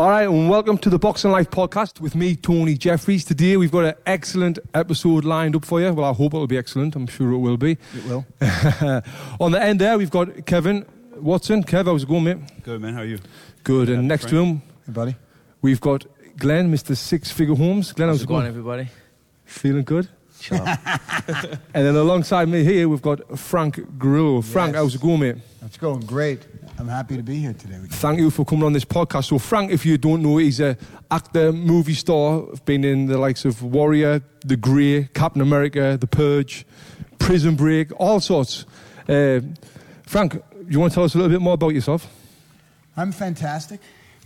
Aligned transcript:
All 0.00 0.08
right, 0.08 0.26
and 0.26 0.48
welcome 0.48 0.78
to 0.78 0.88
the 0.88 0.98
Boxing 0.98 1.30
Life 1.30 1.50
podcast 1.50 2.00
with 2.00 2.14
me, 2.14 2.34
Tony 2.34 2.74
Jeffries. 2.74 3.22
Today 3.22 3.58
we've 3.58 3.70
got 3.70 3.84
an 3.84 3.94
excellent 4.06 4.58
episode 4.72 5.26
lined 5.26 5.54
up 5.54 5.66
for 5.66 5.78
you. 5.78 5.92
Well, 5.92 6.06
I 6.10 6.14
hope 6.14 6.32
it'll 6.32 6.46
be 6.46 6.56
excellent. 6.56 6.96
I'm 6.96 7.06
sure 7.06 7.30
it 7.32 7.36
will 7.38 7.58
be. 7.58 7.72
It 7.72 8.04
will. 8.06 8.24
On 9.40 9.52
the 9.52 9.62
end 9.62 9.78
there, 9.78 9.98
we've 9.98 10.10
got 10.10 10.46
Kevin 10.46 10.86
Watson. 11.16 11.62
Kev, 11.64 11.84
how's 11.84 12.04
it 12.04 12.08
going, 12.08 12.24
mate? 12.24 12.38
Good 12.62 12.80
man, 12.80 12.94
how 12.94 13.00
are 13.00 13.04
you? 13.04 13.18
Good. 13.62 13.90
And 13.90 14.04
Yeah, 14.04 14.08
next 14.08 14.30
to 14.30 14.38
him, 14.38 14.62
Hey, 14.86 14.92
buddy. 14.92 15.16
we've 15.60 15.82
got 15.82 16.06
Glenn, 16.38 16.72
Mr. 16.72 16.96
Six 16.96 17.30
Figure 17.30 17.54
Homes. 17.54 17.92
Glenn, 17.92 18.08
how's, 18.08 18.20
How's 18.20 18.20
it 18.22 18.24
it 18.24 18.28
going, 18.28 18.40
going? 18.40 18.48
everybody? 18.48 18.88
Feeling 19.44 19.84
good? 19.84 20.08
Shut 20.40 20.60
up. 20.60 20.78
And 21.74 21.86
then 21.86 21.94
alongside 21.96 22.48
me 22.48 22.64
here, 22.64 22.88
we've 22.88 23.02
got 23.02 23.38
Frank 23.38 23.98
Grillo. 23.98 24.40
Frank, 24.42 24.72
Yes. 24.72 24.82
how's 24.82 24.94
it 24.94 25.00
going, 25.00 25.20
mate? 25.20 25.36
It's 25.64 25.76
going 25.76 26.00
great. 26.00 26.40
I'm 26.78 26.88
happy 26.88 27.16
to 27.16 27.22
be 27.22 27.36
here 27.36 27.52
today 27.52 27.78
with 27.78 27.90
you. 27.90 27.96
Thank 27.96 28.18
you 28.20 28.30
for 28.30 28.44
coming 28.44 28.64
on 28.64 28.72
this 28.72 28.84
podcast. 28.86 29.24
So, 29.26 29.38
Frank, 29.38 29.70
if 29.70 29.84
you 29.84 29.98
don't 29.98 30.22
know, 30.22 30.38
he's 30.38 30.60
a 30.60 30.76
actor, 31.10 31.52
movie 31.52 31.94
star, 31.94 32.42
been 32.64 32.84
in 32.84 33.06
the 33.06 33.18
likes 33.18 33.44
of 33.44 33.62
Warrior, 33.62 34.22
The 34.46 34.56
Grey, 34.56 35.08
Captain 35.14 35.42
America, 35.42 35.98
The 36.00 36.06
Purge, 36.06 36.64
Prison 37.18 37.54
Break, 37.54 37.92
all 38.00 38.18
sorts. 38.20 38.64
Uh, 39.08 39.40
Frank, 40.06 40.42
you 40.68 40.80
want 40.80 40.92
to 40.92 40.94
tell 40.94 41.04
us 41.04 41.14
a 41.14 41.18
little 41.18 41.30
bit 41.30 41.42
more 41.42 41.54
about 41.54 41.74
yourself? 41.74 42.06
I'm 42.96 43.12
fantastic. 43.12 43.80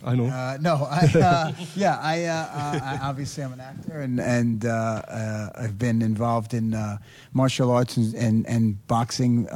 I 0.04 0.14
know. 0.14 0.26
Uh, 0.26 0.58
no, 0.60 0.86
I, 0.90 1.10
uh, 1.18 1.52
yeah, 1.74 1.98
I, 2.00 2.24
uh, 2.24 2.80
I 2.82 3.08
obviously 3.08 3.42
I'm 3.42 3.52
an 3.54 3.60
actor, 3.60 4.00
and 4.00 4.20
and 4.20 4.64
uh, 4.64 4.68
uh, 4.70 5.50
I've 5.56 5.78
been 5.78 6.02
involved 6.02 6.52
in 6.52 6.74
uh, 6.74 6.98
martial 7.32 7.70
arts 7.70 7.96
and 7.96 8.14
and, 8.14 8.46
and 8.46 8.86
boxing 8.86 9.48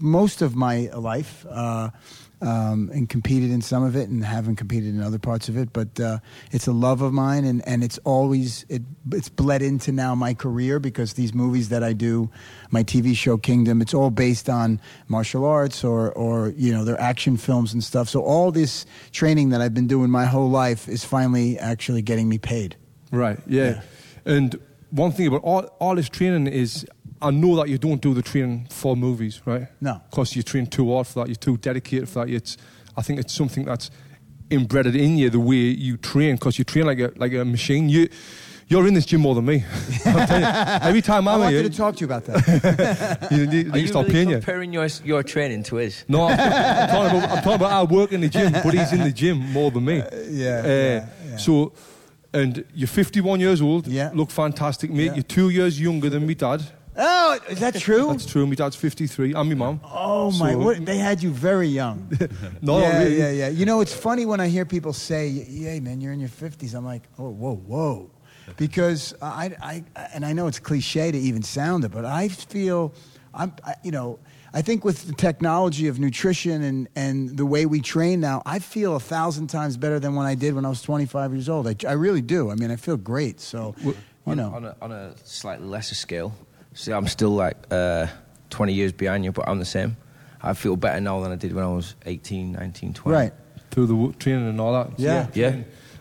most 0.00 0.42
of 0.42 0.56
my 0.56 0.90
life, 0.94 1.46
um, 2.40 2.90
and 2.92 3.08
competed 3.08 3.50
in 3.50 3.62
some 3.62 3.82
of 3.82 3.96
it, 3.96 4.08
and 4.08 4.24
haven't 4.24 4.56
competed 4.56 4.94
in 4.94 5.02
other 5.02 5.18
parts 5.18 5.48
of 5.48 5.56
it. 5.56 5.72
But 5.72 5.98
uh, 5.98 6.18
it's 6.52 6.66
a 6.66 6.72
love 6.72 7.00
of 7.02 7.12
mine, 7.12 7.44
and, 7.44 7.66
and 7.66 7.82
it's 7.82 7.98
always 8.04 8.64
it 8.68 8.82
it's 9.12 9.28
bled 9.28 9.62
into 9.62 9.92
now 9.92 10.14
my 10.14 10.34
career 10.34 10.78
because 10.78 11.14
these 11.14 11.32
movies 11.32 11.68
that 11.70 11.82
I 11.82 11.92
do, 11.92 12.30
my 12.70 12.82
TV 12.82 13.16
show 13.16 13.36
Kingdom, 13.36 13.80
it's 13.80 13.94
all 13.94 14.10
based 14.10 14.48
on 14.48 14.80
martial 15.08 15.44
arts 15.44 15.84
or 15.84 16.12
or 16.12 16.50
you 16.56 16.72
know 16.72 16.84
they're 16.84 17.00
action 17.00 17.36
films 17.36 17.72
and 17.72 17.82
stuff. 17.82 18.08
So 18.08 18.22
all 18.22 18.52
this 18.52 18.86
training 19.12 19.50
that 19.50 19.60
I've 19.60 19.74
been 19.74 19.86
doing 19.86 20.10
my 20.10 20.26
whole 20.26 20.50
life 20.50 20.88
is 20.88 21.04
finally 21.04 21.58
actually 21.58 22.02
getting 22.02 22.28
me 22.28 22.38
paid. 22.38 22.76
Right, 23.10 23.38
yeah. 23.46 23.82
And 24.24 24.58
one 24.90 25.12
thing 25.12 25.28
about 25.28 25.42
all, 25.42 25.62
all 25.78 25.94
this 25.94 26.08
training 26.08 26.46
is, 26.46 26.86
I 27.20 27.30
know 27.30 27.56
that 27.56 27.68
you 27.68 27.78
don't 27.78 28.00
do 28.00 28.14
the 28.14 28.22
training 28.22 28.66
for 28.70 28.96
movies, 28.96 29.40
right? 29.46 29.68
No. 29.80 30.00
Because 30.10 30.36
you 30.36 30.42
train 30.42 30.66
too 30.66 30.92
hard 30.92 31.06
for 31.06 31.20
that, 31.20 31.28
you're 31.28 31.36
too 31.36 31.56
dedicated 31.56 32.08
for 32.08 32.24
that. 32.26 32.32
It's, 32.32 32.56
I 32.96 33.02
think 33.02 33.20
it's 33.20 33.32
something 33.34 33.64
that's 33.64 33.90
embedded 34.50 34.94
in 34.96 35.16
you, 35.18 35.30
the 35.30 35.40
way 35.40 35.56
you 35.56 35.96
train, 35.96 36.34
because 36.36 36.58
you 36.58 36.64
train 36.64 36.86
like 36.86 36.98
a, 36.98 37.12
like 37.16 37.32
a 37.32 37.44
machine. 37.44 37.88
You, 37.88 38.08
you're 38.68 38.86
in 38.88 38.94
this 38.94 39.06
gym 39.06 39.20
more 39.20 39.34
than 39.34 39.46
me. 39.46 39.64
You, 40.06 40.12
every 40.82 41.02
time 41.02 41.26
I'm 41.28 41.34
I'm 41.34 41.40
wanted 41.40 41.60
here, 41.60 41.68
to 41.70 41.76
talk 41.76 41.96
to 41.96 42.00
you 42.00 42.06
about 42.06 42.24
that. 42.26 43.28
you, 43.30 43.38
you, 43.44 43.72
Are 43.72 43.76
you 43.76 43.82
you 43.82 43.86
stop 43.88 44.06
really 44.06 44.40
paying 44.40 44.72
you. 44.72 44.80
your, 44.80 44.88
your 45.04 45.22
training 45.22 45.62
to 45.64 45.76
his? 45.76 46.04
No, 46.08 46.24
I'm, 46.26 46.38
I'm, 46.38 46.88
talking 46.88 47.18
about, 47.18 47.30
I'm 47.30 47.36
talking 47.42 47.52
about 47.54 47.72
I 47.72 47.82
work 47.84 48.12
in 48.12 48.20
the 48.20 48.28
gym, 48.28 48.52
but 48.52 48.74
he's 48.74 48.92
in 48.92 49.00
the 49.00 49.12
gym 49.12 49.38
more 49.52 49.70
than 49.70 49.84
me. 49.84 49.96
yeah, 49.96 50.02
Uh, 50.02 50.68
yeah, 50.68 51.06
yeah. 51.28 51.36
So, 51.36 51.72
and 52.32 52.64
you're 52.74 52.88
51 52.88 53.40
years 53.40 53.60
old. 53.62 53.86
Yeah. 53.86 54.10
Look 54.14 54.30
fantastic, 54.30 54.90
mate. 54.90 55.04
Yeah. 55.06 55.14
You're 55.14 55.22
two 55.22 55.48
years 55.50 55.80
younger 55.80 56.10
than 56.10 56.26
me 56.26 56.34
dad. 56.34 56.62
Oh, 56.98 57.38
is 57.48 57.60
that 57.60 57.74
true? 57.76 58.08
That's 58.08 58.26
true. 58.26 58.46
My 58.46 58.54
dad's 58.54 58.76
53. 58.76 59.34
I'm 59.34 59.48
my 59.48 59.54
mum. 59.54 59.80
Oh 59.84 60.30
my! 60.32 60.52
So- 60.52 60.58
What, 60.58 60.84
they 60.86 60.96
had 60.98 61.22
you 61.22 61.30
very 61.30 61.68
young. 61.68 62.10
No, 62.62 62.78
yeah, 62.80 62.98
really. 63.02 63.18
yeah, 63.18 63.30
yeah. 63.30 63.48
You 63.48 63.66
know, 63.66 63.80
it's 63.80 63.94
funny 63.94 64.24
when 64.26 64.40
I 64.40 64.48
hear 64.48 64.64
people 64.64 64.92
say, 64.92 65.28
hey, 65.30 65.80
man, 65.80 66.00
you're 66.00 66.12
in 66.12 66.20
your 66.20 66.28
50s." 66.30 66.74
I'm 66.74 66.84
like, 66.84 67.02
"Oh, 67.18 67.30
whoa, 67.30 67.54
whoa," 67.56 68.10
because 68.56 69.14
I, 69.22 69.52
I, 69.62 69.84
and 70.14 70.24
I 70.24 70.32
know 70.32 70.46
it's 70.46 70.58
cliche 70.58 71.10
to 71.12 71.18
even 71.18 71.42
sound 71.42 71.84
it, 71.84 71.90
but 71.92 72.04
I 72.04 72.28
feel, 72.28 72.92
I'm, 73.34 73.52
I, 73.64 73.74
you 73.84 73.90
know, 73.92 74.18
I 74.54 74.62
think 74.62 74.84
with 74.84 75.06
the 75.06 75.12
technology 75.12 75.86
of 75.88 75.98
nutrition 75.98 76.62
and 76.62 76.88
and 76.96 77.36
the 77.36 77.44
way 77.44 77.66
we 77.66 77.80
train 77.80 78.20
now, 78.20 78.42
I 78.46 78.58
feel 78.58 78.96
a 78.96 79.00
thousand 79.00 79.48
times 79.48 79.76
better 79.76 80.00
than 80.00 80.14
when 80.14 80.26
I 80.26 80.34
did 80.34 80.54
when 80.54 80.64
I 80.64 80.68
was 80.70 80.80
25 80.82 81.32
years 81.34 81.48
old. 81.48 81.66
I, 81.68 81.76
I 81.86 81.92
really 81.92 82.22
do. 82.22 82.50
I 82.50 82.54
mean, 82.54 82.70
I 82.70 82.76
feel 82.76 82.96
great. 82.96 83.38
So, 83.40 83.74
you 83.84 84.34
know, 84.34 84.54
on 84.54 84.64
a, 84.64 84.76
on 84.80 84.92
a 84.92 85.14
slightly 85.24 85.66
lesser 85.68 85.94
scale. 85.94 86.32
See, 86.76 86.92
I'm 86.92 87.06
still 87.08 87.30
like 87.30 87.56
uh, 87.70 88.06
20 88.50 88.72
years 88.72 88.92
behind 88.92 89.24
you, 89.24 89.32
but 89.32 89.48
I'm 89.48 89.58
the 89.58 89.64
same. 89.64 89.96
I 90.42 90.52
feel 90.52 90.76
better 90.76 91.00
now 91.00 91.20
than 91.20 91.32
I 91.32 91.36
did 91.36 91.52
when 91.54 91.64
I 91.64 91.68
was 91.68 91.94
18, 92.04 92.52
19, 92.52 92.92
20. 92.92 93.16
right? 93.16 93.32
Through 93.70 93.86
the 93.86 93.94
wo- 93.96 94.12
training 94.12 94.48
and 94.48 94.60
all 94.60 94.72
that. 94.74 94.88
So, 94.98 95.02
Yeah. 95.02 95.26
Yeah. 95.34 95.48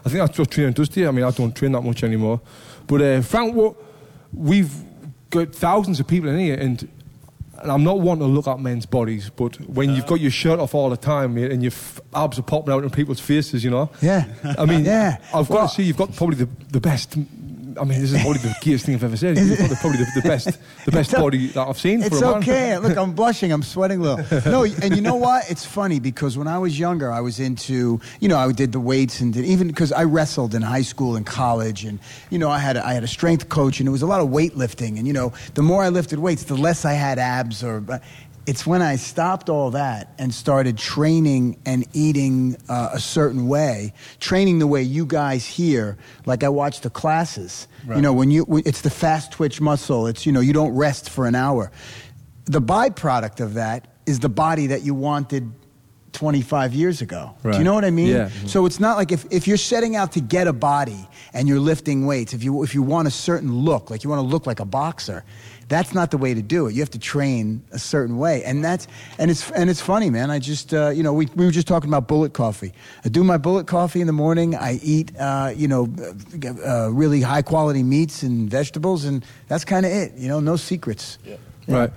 I 0.06 0.10
think 0.10 0.20
that's 0.20 0.38
what 0.38 0.52
training 0.52 0.74
does 0.74 0.90
to 0.90 1.00
you. 1.00 1.08
I 1.08 1.12
mean, 1.12 1.24
I 1.26 1.32
don't 1.32 1.56
train 1.56 1.72
that 1.72 1.82
much 1.82 2.04
anymore. 2.04 2.42
But 2.88 3.02
uh, 3.02 3.22
Frank, 3.22 3.56
what, 3.56 3.76
we've 4.34 4.72
got 5.30 5.56
thousands 5.56 6.00
of 6.00 6.08
people 6.08 6.30
in 6.30 6.38
here, 6.38 6.56
and, 6.56 6.88
and 7.60 7.72
I'm 7.72 7.84
not 7.84 8.02
one 8.02 8.20
to 8.20 8.26
look 8.26 8.46
at 8.48 8.60
men's 8.60 8.86
bodies, 8.86 9.30
but 9.30 9.56
when 9.68 9.96
you've 9.96 10.06
got 10.06 10.20
your 10.20 10.30
shirt 10.30 10.60
off 10.60 10.76
all 10.76 10.90
the 10.90 10.98
time 10.98 11.34
mate, 11.36 11.52
and 11.52 11.64
your 11.64 11.72
f- 11.72 12.02
abs 12.14 12.38
are 12.38 12.44
popping 12.44 12.74
out 12.74 12.84
in 12.84 12.90
people's 12.92 13.20
faces, 13.22 13.64
you 13.64 13.72
know. 13.72 13.90
Yeah. 14.02 14.26
I 14.60 14.66
mean, 14.66 14.84
Yeah. 14.86 15.18
I've 15.34 15.48
got 15.48 15.50
Well- 15.56 15.68
to 15.70 15.74
say, 15.74 15.84
you've 15.84 15.98
got 15.98 16.14
probably 16.16 16.36
the, 16.36 16.50
the 16.70 16.82
best. 16.82 17.16
I 17.80 17.84
mean, 17.84 18.00
this 18.02 18.14
is 18.14 18.22
probably 18.22 18.40
the 18.40 18.56
keyest 18.62 18.86
thing 18.86 18.96
I've 18.96 19.04
ever 19.04 19.18
said. 19.18 19.36
The, 19.38 19.78
probably 19.82 20.00
the, 20.00 20.12
the 20.22 20.28
best, 20.28 20.46
the 20.86 20.92
best 20.92 21.12
It's 21.12 21.20
body 21.20 21.48
that 21.48 21.68
I've 21.68 21.80
seen 21.80 22.02
It's 22.02 22.20
for 22.20 22.26
a 22.26 22.32
man. 22.32 22.38
okay. 22.44 22.78
Look, 22.78 22.98
I'm 22.98 23.14
blushing. 23.14 23.52
I'm 23.52 23.64
sweating 23.64 24.00
a 24.00 24.04
little. 24.16 24.52
No, 24.52 24.64
and 24.64 24.96
you 24.96 25.02
know 25.02 25.16
what? 25.16 25.50
It's 25.50 25.66
funny 25.66 26.00
because 26.00 26.38
when 26.38 26.48
I 26.48 26.58
was 26.58 26.78
younger, 26.80 27.12
I 27.12 27.22
was 27.22 27.40
into, 27.40 28.00
you 28.20 28.28
know, 28.28 28.38
I 28.38 28.52
did 28.52 28.72
the 28.72 28.80
weights 28.80 29.22
and 29.22 29.34
did, 29.34 29.46
even 29.46 29.68
because 29.68 29.92
I 29.92 30.04
wrestled 30.04 30.56
in 30.56 30.62
high 30.62 30.82
school 30.84 31.16
and 31.16 31.26
college, 31.26 31.84
and 31.86 32.00
you 32.30 32.40
know, 32.40 32.50
I 32.50 32.60
had 32.60 32.78
a, 32.78 32.86
I 32.86 32.94
had 32.94 33.04
a 33.04 33.08
strength 33.08 33.50
coach, 33.50 33.80
and 33.80 33.88
it 33.90 33.92
was 33.92 34.02
a 34.02 34.08
lot 34.08 34.22
of 34.22 34.30
weightlifting, 34.30 34.98
and 34.98 35.08
you 35.08 35.14
know, 35.14 35.34
the 35.54 35.62
more 35.64 35.84
I 35.84 35.90
lifted 35.90 36.20
weights, 36.20 36.44
the 36.44 36.56
less 36.56 36.86
I 36.86 36.94
had 36.94 37.20
abs 37.20 37.64
or. 37.64 37.84
Uh, 37.88 38.00
It's 38.48 38.66
when 38.68 38.82
I 38.84 38.96
stopped 38.98 39.50
all 39.50 39.72
that 39.72 40.14
and 40.20 40.32
started 40.34 40.78
training 40.78 41.58
and 41.66 41.84
eating 41.94 42.58
uh, 42.70 42.90
a 42.94 43.00
certain 43.00 43.48
way, 43.48 43.94
training 44.20 44.60
the 44.60 44.68
way 44.68 44.84
you 44.84 45.06
guys 45.08 45.46
here. 45.46 45.98
Like 46.28 46.44
I 46.44 46.50
watch 46.50 46.82
the 46.82 46.92
classes. 46.92 47.68
You 47.88 48.02
know, 48.02 48.14
when 48.14 48.30
you 48.32 48.44
when- 48.44 48.64
it's 48.66 48.82
the 48.82 48.90
fast 48.92 49.32
twitch 49.32 49.60
muscle. 49.62 50.06
It's 50.08 50.26
you 50.26 50.32
know 50.32 50.42
you 50.42 50.54
don't 50.54 50.76
rest 50.76 51.10
for 51.10 51.26
an 51.28 51.34
hour. 51.36 51.72
The 52.46 52.62
byproduct 52.62 53.40
of 53.42 53.56
that 53.56 53.88
is 54.06 54.20
the 54.20 54.30
body 54.30 54.68
that 54.68 54.84
you 54.84 54.94
wanted 54.94 55.52
25 56.14 56.74
years 56.74 57.02
ago. 57.02 57.36
Do 57.54 57.58
you 57.58 57.64
know 57.66 57.74
what 57.74 57.84
I 57.84 57.92
mean? 57.92 58.08
Yeah. 58.08 58.30
So 58.46 58.66
it's 58.66 58.80
not 58.80 58.96
like 58.98 59.12
if, 59.12 59.26
if 59.32 59.48
you're 59.48 59.58
setting 59.58 59.96
out 59.96 60.14
to 60.14 60.22
get 60.22 60.48
a 60.48 60.54
body 60.54 61.08
and 61.34 61.48
you're 61.48 61.60
lifting 61.60 62.06
weights, 62.06 62.34
if 62.34 62.44
you 62.44 62.64
if 62.64 62.74
you 62.74 62.82
want 62.84 63.08
a 63.08 63.12
certain 63.12 63.52
look, 63.66 63.90
like 63.90 64.04
you 64.04 64.10
want 64.10 64.22
to 64.22 64.28
look 64.28 64.46
like 64.48 64.60
a 64.60 64.66
boxer, 64.66 65.24
that's 65.68 65.94
not 65.94 66.12
the 66.12 66.18
way 66.18 66.34
to 66.34 66.42
do 66.42 66.68
it. 66.68 66.74
You 66.74 66.82
have 66.82 66.92
to 66.92 67.00
train 67.00 67.64
a 67.72 67.80
certain 67.80 68.18
way, 68.18 68.44
and 68.44 68.64
that's 68.64 68.88
and 69.18 69.32
it's 69.32 69.50
and 69.52 69.70
it's 69.70 69.82
funny, 69.82 70.10
man. 70.10 70.30
I 70.30 70.40
just 70.40 70.74
uh, 70.74 70.90
you 70.90 71.02
know 71.04 71.14
we, 71.14 71.28
we 71.36 71.46
were 71.46 71.52
just 71.52 71.68
talking 71.68 71.90
about 71.90 72.08
bullet 72.08 72.34
coffee. 72.34 72.74
I 73.04 73.10
do 73.10 73.24
my 73.24 73.38
bullet 73.38 73.66
coffee 73.66 74.02
in 74.02 74.08
the 74.08 74.14
morning. 74.14 74.56
I 74.56 74.80
eat 74.84 75.12
uh, 75.18 75.54
you 75.56 75.68
know 75.68 75.88
uh, 76.00 76.86
uh, 76.86 76.90
really 76.90 77.22
high 77.22 77.42
quality 77.42 77.84
meats 77.84 78.24
and 78.24 78.50
vegetables, 78.50 79.06
and 79.06 79.26
that's 79.48 79.66
kind 79.66 79.86
of 79.86 79.92
it. 79.92 80.14
You 80.16 80.28
know, 80.28 80.40
no 80.40 80.56
secrets. 80.56 81.18
Right. 81.68 81.92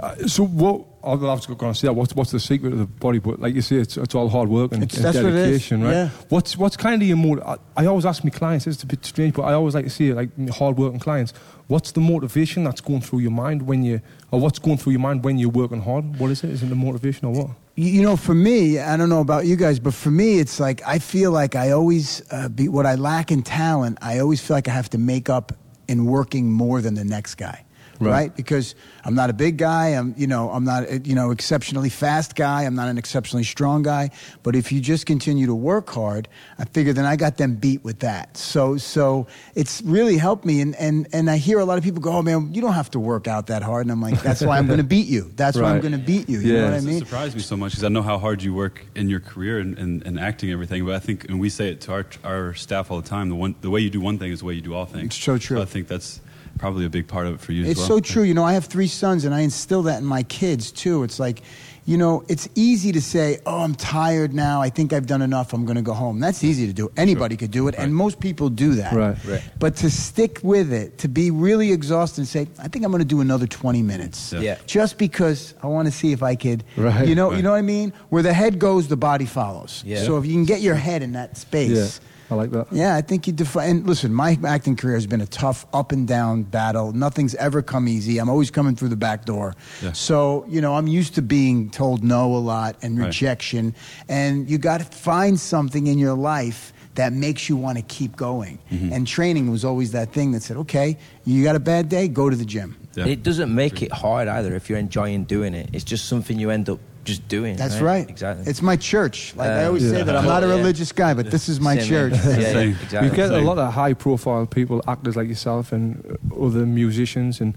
Uh, 0.00 0.26
so 0.26 0.46
what? 0.46 0.86
I'll 1.04 1.18
have 1.18 1.40
to 1.42 1.54
go 1.54 1.66
and 1.66 1.76
say 1.76 1.88
that. 1.88 1.94
What's, 1.94 2.14
what's 2.14 2.30
the 2.30 2.38
secret 2.40 2.72
of 2.72 2.78
the 2.78 2.86
body? 2.86 3.18
But 3.18 3.40
like 3.40 3.54
you 3.54 3.62
say, 3.62 3.76
it's, 3.76 3.96
it's 3.96 4.14
all 4.14 4.28
hard 4.28 4.48
work 4.48 4.72
and, 4.72 4.82
It's- 4.84 4.96
and 4.96 5.04
that's 5.04 5.16
what 5.16 5.26
it 5.26 5.34
is, 5.34 5.44
dedication, 5.46 5.82
right? 5.82 5.92
yeah. 5.92 6.08
What's 6.28 6.56
what's 6.56 6.76
kind 6.76 7.02
of 7.02 7.08
your 7.08 7.16
motive? 7.16 7.44
I, 7.44 7.56
I 7.76 7.86
always 7.86 8.06
ask 8.06 8.22
my 8.24 8.30
clients. 8.30 8.66
It's 8.66 8.82
a 8.82 8.86
bit 8.86 9.04
strange, 9.04 9.34
but 9.34 9.42
I 9.42 9.52
always 9.54 9.74
like 9.74 9.84
to 9.84 9.90
see 9.90 10.10
it 10.10 10.14
like 10.16 10.30
hard 10.50 10.78
working 10.78 11.00
clients. 11.00 11.32
What's 11.68 11.92
the 11.92 12.00
motivation 12.00 12.64
that's 12.64 12.80
going 12.80 13.00
through 13.00 13.20
your 13.20 13.30
mind 13.30 13.62
when 13.62 13.82
you, 13.82 14.00
or 14.30 14.40
what's 14.40 14.58
going 14.58 14.76
through 14.76 14.92
your 14.92 15.00
mind 15.00 15.24
when 15.24 15.38
you're 15.38 15.48
working 15.50 15.80
hard? 15.80 16.18
What 16.18 16.30
is 16.30 16.44
it? 16.44 16.50
Is 16.50 16.62
it 16.62 16.66
the 16.66 16.74
motivation 16.74 17.26
or 17.26 17.32
what? 17.34 17.50
You 17.74 17.86
you 17.86 18.02
know, 18.02 18.16
for 18.16 18.34
me, 18.34 18.78
I 18.78 18.96
don't 18.96 19.08
know 19.08 19.20
about 19.20 19.46
you 19.46 19.56
guys, 19.56 19.80
but 19.80 19.94
for 19.94 20.10
me, 20.10 20.38
it's 20.38 20.60
like 20.60 20.82
I 20.86 20.98
feel 20.98 21.30
like 21.32 21.56
I 21.56 21.70
always 21.70 22.22
uh, 22.30 22.48
be 22.48 22.68
what 22.68 22.84
I 22.86 22.94
lack 22.96 23.30
in 23.32 23.42
talent. 23.42 23.98
I 24.02 24.18
always 24.18 24.40
feel 24.40 24.56
like 24.56 24.68
I 24.68 24.72
have 24.72 24.90
to 24.90 24.98
make 24.98 25.28
up 25.30 25.52
in 25.88 26.04
working 26.06 26.50
more 26.52 26.80
than 26.80 26.94
the 26.94 27.04
next 27.04 27.36
guy. 27.36 27.64
Right. 28.02 28.12
Right. 28.12 28.36
because 28.36 28.74
I'm 29.04 29.14
not 29.14 29.30
a 29.30 29.32
big 29.32 29.56
guy. 29.56 29.88
I'm, 29.88 30.14
you 30.16 30.26
know, 30.26 30.50
I'm 30.50 30.64
not, 30.64 30.88
uh, 30.90 30.98
you 31.04 31.14
know, 31.14 31.30
exceptionally 31.30 31.88
fast 31.88 32.34
guy. 32.36 32.62
I'm 32.64 32.74
not 32.74 32.88
an 32.88 32.98
exceptionally 32.98 33.44
strong 33.44 33.82
guy. 33.82 34.10
But 34.42 34.54
if 34.56 34.70
you 34.72 34.80
just 34.80 35.06
continue 35.06 35.46
to 35.46 35.54
work 35.54 35.88
hard, 35.90 36.28
I 36.58 36.64
figure 36.66 36.92
then 36.92 37.04
I 37.06 37.16
got 37.16 37.36
them 37.36 37.54
beat 37.56 37.82
with 37.84 38.00
that. 38.00 38.36
So, 38.36 38.76
so 38.76 39.26
it's 39.54 39.82
really 39.82 40.16
helped 40.18 40.44
me. 40.44 40.60
And 40.60 40.74
and 40.76 41.06
and 41.12 41.30
I 41.30 41.36
hear 41.36 41.58
a 41.58 41.64
lot 41.64 41.78
of 41.78 41.84
people 41.84 42.00
go, 42.00 42.12
"Oh 42.12 42.22
man, 42.22 42.52
you 42.54 42.60
don't 42.60 42.74
have 42.74 42.90
to 42.92 43.00
work 43.00 43.26
out 43.28 43.46
that 43.48 43.62
hard." 43.62 43.86
And 43.86 43.92
I'm 43.92 44.00
like, 44.02 44.22
"That's 44.22 44.40
why 44.42 44.58
I'm 44.58 44.66
going 44.66 44.78
to 44.78 44.84
beat 44.84 45.06
you. 45.06 45.30
That's 45.36 45.56
why 45.58 45.70
I'm 45.70 45.80
going 45.80 45.92
to 45.92 45.98
beat 45.98 46.28
you." 46.28 46.38
You 46.40 46.52
Yeah. 46.54 46.60
know 46.60 46.64
what 46.70 46.74
I 46.74 46.80
mean? 46.80 46.96
It 46.96 47.06
surprised 47.06 47.34
me 47.36 47.42
so 47.42 47.56
much 47.56 47.72
because 47.72 47.84
I 47.84 47.88
know 47.88 48.02
how 48.02 48.18
hard 48.18 48.42
you 48.42 48.54
work 48.54 48.84
in 48.94 49.08
your 49.08 49.20
career 49.20 49.58
and, 49.58 49.78
and, 49.78 50.04
and 50.06 50.18
acting 50.20 50.48
and 50.50 50.54
everything. 50.54 50.84
But 50.84 50.94
I 50.94 50.98
think, 50.98 51.24
and 51.28 51.38
we 51.40 51.48
say 51.48 51.70
it 51.70 51.80
to 51.82 51.92
our, 51.92 52.06
our 52.24 52.54
staff 52.54 52.90
all 52.90 53.00
the 53.00 53.08
time, 53.08 53.28
the, 53.28 53.34
one, 53.34 53.54
the 53.60 53.70
way 53.70 53.80
you 53.80 53.90
do 53.90 54.00
one 54.00 54.18
thing 54.18 54.32
is 54.32 54.40
the 54.40 54.46
way 54.46 54.54
you 54.54 54.60
do 54.60 54.74
all 54.74 54.86
things. 54.86 55.06
It's 55.16 55.22
so 55.24 55.38
true. 55.38 55.60
I 55.60 55.64
think 55.64 55.88
that's 55.88 56.20
probably 56.58 56.84
a 56.84 56.90
big 56.90 57.06
part 57.08 57.26
of 57.26 57.34
it 57.34 57.40
for 57.40 57.52
you 57.52 57.62
It's 57.62 57.72
as 57.80 57.88
well. 57.88 57.98
so 57.98 58.00
true. 58.00 58.22
You 58.22 58.34
know, 58.34 58.44
I 58.44 58.52
have 58.54 58.66
three 58.66 58.86
sons, 58.88 59.24
and 59.24 59.34
I 59.34 59.40
instill 59.40 59.82
that 59.84 59.98
in 60.00 60.04
my 60.06 60.22
kids 60.24 60.70
too. 60.72 61.02
It's 61.02 61.18
like, 61.18 61.42
you 61.84 61.96
know, 61.96 62.24
it's 62.28 62.48
easy 62.54 62.92
to 62.92 63.00
say, 63.00 63.40
"Oh, 63.44 63.60
I'm 63.62 63.74
tired 63.74 64.32
now. 64.32 64.62
I 64.62 64.68
think 64.70 64.92
I've 64.92 65.06
done 65.06 65.20
enough. 65.20 65.52
I'm 65.52 65.64
going 65.64 65.76
to 65.76 65.82
go 65.82 65.92
home." 65.94 66.20
That's 66.20 66.44
easy 66.44 66.66
to 66.68 66.72
do. 66.72 66.92
Anybody 66.96 67.36
could 67.36 67.50
do 67.50 67.66
it, 67.66 67.74
and 67.76 67.92
most 67.92 68.20
people 68.20 68.48
do 68.50 68.74
that. 68.76 68.92
Right. 68.92 69.16
Right. 69.24 69.42
But 69.58 69.74
to 69.78 69.90
stick 69.90 70.38
with 70.44 70.72
it, 70.72 70.98
to 70.98 71.08
be 71.08 71.32
really 71.32 71.72
exhausted 71.72 72.20
and 72.20 72.28
say, 72.28 72.46
"I 72.60 72.68
think 72.68 72.84
I'm 72.84 72.92
going 72.92 73.00
to 73.02 73.04
do 73.04 73.20
another 73.20 73.48
20 73.48 73.82
minutes." 73.82 74.32
Yeah. 74.32 74.40
Yeah. 74.40 74.58
Just 74.66 74.96
because 74.96 75.54
I 75.60 75.66
want 75.66 75.86
to 75.86 75.92
see 75.92 76.12
if 76.12 76.22
I 76.22 76.36
could, 76.36 76.62
Right. 76.76 77.08
you 77.08 77.16
know, 77.16 77.32
you 77.32 77.42
know 77.42 77.50
what 77.50 77.58
I 77.58 77.62
mean? 77.62 77.92
Where 78.10 78.22
the 78.22 78.32
head 78.32 78.60
goes, 78.60 78.86
the 78.86 78.96
body 78.96 79.26
follows. 79.26 79.82
Yeah. 79.84 80.04
So 80.04 80.18
if 80.18 80.24
you 80.26 80.34
can 80.34 80.44
get 80.44 80.60
your 80.60 80.76
head 80.76 81.02
in 81.02 81.12
that 81.14 81.36
space, 81.36 81.70
Yeah, 82.00 82.08
I 82.32 82.34
like 82.36 82.50
that. 82.50 82.66
yeah, 82.72 82.96
I 82.96 83.02
think 83.02 83.26
you 83.26 83.32
define. 83.32 83.70
And 83.70 83.86
listen, 83.86 84.12
my 84.14 84.38
acting 84.46 84.76
career 84.76 84.94
has 84.94 85.06
been 85.06 85.20
a 85.20 85.26
tough 85.26 85.66
up 85.72 85.92
and 85.92 86.08
down 86.08 86.42
battle. 86.44 86.92
Nothing's 86.92 87.34
ever 87.36 87.62
come 87.62 87.86
easy. 87.88 88.18
I'm 88.18 88.28
always 88.30 88.50
coming 88.50 88.74
through 88.74 88.88
the 88.88 88.96
back 88.96 89.24
door. 89.24 89.54
Yeah. 89.82 89.92
So 89.92 90.44
you 90.48 90.60
know, 90.60 90.74
I'm 90.74 90.86
used 90.86 91.14
to 91.16 91.22
being 91.22 91.70
told 91.70 92.02
no 92.02 92.34
a 92.34 92.38
lot 92.38 92.76
and 92.82 92.98
Right. 92.98 93.06
rejection. 93.06 93.74
And 94.08 94.48
you 94.50 94.58
got 94.58 94.78
to 94.78 94.84
find 94.84 95.38
something 95.38 95.86
in 95.86 95.98
your 95.98 96.14
life 96.14 96.72
that 96.94 97.12
makes 97.12 97.48
you 97.48 97.56
want 97.56 97.78
to 97.78 97.82
keep 97.84 98.16
going. 98.16 98.58
Mm-hmm. 98.70 98.92
And 98.92 99.06
training 99.06 99.50
was 99.50 99.64
always 99.64 99.92
that 99.92 100.12
thing 100.12 100.32
that 100.32 100.42
said, 100.42 100.56
okay, 100.58 100.98
you 101.24 101.42
got 101.42 101.56
a 101.56 101.60
bad 101.60 101.88
day, 101.88 102.08
go 102.08 102.28
to 102.28 102.36
the 102.36 102.44
gym. 102.44 102.76
Yeah. 102.94 103.06
It 103.06 103.22
doesn't 103.22 103.54
make 103.54 103.80
it 103.82 103.90
hard 103.92 104.28
either 104.28 104.54
if 104.54 104.68
you're 104.68 104.78
enjoying 104.78 105.24
doing 105.24 105.54
it. 105.54 105.70
It's 105.72 105.84
just 105.84 106.06
something 106.06 106.38
you 106.38 106.50
end 106.50 106.68
up 106.68 106.78
just 107.04 107.26
doing. 107.28 107.56
That's 107.56 107.80
right. 107.80 108.08
Exactly. 108.08 108.44
It's 108.46 108.60
my 108.62 108.76
church. 108.76 109.34
Like 109.34 109.48
I 109.50 109.60
Um, 109.62 109.66
always 109.68 109.88
say 109.88 110.02
that 110.02 110.14
I'm 110.14 110.26
not 110.26 110.44
a 110.44 110.48
Yeah. 110.48 110.56
religious 110.56 110.92
guy, 110.92 111.14
but 111.14 111.30
this 111.30 111.48
is 111.48 111.58
my 111.60 111.76
Same 111.78 111.88
church. 111.88 112.16
here. 112.18 112.40
Yeah, 112.40 112.58
exactly. 112.60 113.08
You 113.08 113.16
get 113.16 113.30
a 113.32 113.38
lot 113.40 113.58
of 113.58 113.72
high 113.72 113.94
profile 113.94 114.46
people, 114.46 114.82
actors 114.86 115.16
like 115.16 115.28
yourself 115.28 115.72
and 115.72 116.04
uh, 116.30 116.44
other 116.46 116.66
musicians 116.66 117.40
and 117.40 117.54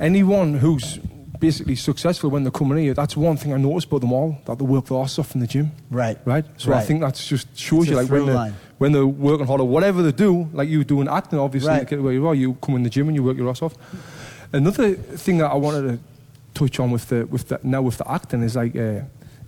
anyone 0.00 0.54
who's 0.54 0.98
basically 1.40 1.74
successful 1.74 2.30
when 2.30 2.44
they're 2.44 2.52
coming 2.52 2.78
here, 2.78 2.94
that's 2.94 3.16
one 3.16 3.36
thing 3.36 3.52
I 3.52 3.56
noticed 3.56 3.88
about 3.88 4.02
them 4.02 4.12
all, 4.12 4.38
that 4.44 4.58
they 4.58 4.64
work 4.64 4.86
their 4.86 4.98
arse 4.98 5.18
off 5.18 5.34
in 5.34 5.40
the 5.40 5.46
gym. 5.46 5.72
Right. 5.90 6.18
Right? 6.24 6.44
So 6.58 6.72
I 6.72 6.82
think 6.82 7.00
that 7.00 7.14
just 7.14 7.48
shows 7.58 7.82
It's 7.82 7.90
you 7.90 7.96
like 7.96 8.10
when 8.10 8.26
they're, 8.26 8.54
when 8.78 8.92
they're 8.92 9.06
working 9.06 9.46
hard 9.46 9.60
or 9.60 9.68
whatever 9.68 10.02
they 10.02 10.12
do, 10.12 10.48
like 10.52 10.68
you 10.68 10.84
do 10.84 10.96
doing 10.96 11.08
acting 11.08 11.38
obviously, 11.38 11.70
Right. 11.70 11.88
get 11.88 12.02
where 12.02 12.12
you 12.12 12.26
are, 12.28 12.34
you 12.34 12.54
come 12.62 12.76
in 12.76 12.82
the 12.82 12.90
gym 12.90 13.08
and 13.08 13.16
you 13.16 13.22
work 13.24 13.36
your 13.38 13.48
ass 13.50 13.62
off. 13.62 13.74
Another 14.52 14.94
thing 14.94 15.38
that 15.38 15.50
I 15.50 15.54
wanted 15.56 15.82
to 15.88 15.98
touch 16.54 16.78
on 16.80 16.90
with 16.90 17.08
the 17.08 17.26
with 17.26 17.48
the 17.48 17.60
now 17.62 17.80
with 17.82 17.98
the 17.98 18.10
acting 18.10 18.42
is 18.42 18.56
like 18.56 18.74
uh, 18.76 19.00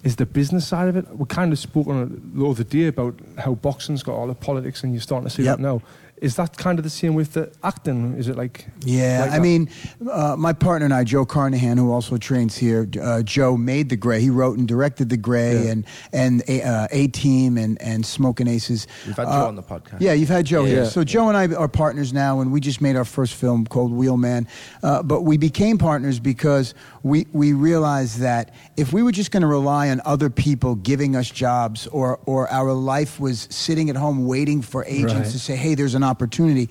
is 0.05 0.17
the 0.17 0.27
business 0.27 0.67
side 0.67 0.88
of 0.88 0.97
it. 0.97 1.06
We 1.17 1.27
kind 1.27 1.53
of 1.53 1.59
spoke 1.59 1.88
on 1.88 2.03
it 2.03 2.37
the 2.38 2.47
other 2.47 2.65
day 2.65 2.87
about 2.87 3.15
how 3.38 3.55
boxing's 3.55 4.03
got 4.03 4.15
all 4.15 4.29
the 4.29 4.35
politics, 4.35 4.83
and 4.85 4.93
you're 4.93 5.00
starting 5.00 5.29
to 5.29 5.35
see 5.35 5.43
Yep. 5.43 5.56
that 5.59 5.62
now. 5.62 5.83
Is 6.23 6.37
that 6.37 6.57
kind 6.57 6.79
of 6.79 6.85
the 6.85 6.91
same 6.91 7.15
with 7.15 7.33
the 7.33 7.51
acting? 7.65 8.15
Is 8.17 8.29
it 8.29 8.37
like 8.37 8.67
Yeah, 8.85 9.23
like 9.23 9.31
I 9.31 9.35
that? 9.37 9.43
mean, 9.43 9.69
uh, 10.09 10.37
my 10.39 10.53
partner 10.53 10.85
and 10.85 10.95
I, 10.95 11.03
Joe 11.03 11.25
Carnahan, 11.27 11.77
who 11.79 11.91
also 11.91 12.17
trains 12.17 12.57
here, 12.57 12.89
uh, 13.03 13.23
Joe 13.23 13.57
made 13.57 13.89
The 13.89 13.97
Grey. 13.97 14.21
He 14.21 14.31
wrote 14.31 14.57
and 14.57 14.69
directed 14.69 15.09
The 15.09 15.17
Grey 15.17 15.65
Yeah. 15.65 15.71
and 15.73 15.85
and 16.13 16.43
A 16.47 16.63
uh, 16.63 16.87
A 16.93 17.09
Team 17.09 17.59
and 17.59 17.77
and 17.83 18.07
Smoking 18.07 18.47
Aces. 18.47 18.87
We've 19.05 19.17
had 19.17 19.27
Uh, 19.27 19.33
Joe 19.41 19.49
on 19.49 19.57
the 19.57 19.63
podcast. 19.65 20.01
Yeah, 20.01 20.13
you've 20.13 20.29
had 20.29 20.47
Joe 20.47 20.63
Yeah. 20.63 20.69
here. 20.69 20.83
Yeah. 20.85 20.91
So 20.91 21.03
Joe 21.03 21.29
and 21.29 21.37
I 21.37 21.49
are 21.57 21.67
partners 21.69 22.13
now, 22.13 22.41
and 22.41 22.53
we 22.53 22.61
just 22.61 22.81
made 22.81 22.95
our 22.95 23.05
first 23.05 23.35
film 23.35 23.67
called 23.67 23.93
Wheelman. 23.93 24.47
Uh, 24.83 25.03
but 25.03 25.23
we 25.23 25.37
became 25.39 25.77
partners 25.77 26.21
because 26.21 26.73
we 27.03 27.27
we 27.33 27.53
realized 27.53 28.21
that 28.21 28.55
if 28.77 28.93
we 28.93 29.03
were 29.03 29.13
just 29.13 29.33
going 29.33 29.41
to 29.41 29.49
rely 29.49 29.91
on 29.91 30.01
other 30.05 30.31
people 30.31 30.77
giving 30.77 31.17
us 31.17 31.29
jobs, 31.29 31.89
or 31.89 32.21
or 32.27 32.49
our 32.53 32.73
life 32.73 33.19
was 33.19 33.49
sitting 33.51 33.91
at 33.91 33.97
home 33.97 34.25
waiting 34.25 34.63
for 34.63 34.85
agents 34.87 35.15
Right. 35.15 35.33
to 35.33 35.39
say, 35.41 35.57
"Hey, 35.57 35.75
there's 35.75 35.97
an 35.97 36.05
opportunity." 36.12 36.67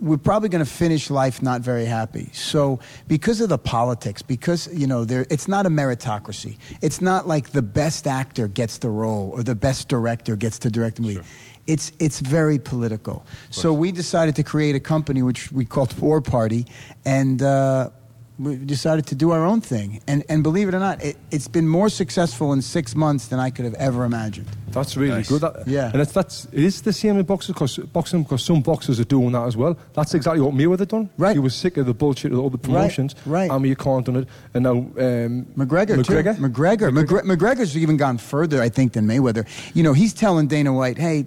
We're 0.00 0.24
probably 0.30 0.48
going 0.54 0.64
to 0.64 0.70
finish 0.84 1.10
life 1.22 1.36
not 1.50 1.60
very 1.72 1.86
happy. 1.98 2.26
So, 2.32 2.80
because 3.06 3.38
of 3.44 3.48
the 3.48 3.62
politics, 3.76 4.20
because 4.22 4.60
you 4.80 4.86
know, 4.86 5.04
there, 5.04 5.24
it's 5.34 5.48
not 5.54 5.66
a 5.66 5.72
meritocracy. 5.80 6.54
It's 6.86 7.00
not 7.00 7.20
like 7.34 7.44
the 7.50 7.62
best 7.62 8.06
actor 8.06 8.46
gets 8.48 8.78
the 8.78 8.90
role 8.90 9.30
or 9.34 9.42
the 9.42 9.54
best 9.54 9.88
director 9.88 10.36
gets 10.36 10.58
to 10.64 10.68
direct 10.70 10.96
the 10.96 11.02
movie. 11.02 11.20
It's 11.66 11.92
it's 11.98 12.20
very 12.20 12.58
political. 12.58 13.16
So 13.50 13.72
we 13.72 13.92
decided 13.92 14.34
to 14.36 14.42
create 14.42 14.74
a 14.74 14.80
company 14.94 15.22
which 15.22 15.52
we 15.52 15.64
called 15.64 15.90
War 15.98 16.20
Party, 16.20 16.66
and 17.04 17.40
uh, 17.42 17.90
we 18.38 18.56
decided 18.56 19.06
to 19.06 19.14
do 19.14 19.30
our 19.30 19.44
own 19.44 19.60
thing. 19.60 20.00
And 20.08 20.24
and 20.28 20.42
believe 20.42 20.68
it 20.68 20.74
or 20.74 20.80
not, 20.80 21.02
it, 21.04 21.16
it's 21.30 21.46
been 21.48 21.68
more 21.68 21.88
successful 21.88 22.52
in 22.52 22.62
six 22.62 22.94
months 22.96 23.28
than 23.28 23.38
I 23.38 23.50
could 23.50 23.64
have 23.64 23.74
ever 23.74 24.04
imagined. 24.04 24.48
That's 24.72 24.96
really 24.96 25.14
Nice. 25.18 25.28
good. 25.28 25.40
That, 25.42 25.68
Yeah. 25.68 25.90
and 25.92 26.02
it's 26.02 26.10
that's 26.12 26.46
it 26.52 26.64
is 26.64 26.82
the 26.82 26.92
same 26.92 27.16
in 27.18 27.24
boxing 27.24 27.52
because 27.52 27.76
boxing 27.92 28.24
because 28.24 28.42
some 28.44 28.60
boxers 28.60 28.98
are 28.98 29.04
doing 29.04 29.32
that 29.32 29.46
as 29.46 29.56
well. 29.56 29.76
That's 29.92 30.14
exactly 30.14 30.40
what 30.40 30.52
Mayweather 30.54 30.88
done. 30.88 31.08
Right. 31.16 31.34
He 31.34 31.38
was 31.38 31.54
sick 31.54 31.76
of 31.76 31.86
the 31.86 31.94
bullshit 31.94 32.32
of 32.32 32.38
all 32.40 32.50
the 32.50 32.58
promotions. 32.58 33.14
right. 33.24 33.50
Amir 33.50 33.76
Khan 33.76 34.02
done 34.02 34.16
it, 34.16 34.28
and 34.52 34.64
now 34.64 34.72
um, 34.72 35.46
McGregor, 35.56 35.96
McGregor. 36.02 36.36
too. 36.36 36.42
McGregor. 36.42 36.90
McGregor. 36.90 37.22
McGregor's 37.22 37.76
even 37.78 37.96
gone 37.96 38.18
further, 38.18 38.60
I 38.60 38.68
think, 38.68 38.94
than 38.94 39.06
Mayweather. 39.06 39.46
You 39.74 39.84
know, 39.84 39.92
he's 39.92 40.12
telling 40.12 40.48
Dana 40.48 40.72
White, 40.72 40.98
"Hey, 40.98 41.26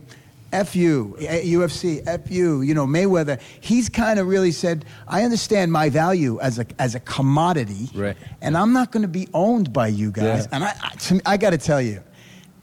f 0.52 0.76
you, 0.76 1.16
UFC, 1.20 2.02
f 2.06 2.30
you." 2.32 2.62
You 2.62 2.74
know, 2.74 2.86
Mayweather. 2.88 3.40
He's 3.62 3.90
kind 3.90 4.20
of 4.20 4.28
really 4.28 4.52
said, 4.52 4.86
"I 5.08 5.24
understand 5.24 5.72
my 5.72 5.90
value 5.90 6.40
as 6.40 6.60
a 6.60 6.66
as 6.80 6.96
a 6.96 7.00
commodity, 7.00 7.90
Right. 7.94 8.18
and 8.42 8.58
I'm 8.58 8.74
not 8.74 8.92
going 8.92 9.02
to 9.04 9.08
be 9.08 9.28
owned 9.34 9.72
by 9.74 9.88
you 9.88 10.12
guys." 10.12 10.46
Yeah. 10.50 10.56
And 10.56 10.64
I, 10.64 10.74
I, 10.84 10.90
to 10.96 11.14
me, 11.16 11.22
I 11.26 11.38
got 11.38 11.52
to 11.52 11.58
tell 11.58 11.82
you. 11.82 12.02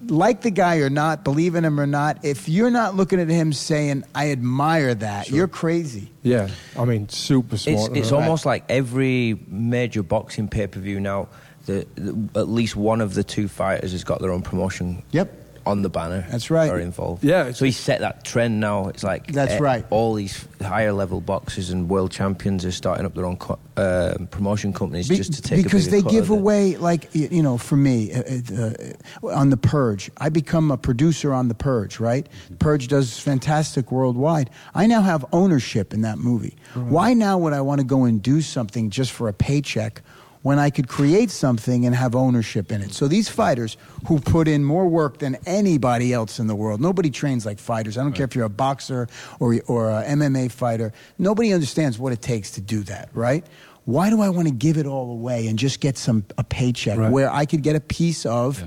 Like 0.06 0.42
the 0.42 0.50
guy 0.50 0.78
or 0.80 0.90
not, 0.90 1.24
believe 1.24 1.54
in 1.54 1.64
him 1.64 1.80
or 1.80 1.86
not, 1.86 2.26
if 2.26 2.46
you're 2.46 2.68
not 2.70 2.94
looking 2.94 3.18
at 3.20 3.28
him 3.28 3.54
saying, 3.54 4.04
I 4.14 4.32
admire 4.32 4.94
that, 4.96 5.30
you're 5.30 5.48
crazy. 5.48 6.10
Yeah, 6.22 6.50
I 6.78 6.84
mean, 6.84 7.08
super 7.08 7.56
smart. 7.56 7.92
It's, 7.92 7.98
it's 7.98 8.12
almost 8.12 8.44
like 8.44 8.64
every 8.68 9.40
major 9.48 10.02
boxing 10.02 10.48
pay 10.48 10.66
per 10.66 10.78
view 10.78 11.00
now. 11.00 11.28
The, 11.64 11.86
the, 11.94 12.38
at 12.38 12.48
least 12.50 12.76
one 12.76 13.00
of 13.00 13.14
the 13.14 13.24
two 13.24 13.48
fighters 13.48 13.92
has 13.92 14.04
got 14.04 14.20
their 14.20 14.30
own 14.30 14.42
promotion. 14.42 15.02
Yep. 15.12 15.32
On 15.66 15.82
the 15.82 15.88
banner. 15.88 16.26
That's 16.30 16.50
right. 16.50 16.70
Are 16.70 16.78
involved. 16.78 17.24
Yeah, 17.24 17.52
So 17.52 17.64
he 17.64 17.72
set 17.72 18.00
that 18.00 18.24
trend 18.24 18.60
now. 18.60 18.88
It's 18.88 19.02
like 19.02 19.32
That's 19.32 19.54
eh, 19.54 19.58
right. 19.58 19.86
All 19.90 20.14
these 20.14 20.46
higher 20.64 20.92
level 20.92 21.20
boxers 21.20 21.70
and 21.70 21.88
world 21.88 22.10
champions 22.10 22.64
are 22.64 22.72
starting 22.72 23.06
up 23.06 23.14
their 23.14 23.24
own 23.24 23.36
co- 23.36 23.58
uh, 23.76 24.16
promotion 24.30 24.72
companies 24.72 25.08
Be- 25.08 25.16
just 25.16 25.32
to 25.34 25.42
take 25.42 25.62
because 25.62 25.88
a 25.88 25.90
they 25.90 26.02
give 26.02 26.30
away 26.30 26.76
like 26.76 27.08
you 27.12 27.42
know 27.42 27.58
for 27.58 27.76
me 27.76 28.12
uh, 28.12 28.22
uh, 28.56 29.28
on 29.36 29.50
the 29.50 29.56
purge 29.56 30.10
i 30.18 30.28
become 30.28 30.70
a 30.70 30.76
producer 30.76 31.32
on 31.32 31.48
the 31.48 31.54
purge 31.54 31.98
right 31.98 32.28
purge 32.58 32.88
does 32.88 33.18
fantastic 33.18 33.90
worldwide 33.90 34.48
i 34.74 34.86
now 34.86 35.02
have 35.02 35.24
ownership 35.32 35.92
in 35.92 36.02
that 36.02 36.18
movie 36.18 36.56
why 36.74 37.12
now 37.14 37.36
would 37.36 37.52
i 37.52 37.60
want 37.60 37.80
to 37.80 37.86
go 37.86 38.04
and 38.04 38.22
do 38.22 38.40
something 38.40 38.90
just 38.90 39.10
for 39.10 39.28
a 39.28 39.32
paycheck 39.32 40.02
when 40.44 40.58
I 40.58 40.68
could 40.68 40.88
create 40.88 41.30
something 41.30 41.86
and 41.86 41.94
have 41.94 42.14
ownership 42.14 42.70
in 42.70 42.82
it. 42.82 42.92
So 42.92 43.08
these 43.08 43.30
fighters 43.30 43.78
who 44.08 44.20
put 44.20 44.46
in 44.46 44.62
more 44.62 44.86
work 44.86 45.16
than 45.16 45.38
anybody 45.46 46.12
else 46.12 46.38
in 46.38 46.48
the 46.48 46.54
world, 46.54 46.82
nobody 46.82 47.08
trains 47.08 47.46
like 47.46 47.58
fighters. 47.58 47.96
I 47.96 48.02
don't 48.02 48.12
care 48.12 48.26
if 48.26 48.34
you're 48.36 48.44
a 48.44 48.50
boxer 48.50 49.08
or, 49.40 49.58
or 49.66 49.88
a 49.88 50.04
MMA 50.04 50.52
fighter. 50.52 50.92
Nobody 51.18 51.54
understands 51.54 51.98
what 51.98 52.12
it 52.12 52.20
takes 52.20 52.50
to 52.52 52.60
do 52.60 52.82
that, 52.82 53.08
right? 53.14 53.42
Why 53.86 54.10
do 54.10 54.20
I 54.20 54.28
want 54.28 54.46
to 54.46 54.52
give 54.52 54.76
it 54.76 54.84
all 54.84 55.10
away 55.10 55.46
and 55.46 55.58
just 55.58 55.80
get 55.80 55.96
some 55.96 56.26
a 56.36 56.44
paycheck 56.44 56.98
Right. 56.98 57.10
where 57.10 57.32
I 57.32 57.46
could 57.46 57.62
get 57.62 57.74
a 57.74 57.80
piece 57.80 58.26
of 58.26 58.62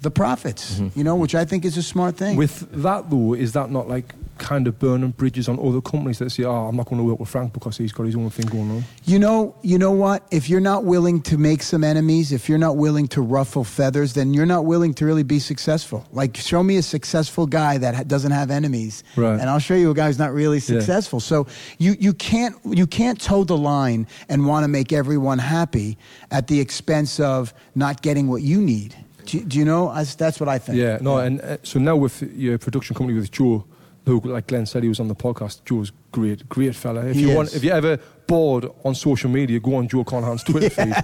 the 0.00 0.10
profits, 0.10 0.80
mm-hmm. 0.80 0.98
you 0.98 1.04
know, 1.04 1.14
which 1.14 1.36
I 1.36 1.44
think 1.44 1.64
is 1.64 1.76
a 1.76 1.82
smart 1.82 2.16
thing. 2.16 2.36
With 2.36 2.66
that 2.82 3.08
though, 3.08 3.34
is 3.34 3.52
that 3.52 3.70
not 3.70 3.88
like 3.88 4.14
kind 4.40 4.66
of 4.66 4.78
burning 4.78 5.10
bridges 5.12 5.48
on 5.48 5.58
other 5.60 5.80
companies 5.80 6.18
that 6.18 6.30
say, 6.30 6.42
"Oh, 6.44 6.66
I'm 6.68 6.74
not 6.76 6.86
going 6.86 6.98
to 6.98 7.04
work 7.04 7.20
with 7.20 7.28
Frank 7.28 7.52
because 7.52 7.76
he's 7.76 7.92
got 7.92 8.06
his 8.06 8.16
own 8.16 8.30
thing 8.30 8.46
going 8.46 8.70
on." 8.70 8.84
You 9.04 9.18
know, 9.20 9.54
you 9.62 9.78
know 9.78 9.92
what? 9.92 10.26
If 10.32 10.48
you're 10.50 10.60
not 10.72 10.84
willing 10.84 11.20
to 11.22 11.38
make 11.38 11.62
some 11.62 11.84
enemies, 11.84 12.32
if 12.32 12.48
you're 12.48 12.58
not 12.58 12.76
willing 12.76 13.06
to 13.08 13.20
ruffle 13.22 13.62
feathers, 13.64 14.14
then 14.14 14.34
you're 14.34 14.46
not 14.46 14.64
willing 14.64 14.94
to 14.94 15.04
really 15.06 15.22
be 15.22 15.38
successful. 15.38 16.04
Like, 16.12 16.36
show 16.36 16.62
me 16.62 16.76
a 16.78 16.82
successful 16.82 17.46
guy 17.46 17.78
that 17.78 17.94
ha- 17.94 18.02
doesn't 18.04 18.32
have 18.32 18.50
enemies, 18.50 19.04
Right. 19.16 19.38
and 19.38 19.48
I'll 19.50 19.58
show 19.60 19.74
you 19.74 19.90
a 19.90 19.94
guy 19.94 20.06
who's 20.06 20.18
not 20.18 20.32
really 20.32 20.56
Yeah. 20.58 20.80
successful. 20.80 21.20
So 21.20 21.46
you 21.78 21.94
you 22.00 22.12
can't 22.14 22.56
you 22.64 22.86
can't 22.86 23.20
toe 23.20 23.44
the 23.44 23.56
line 23.56 24.06
and 24.28 24.46
want 24.46 24.64
to 24.64 24.68
make 24.68 24.92
everyone 24.92 25.38
happy 25.38 25.98
at 26.30 26.46
the 26.48 26.58
expense 26.60 27.20
of 27.20 27.52
not 27.74 28.02
getting 28.02 28.26
what 28.28 28.42
you 28.42 28.60
need. 28.60 28.94
Do, 29.26 29.38
do 29.44 29.58
you 29.58 29.64
know? 29.64 29.92
That's, 29.94 30.14
that's 30.16 30.40
what 30.40 30.48
I 30.48 30.58
think. 30.58 30.78
Yeah, 30.78 30.98
no, 31.00 31.18
and 31.18 31.40
uh, 31.42 31.58
so 31.62 31.78
now 31.78 31.94
with 31.94 32.22
your 32.34 32.58
production 32.58 32.96
company 32.96 33.16
with 33.18 33.30
Joe, 33.30 33.64
who, 34.06 34.20
like 34.20 34.46
Glenn 34.46 34.66
said, 34.66 34.82
he 34.82 34.88
was 34.88 34.98
on 35.00 35.08
the 35.08 35.14
podcast. 35.14 35.64
Joe's 35.64 35.92
great, 36.12 36.48
great 36.48 36.74
fella. 36.74 37.06
If 37.06 37.16
He 37.16 37.22
you 37.22 37.30
is. 37.30 37.36
want, 37.36 37.54
if 37.54 37.62
you're 37.62 37.74
ever 37.74 37.98
bored 38.26 38.66
on 38.84 38.94
social 38.94 39.28
media, 39.30 39.60
go 39.60 39.74
on 39.76 39.88
Joe 39.88 40.04
Carnahan's 40.04 40.42
Twitter 40.42 40.70
feed. 40.70 40.94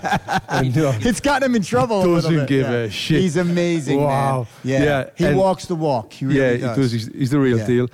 And, 0.49 0.75
you 0.75 0.88
uh, 0.88 0.93
know, 0.93 0.99
It's 1.03 1.21
gotten 1.21 1.47
him 1.50 1.57
in 1.57 1.62
trouble. 1.62 2.03
Doesn't 2.03 2.31
little 2.31 2.47
bit, 2.47 2.49
give 2.49 2.67
yeah. 2.67 2.73
a 2.79 2.91
shit. 2.91 3.21
He's 3.21 3.37
amazing, 3.37 4.03
Wow. 4.03 4.38
man. 4.41 4.47
Yeah, 4.65 4.83
Yeah, 4.85 5.11
he 5.15 5.25
and- 5.26 5.37
walks 5.38 5.67
the 5.67 5.75
walk. 5.75 6.12
He 6.15 6.25
really 6.26 6.41
yeah, 6.41 6.53
he 6.53 6.59
does. 6.59 6.76
does. 6.76 6.93
He's, 6.93 7.07
he's 7.09 7.31
the 7.31 7.38
real 7.41 7.59
Yeah. 7.59 7.67
deal. 7.67 7.88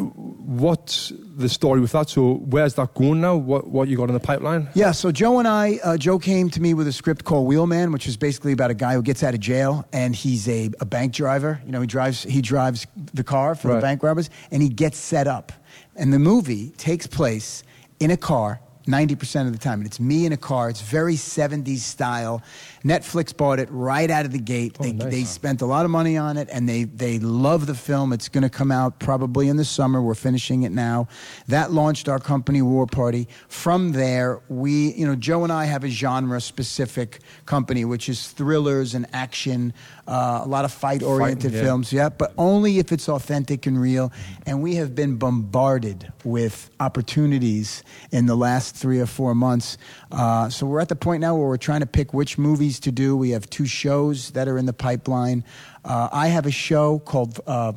What's 0.00 1.12
the 1.16 1.48
story 1.48 1.80
with 1.80 1.92
that? 1.92 2.08
So 2.08 2.34
where's 2.34 2.74
that 2.74 2.94
going 2.94 3.20
now? 3.20 3.36
What 3.36 3.68
what 3.68 3.88
you 3.88 3.96
got 3.96 4.08
in 4.08 4.14
the 4.14 4.20
pipeline? 4.20 4.68
Yeah, 4.74 4.92
so 4.92 5.12
Joe 5.12 5.38
and 5.38 5.48
I, 5.48 5.78
uh, 5.82 5.96
Joe 5.96 6.18
came 6.18 6.50
to 6.50 6.60
me 6.60 6.74
with 6.74 6.86
a 6.86 6.92
script 6.92 7.24
called 7.24 7.46
Wheelman, 7.46 7.92
which 7.92 8.06
is 8.06 8.16
basically 8.16 8.52
about 8.52 8.70
a 8.70 8.74
guy 8.74 8.94
who 8.94 9.02
gets 9.02 9.22
out 9.22 9.34
of 9.34 9.40
jail 9.40 9.86
and 9.92 10.14
he's 10.14 10.48
a, 10.48 10.70
a 10.80 10.84
bank 10.84 11.12
driver. 11.12 11.60
You 11.64 11.72
know, 11.72 11.80
he 11.80 11.86
drives 11.86 12.22
he 12.22 12.40
drives 12.40 12.86
the 13.14 13.24
car 13.24 13.54
for 13.54 13.74
the 13.74 13.80
bank 13.80 14.02
robbers 14.02 14.30
and 14.50 14.62
he 14.62 14.68
gets 14.68 14.98
set 14.98 15.26
up. 15.26 15.52
And 15.94 16.12
the 16.12 16.18
movie 16.18 16.70
takes 16.70 17.06
place 17.06 17.62
in 18.00 18.10
a 18.10 18.16
car 18.16 18.60
90% 18.86 19.46
of 19.46 19.52
the 19.52 19.58
time. 19.58 19.80
And 19.80 19.86
it's 19.86 20.00
me 20.00 20.26
in 20.26 20.32
a 20.32 20.36
car. 20.36 20.70
It's 20.70 20.80
very 20.80 21.14
70s 21.16 21.78
style. 21.78 22.42
Netflix 22.86 23.36
bought 23.36 23.58
it 23.58 23.68
right 23.72 24.08
out 24.12 24.24
of 24.26 24.30
the 24.30 24.38
gate. 24.38 24.76
Oh, 24.78 24.84
they, 24.84 24.92
nice. 24.92 25.10
they 25.10 25.24
spent 25.24 25.60
a 25.60 25.66
lot 25.66 25.84
of 25.84 25.90
money 25.90 26.16
on 26.16 26.36
it 26.36 26.48
and 26.52 26.68
they, 26.68 26.84
they 26.84 27.18
love 27.18 27.66
the 27.66 27.74
film. 27.74 28.12
It's 28.12 28.28
going 28.28 28.42
to 28.42 28.48
come 28.48 28.70
out 28.70 29.00
probably 29.00 29.48
in 29.48 29.56
the 29.56 29.64
summer. 29.64 30.00
We're 30.00 30.14
finishing 30.14 30.62
it 30.62 30.70
now. 30.70 31.08
That 31.48 31.72
launched 31.72 32.08
our 32.08 32.20
company, 32.20 32.62
War 32.62 32.86
Party. 32.86 33.26
From 33.48 33.90
there, 33.90 34.40
we, 34.48 34.92
you 34.92 35.04
know, 35.04 35.16
Joe 35.16 35.42
and 35.42 35.52
I 35.52 35.64
have 35.64 35.82
a 35.82 35.88
genre 35.88 36.40
specific 36.40 37.18
company, 37.44 37.84
which 37.84 38.08
is 38.08 38.28
thrillers 38.28 38.94
and 38.94 39.06
action, 39.12 39.74
uh, 40.06 40.42
a 40.44 40.48
lot 40.48 40.64
of 40.64 40.70
fight 40.70 41.02
oriented 41.02 41.52
yeah. 41.52 41.62
films. 41.62 41.92
Yeah, 41.92 42.08
but 42.08 42.34
only 42.38 42.78
if 42.78 42.92
it's 42.92 43.08
authentic 43.08 43.66
and 43.66 43.80
real. 43.80 44.12
And 44.46 44.62
we 44.62 44.76
have 44.76 44.94
been 44.94 45.16
bombarded 45.16 46.12
with 46.22 46.70
opportunities 46.78 47.82
in 48.12 48.26
the 48.26 48.36
last 48.36 48.76
three 48.76 49.00
or 49.00 49.06
four 49.06 49.34
months. 49.34 49.76
Uh, 50.12 50.48
so 50.48 50.66
we're 50.66 50.80
at 50.80 50.88
the 50.88 50.94
point 50.94 51.20
now 51.20 51.34
where 51.34 51.48
we're 51.48 51.56
trying 51.56 51.80
to 51.80 51.86
pick 51.86 52.14
which 52.14 52.38
movies 52.38 52.75
to 52.80 52.92
do. 52.92 53.16
We 53.16 53.30
have 53.30 53.48
two 53.48 53.66
shows 53.66 54.30
that 54.32 54.48
are 54.48 54.58
in 54.58 54.66
the 54.66 54.72
pipeline. 54.72 55.44
Uh, 55.84 56.08
I 56.12 56.28
have 56.28 56.46
a 56.46 56.50
show 56.50 56.98
called. 57.00 57.40
Uh, 57.46 57.72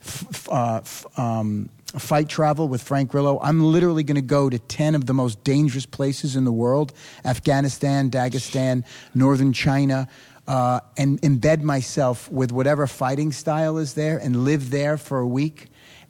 f- 0.00 0.26
f- 0.30 0.48
uh, 1.16 1.20
um, 1.20 1.68
Fight 1.98 2.28
Travel 2.28 2.68
with 2.68 2.82
Frank 2.82 3.10
Grillo. 3.10 3.38
I'm 3.42 3.62
literally 3.62 4.02
going 4.02 4.16
to 4.16 4.22
go 4.22 4.48
to 4.48 4.58
10 4.58 4.94
of 4.94 5.04
the 5.06 5.12
most 5.12 5.44
dangerous 5.44 5.84
places 5.84 6.36
in 6.36 6.44
the 6.44 6.52
world 6.52 6.92
Afghanistan, 7.24 8.10
Dagestan, 8.10 8.84
northern 9.14 9.52
China, 9.52 10.08
uh, 10.48 10.80
and 10.96 11.20
embed 11.22 11.62
myself 11.62 12.30
with 12.30 12.50
whatever 12.50 12.86
fighting 12.86 13.30
style 13.30 13.78
is 13.78 13.94
there 13.94 14.18
and 14.18 14.44
live 14.44 14.70
there 14.70 14.96
for 14.96 15.18
a 15.18 15.26
week 15.26 15.68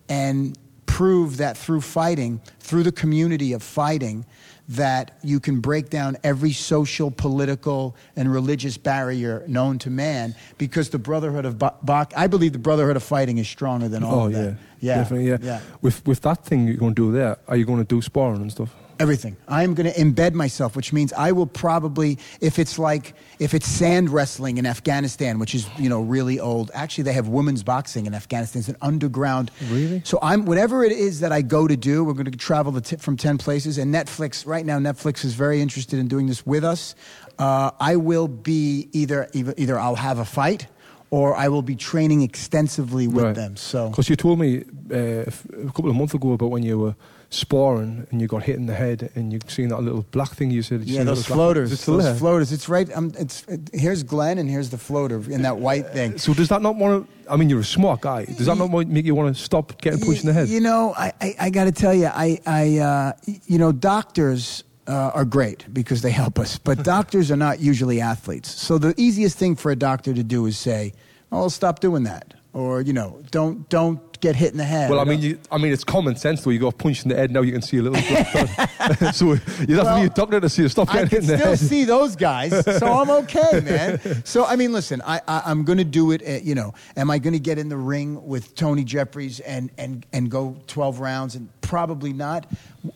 and 0.08 0.56
prove 0.86 1.38
that 1.38 1.56
through 1.56 1.80
fighting, 1.80 2.40
through 2.60 2.82
the 2.82 2.92
community 2.92 3.52
of 3.52 3.62
fighting, 3.62 4.24
that 4.68 5.18
you 5.22 5.40
can 5.40 5.60
break 5.60 5.90
down 5.90 6.16
every 6.22 6.52
social, 6.52 7.10
political, 7.10 7.96
and 8.16 8.32
religious 8.32 8.76
barrier 8.78 9.44
known 9.46 9.78
to 9.80 9.90
man 9.90 10.34
because 10.58 10.90
the 10.90 10.98
brotherhood 10.98 11.44
of 11.44 11.58
Ba- 11.58 11.74
Bach, 11.82 12.12
I 12.16 12.26
believe 12.26 12.52
the 12.52 12.58
brotherhood 12.58 12.96
of 12.96 13.02
fighting 13.02 13.38
is 13.38 13.48
stronger 13.48 13.88
than 13.88 14.04
all 14.04 14.20
Oh 14.20 14.26
of 14.26 14.32
yeah. 14.32 14.54
Yeah, 14.80 14.96
definitely. 14.96 15.28
Yeah. 15.28 15.38
yeah. 15.40 15.60
With 15.80 16.06
with 16.06 16.20
that 16.22 16.44
thing 16.44 16.66
you're 16.66 16.76
going 16.76 16.94
to 16.94 17.06
do 17.06 17.12
there, 17.12 17.36
are 17.48 17.56
you 17.56 17.64
going 17.64 17.78
to 17.78 17.84
do 17.84 18.02
sparring 18.02 18.42
and 18.42 18.50
stuff? 18.50 18.74
Everything. 19.02 19.36
I 19.48 19.64
am 19.64 19.74
going 19.74 19.92
to 19.92 19.98
embed 19.98 20.32
myself, 20.34 20.76
which 20.76 20.92
means 20.92 21.12
I 21.12 21.32
will 21.32 21.48
probably, 21.48 22.18
if 22.40 22.58
it's 22.60 22.78
like, 22.78 23.14
if 23.40 23.52
it's 23.52 23.66
sand 23.66 24.10
wrestling 24.10 24.58
in 24.58 24.64
Afghanistan, 24.66 25.40
which 25.40 25.54
is 25.56 25.66
you 25.76 25.88
know 25.88 26.00
really 26.00 26.38
old. 26.38 26.70
Actually, 26.72 27.04
they 27.04 27.12
have 27.14 27.26
women's 27.26 27.64
boxing 27.64 28.06
in 28.06 28.14
Afghanistan. 28.14 28.60
It's 28.60 28.68
an 28.68 28.76
underground. 28.80 29.50
Really? 29.70 30.02
So 30.04 30.20
I'm 30.22 30.44
whatever 30.44 30.84
it 30.84 30.92
is 30.92 31.18
that 31.20 31.32
I 31.32 31.42
go 31.42 31.66
to 31.66 31.76
do. 31.76 32.04
We're 32.04 32.12
going 32.12 32.30
to 32.30 32.38
travel 32.38 32.80
t- 32.80 32.96
from 32.96 33.16
ten 33.16 33.38
places, 33.38 33.76
and 33.76 33.92
Netflix 33.92 34.46
right 34.46 34.64
now. 34.64 34.78
Netflix 34.78 35.24
is 35.24 35.34
very 35.34 35.60
interested 35.60 35.98
in 35.98 36.06
doing 36.06 36.28
this 36.28 36.46
with 36.46 36.62
us. 36.64 36.94
Uh, 37.40 37.72
I 37.80 37.96
will 37.96 38.28
be 38.28 38.88
either 38.92 39.28
either 39.32 39.52
either 39.56 39.78
I'll 39.80 39.96
have 39.96 40.18
a 40.20 40.24
fight. 40.24 40.68
Or 41.10 41.36
I 41.36 41.48
will 41.48 41.60
be 41.60 41.76
training 41.76 42.22
extensively 42.22 43.06
with 43.06 43.24
Right. 43.24 43.34
them. 43.34 43.54
So 43.56 43.90
Because 43.90 44.08
you 44.08 44.16
told 44.16 44.38
me 44.38 44.64
uh, 44.90 45.24
a 45.66 45.66
couple 45.74 45.90
of 45.90 45.94
months 45.96 46.14
ago 46.14 46.32
about 46.32 46.50
when 46.50 46.62
you 46.62 46.78
were 46.78 46.94
sparring 47.32 48.06
and 48.10 48.20
you 48.20 48.26
got 48.26 48.42
hit 48.42 48.56
in 48.56 48.66
the 48.66 48.74
head 48.74 49.10
and 49.14 49.32
you've 49.32 49.50
seen 49.50 49.68
that 49.68 49.80
little 49.80 50.04
black 50.10 50.30
thing 50.30 50.50
you 50.50 50.62
said. 50.62 50.84
you 50.84 50.96
Yeah, 50.96 51.04
those 51.04 51.26
floaters. 51.26 51.72
Is 51.72 51.84
Those 51.84 52.04
there? 52.04 52.14
floaters. 52.14 52.52
It's 52.52 52.68
right. 52.68 52.90
Um, 52.94 53.12
it's 53.18 53.44
it, 53.48 53.70
here's 53.72 54.02
Glenn 54.02 54.38
and 54.38 54.48
here's 54.50 54.70
the 54.70 54.78
floater 54.78 55.16
in 55.30 55.42
that 55.42 55.56
white 55.56 55.88
thing. 55.88 56.18
So 56.18 56.34
does 56.34 56.48
that 56.50 56.62
not 56.62 56.76
want 56.76 57.06
to? 57.06 57.32
I 57.32 57.36
mean, 57.36 57.48
you're 57.48 57.60
a 57.60 57.64
smart 57.64 58.02
guy. 58.02 58.26
Does 58.26 58.46
that 58.46 58.56
not 58.58 58.70
make 58.70 59.06
you 59.06 59.14
want 59.14 59.34
to 59.34 59.42
stop 59.42 59.80
getting 59.80 60.00
punched 60.00 60.22
in 60.22 60.26
the 60.26 60.32
head? 60.34 60.48
You 60.48 60.60
know, 60.60 60.92
I, 60.96 61.12
I, 61.20 61.34
I 61.40 61.50
got 61.50 61.64
to 61.64 61.72
tell 61.72 61.94
you, 61.94 62.06
I, 62.06 62.38
I 62.46 62.78
uh, 62.78 63.12
you 63.46 63.58
know, 63.58 63.72
doctors 63.72 64.64
uh, 64.86 65.12
are 65.14 65.24
great 65.24 65.72
because 65.72 66.02
they 66.02 66.10
help 66.10 66.38
us, 66.38 66.58
but 66.58 66.82
doctors 66.96 67.30
are 67.30 67.36
not 67.36 67.60
usually 67.60 68.00
athletes. 68.00 68.50
So 68.50 68.76
the 68.78 68.92
easiest 68.98 69.38
thing 69.38 69.56
for 69.56 69.70
a 69.70 69.76
doctor 69.76 70.12
to 70.12 70.22
do 70.22 70.44
is 70.46 70.58
say, 70.58 70.92
"Oh, 71.30 71.48
stop 71.48 71.80
doing 71.80 72.02
that," 72.02 72.34
or 72.52 72.80
you 72.82 72.92
know, 72.92 73.20
"Don't 73.30 73.68
don't 73.68 74.00
get 74.20 74.36
hit 74.36 74.52
in 74.52 74.58
the 74.58 74.64
head." 74.64 74.90
Well, 74.90 75.00
I 75.00 75.04
mean, 75.04 75.20
you, 75.20 75.38
I 75.50 75.58
mean, 75.58 75.72
it's 75.72 75.84
common 75.84 76.16
sense 76.16 76.42
though. 76.42 76.50
You 76.50 76.58
got 76.60 76.78
punched 76.78 77.04
in 77.04 77.08
the 77.10 77.16
head. 77.16 77.30
Now 77.30 77.40
you 77.42 77.52
can 77.52 77.62
see 77.62 77.78
a 77.78 77.82
little. 77.82 78.00
bit. 78.00 79.14
so 79.14 79.24
you 79.26 79.32
have 79.32 79.48
to 79.66 79.74
Well, 79.84 80.00
be 80.00 80.06
a 80.06 80.10
doctor 80.10 80.40
to 80.40 80.48
see 80.48 80.62
you 80.62 80.68
stop 80.68 80.90
I 80.90 81.04
getting 81.04 81.08
hit 81.10 81.20
can 81.22 81.30
in 81.34 81.38
the 81.50 81.56
still 81.56 81.68
see 81.68 81.84
those 81.84 82.16
guys, 82.16 82.50
so 82.78 82.86
I'm 82.86 83.10
okay, 83.24 83.60
man. 83.60 84.24
So 84.24 84.44
I 84.44 84.56
mean, 84.56 84.72
listen, 84.72 85.00
I, 85.04 85.20
I 85.26 85.42
I'm 85.46 85.64
going 85.64 85.78
to 85.78 85.84
do 85.84 86.10
it. 86.12 86.22
At, 86.22 86.44
you 86.44 86.54
know, 86.54 86.74
am 86.96 87.10
I 87.10 87.18
going 87.18 87.32
to 87.34 87.40
get 87.40 87.58
in 87.58 87.68
the 87.68 87.76
ring 87.76 88.26
with 88.26 88.54
Tony 88.54 88.84
Jeffries 88.84 89.40
and 89.40 89.70
and 89.78 90.04
and 90.12 90.30
go 90.30 90.56
12 90.66 91.00
rounds? 91.00 91.34
And 91.36 91.48
probably 91.62 92.12
not. 92.12 92.46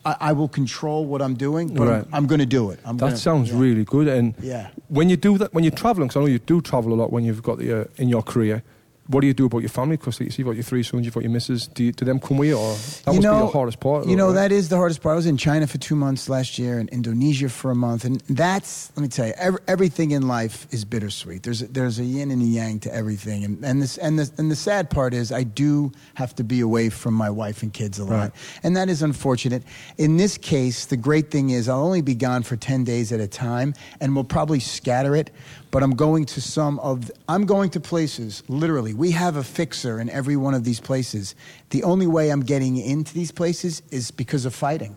I, 0.05 0.15
I 0.19 0.33
will 0.33 0.49
control 0.49 1.05
what 1.05 1.21
I'm 1.21 1.33
doing, 1.35 1.73
but 1.73 1.87
Right. 1.87 2.05
I'm, 2.07 2.13
I'm 2.13 2.27
going 2.27 2.39
to 2.39 2.45
do 2.45 2.69
it. 2.71 2.79
I'm 2.85 2.97
That 2.97 3.05
gonna, 3.05 3.17
sounds 3.17 3.51
yeah. 3.51 3.59
really 3.59 3.85
good. 3.85 4.07
And 4.07 4.35
Yeah. 4.41 4.67
when 4.89 5.09
you 5.09 5.15
do 5.17 5.37
that, 5.39 5.53
when 5.53 5.63
you're 5.63 5.71
traveling, 5.71 6.09
because 6.09 6.17
I 6.17 6.19
know 6.19 6.25
you 6.27 6.39
do 6.39 6.61
travel 6.61 6.93
a 6.93 6.95
lot 6.95 7.11
when 7.11 7.23
you've 7.23 7.41
got 7.41 7.57
the, 7.57 7.81
uh, 7.81 7.85
in 7.95 8.07
your 8.09 8.21
career. 8.21 8.63
What 9.07 9.21
do 9.21 9.27
you 9.27 9.33
do 9.33 9.45
about 9.45 9.59
your 9.59 9.69
family? 9.69 9.95
Because 9.97 10.19
you 10.19 10.29
see, 10.29 10.41
you've 10.41 10.47
got 10.47 10.55
your 10.55 10.63
three 10.63 10.83
sons, 10.83 11.05
you've 11.05 11.13
got 11.13 11.23
your 11.23 11.31
missus. 11.31 11.67
Do, 11.67 11.85
you, 11.85 11.91
do 11.93 12.03
them 12.03 12.19
come 12.19 12.37
with 12.37 12.49
you, 12.49 12.57
or 12.57 12.73
that 12.73 13.07
you 13.07 13.13
must 13.13 13.21
know, 13.21 13.39
be 13.39 13.45
the 13.45 13.51
hardest 13.51 13.79
part? 13.79 14.05
You 14.05 14.15
know, 14.15 14.27
right? 14.27 14.33
that 14.33 14.51
is 14.51 14.69
the 14.69 14.75
hardest 14.75 15.01
part. 15.01 15.13
I 15.13 15.15
was 15.15 15.25
in 15.25 15.37
China 15.37 15.65
for 15.65 15.77
two 15.77 15.95
months 15.95 16.27
last 16.27 16.59
year 16.59 16.79
and 16.79 16.89
Indonesia 16.89 17.47
for 17.47 17.71
a 17.71 17.75
month. 17.75 18.03
And 18.03 18.19
that's, 18.29 18.91
let 18.95 19.01
me 19.01 19.07
tell 19.07 19.27
you, 19.27 19.33
every, 19.37 19.59
everything 19.67 20.11
in 20.11 20.27
life 20.27 20.67
is 20.71 20.83
bittersweet. 20.83 21.43
There's 21.43 21.61
a, 21.61 21.67
there's 21.67 21.99
a 21.99 22.03
yin 22.03 22.31
and 22.31 22.41
a 22.41 22.45
yang 22.45 22.79
to 22.81 22.93
everything. 22.93 23.45
And, 23.45 23.63
and, 23.63 23.81
this, 23.81 23.97
and, 23.97 24.19
the, 24.19 24.29
and 24.37 24.51
the 24.51 24.55
sad 24.55 24.89
part 24.89 25.13
is, 25.13 25.31
I 25.31 25.43
do 25.43 25.91
have 26.15 26.35
to 26.35 26.43
be 26.43 26.59
away 26.59 26.89
from 26.89 27.13
my 27.13 27.29
wife 27.29 27.63
and 27.63 27.73
kids 27.73 27.99
a 27.99 28.03
lot. 28.03 28.11
Right. 28.11 28.31
And 28.63 28.75
that 28.75 28.89
is 28.89 29.01
unfortunate. 29.01 29.63
In 29.97 30.17
this 30.17 30.37
case, 30.37 30.85
the 30.85 30.97
great 30.97 31.31
thing 31.31 31.51
is, 31.51 31.69
I'll 31.69 31.83
only 31.83 32.01
be 32.01 32.15
gone 32.15 32.43
for 32.43 32.57
10 32.57 32.83
days 32.83 33.11
at 33.13 33.21
a 33.21 33.27
time, 33.27 33.73
and 34.01 34.15
we'll 34.15 34.25
probably 34.25 34.59
scatter 34.59 35.15
it. 35.15 35.31
But 35.69 35.83
I'm 35.83 35.95
going 35.95 36.25
to 36.25 36.41
some 36.41 36.79
of, 36.79 37.11
I'm 37.27 37.45
going 37.45 37.69
to 37.71 37.79
places, 37.79 38.43
literally. 38.47 38.93
We 38.93 39.11
have 39.11 39.35
a 39.35 39.43
fixer 39.43 39.99
in 39.99 40.09
every 40.09 40.37
one 40.37 40.53
of 40.53 40.63
these 40.63 40.79
places. 40.79 41.35
The 41.71 41.83
only 41.83 42.07
way 42.07 42.29
I'm 42.29 42.41
getting 42.41 42.77
into 42.77 43.13
these 43.13 43.31
places 43.31 43.81
is 43.91 44.11
because 44.11 44.45
of 44.45 44.55
fighting. 44.55 44.95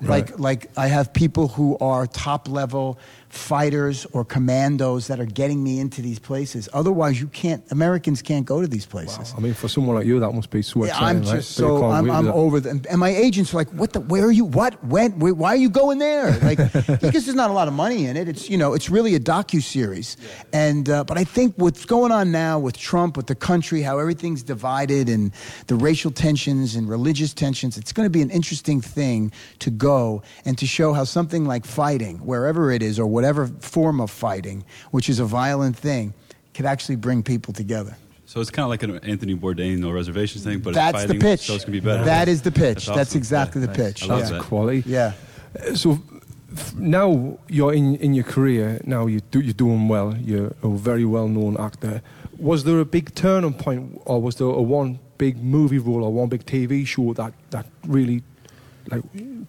Right. 0.00 0.30
Like, 0.30 0.38
like 0.38 0.70
I 0.76 0.86
have 0.88 1.12
people 1.12 1.48
who 1.48 1.76
are 1.78 2.06
top 2.06 2.48
level 2.48 2.98
fighters 3.30 4.06
or 4.12 4.24
commandos 4.24 5.06
that 5.06 5.20
are 5.20 5.24
getting 5.24 5.62
me 5.62 5.78
into 5.78 6.02
these 6.02 6.18
places. 6.18 6.68
Otherwise, 6.72 7.20
you 7.20 7.28
can't. 7.28 7.62
Americans 7.70 8.22
can't 8.22 8.44
go 8.44 8.60
to 8.60 8.66
these 8.66 8.84
places. 8.84 9.32
I 9.36 9.40
mean, 9.40 9.54
for 9.54 9.68
someone 9.68 9.94
like 9.96 10.06
you, 10.06 10.18
that 10.18 10.32
must 10.32 10.50
be 10.50 10.62
so 10.62 10.80
Yeah, 10.80 10.90
exciting, 10.90 11.06
I'm 11.08 11.22
right? 11.22 11.36
just 11.36 11.52
so 11.52 11.84
I'm, 11.84 12.10
I'm 12.10 12.28
over 12.28 12.58
them, 12.58 12.82
and 12.90 12.98
my 12.98 13.10
agents 13.10 13.54
are 13.54 13.56
like, 13.56 13.70
"What 13.70 13.92
the? 13.92 14.00
Where 14.00 14.24
are 14.24 14.32
you? 14.32 14.44
What? 14.44 14.84
When? 14.84 15.18
Where, 15.20 15.32
why 15.32 15.50
are 15.50 15.56
you 15.56 15.70
going 15.70 15.98
there?" 15.98 16.38
Like, 16.50 16.58
because 16.72 17.26
there's 17.26 17.34
not 17.34 17.50
a 17.50 17.52
lot 17.52 17.68
of 17.68 17.74
money 17.74 18.06
in 18.06 18.16
it. 18.16 18.26
It's 18.28 18.50
you 18.50 18.56
know, 18.56 18.72
it's 18.74 18.90
really 18.90 19.14
a 19.14 19.20
docu 19.20 19.62
series, 19.62 20.16
and 20.52 20.88
uh, 20.88 21.04
but 21.04 21.16
I 21.18 21.22
think 21.24 21.54
what's 21.56 21.84
going 21.84 22.10
on 22.10 22.32
now 22.32 22.58
with 22.58 22.76
Trump, 22.76 23.16
with 23.16 23.26
the 23.28 23.34
country, 23.36 23.82
how 23.82 23.98
everything's 23.98 24.42
divided, 24.42 25.08
and 25.08 25.30
the 25.68 25.76
racial 25.76 26.10
tensions 26.10 26.74
and 26.74 26.88
religious 26.88 27.32
tensions, 27.32 27.78
it's 27.78 27.92
going 27.92 28.06
to 28.06 28.10
be 28.10 28.22
an 28.22 28.30
interesting 28.30 28.80
thing 28.80 29.30
to 29.60 29.70
go 29.70 30.22
and 30.44 30.58
to 30.58 30.66
show 30.66 30.92
how 30.92 31.04
something 31.04 31.44
like 31.44 31.64
fighting, 31.64 32.18
wherever 32.18 32.72
it 32.72 32.82
is, 32.82 32.98
or 32.98 33.06
whatever 33.06 33.19
form 33.60 34.00
of 34.00 34.10
fighting, 34.10 34.64
which 34.90 35.08
is 35.08 35.18
a 35.20 35.24
violent 35.24 35.76
thing, 35.76 36.14
could 36.54 36.66
actually 36.66 36.96
bring 36.96 37.22
people 37.22 37.52
together. 37.54 37.96
So 38.26 38.40
it's 38.40 38.50
kind 38.50 38.64
of 38.64 38.70
like 38.70 38.82
an 38.84 38.98
Anthony 39.10 39.34
Bourdain 39.34 39.78
no 39.78 39.90
reservations 39.90 40.44
thing, 40.44 40.60
but 40.60 40.74
That's 40.74 41.02
it's 41.04 41.12
the 41.12 41.18
pitch. 41.18 41.40
so 41.40 41.54
it's 41.54 41.64
gonna 41.64 41.72
be 41.72 41.80
better. 41.80 42.04
That 42.04 42.28
is 42.28 42.42
the 42.42 42.52
pitch. 42.52 42.86
That's 42.86 42.96
That's, 42.96 43.14
exactly 43.16 43.60
Yeah, 43.60 43.66
the 43.66 43.72
nice. 43.78 43.92
pitch. 43.92 44.02
I 44.04 44.06
love 44.06 44.18
That's 44.20 44.30
yeah. 44.30 44.38
that. 44.38 44.44
quality. 44.46 44.82
Yeah. 44.86 45.12
Uh, 45.58 45.74
So 45.74 45.98
f- 46.52 46.74
now 46.76 47.38
you're 47.48 47.72
in, 47.74 47.96
in 47.96 48.14
your 48.14 48.24
career. 48.24 48.80
Now 48.84 49.06
you 49.06 49.20
do, 49.32 49.40
you're 49.40 49.52
doing 49.52 49.88
well. 49.88 50.16
You're 50.16 50.52
a 50.62 50.68
very 50.68 51.04
well 51.04 51.26
known 51.28 51.56
actor. 51.58 52.02
Was 52.38 52.62
there 52.64 52.78
a 52.78 52.84
big 52.84 53.14
turning 53.16 53.52
point, 53.54 54.00
or 54.04 54.22
was 54.22 54.36
there 54.36 54.46
a 54.46 54.62
one 54.62 55.00
big 55.18 55.42
movie 55.42 55.78
role 55.78 56.04
or 56.04 56.12
one 56.12 56.28
big 56.28 56.46
TV 56.46 56.86
show 56.86 57.12
that 57.14 57.32
that 57.50 57.66
really 57.86 58.22
like 58.90 59.02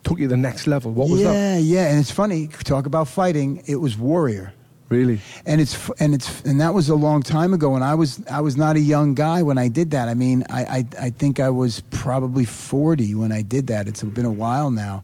took 0.04 0.20
you 0.20 0.26
to 0.26 0.30
the 0.30 0.38
next 0.38 0.68
level? 0.68 0.92
What 0.92 1.10
was 1.10 1.22
yeah, 1.22 1.32
that? 1.32 1.62
yeah, 1.62 1.82
yeah. 1.82 1.90
and 1.90 2.00
it's 2.00 2.12
funny. 2.12 2.48
Talk 2.48 2.86
about 2.86 3.08
fighting. 3.08 3.64
It 3.68 3.78
was 3.78 3.98
Warrior, 3.98 4.54
Really? 4.90 5.20
and 5.46 5.62
it's 5.62 5.90
and 6.00 6.14
it's 6.14 6.42
and 6.42 6.60
that 6.62 6.74
was 6.74 6.90
a 6.90 6.96
long 6.96 7.22
time 7.24 7.54
ago. 7.54 7.76
And 7.76 7.84
I 7.84 7.96
was 7.96 8.22
I 8.30 8.42
was 8.42 8.58
not 8.58 8.76
a 8.76 8.80
young 8.80 9.14
guy 9.14 9.42
when 9.44 9.58
I 9.58 9.68
did 9.68 9.92
that. 9.92 10.08
I 10.10 10.14
mean, 10.14 10.44
I 10.50 10.62
I, 10.64 10.86
I 11.00 11.10
think 11.10 11.40
I 11.40 11.50
was 11.50 11.82
probably 11.92 12.46
forty 12.46 13.16
when 13.16 13.32
I 13.32 13.42
did 13.42 13.68
that. 13.68 13.88
It's 13.88 14.04
been 14.04 14.26
a 14.26 14.32
while 14.32 14.72
now, 14.72 15.04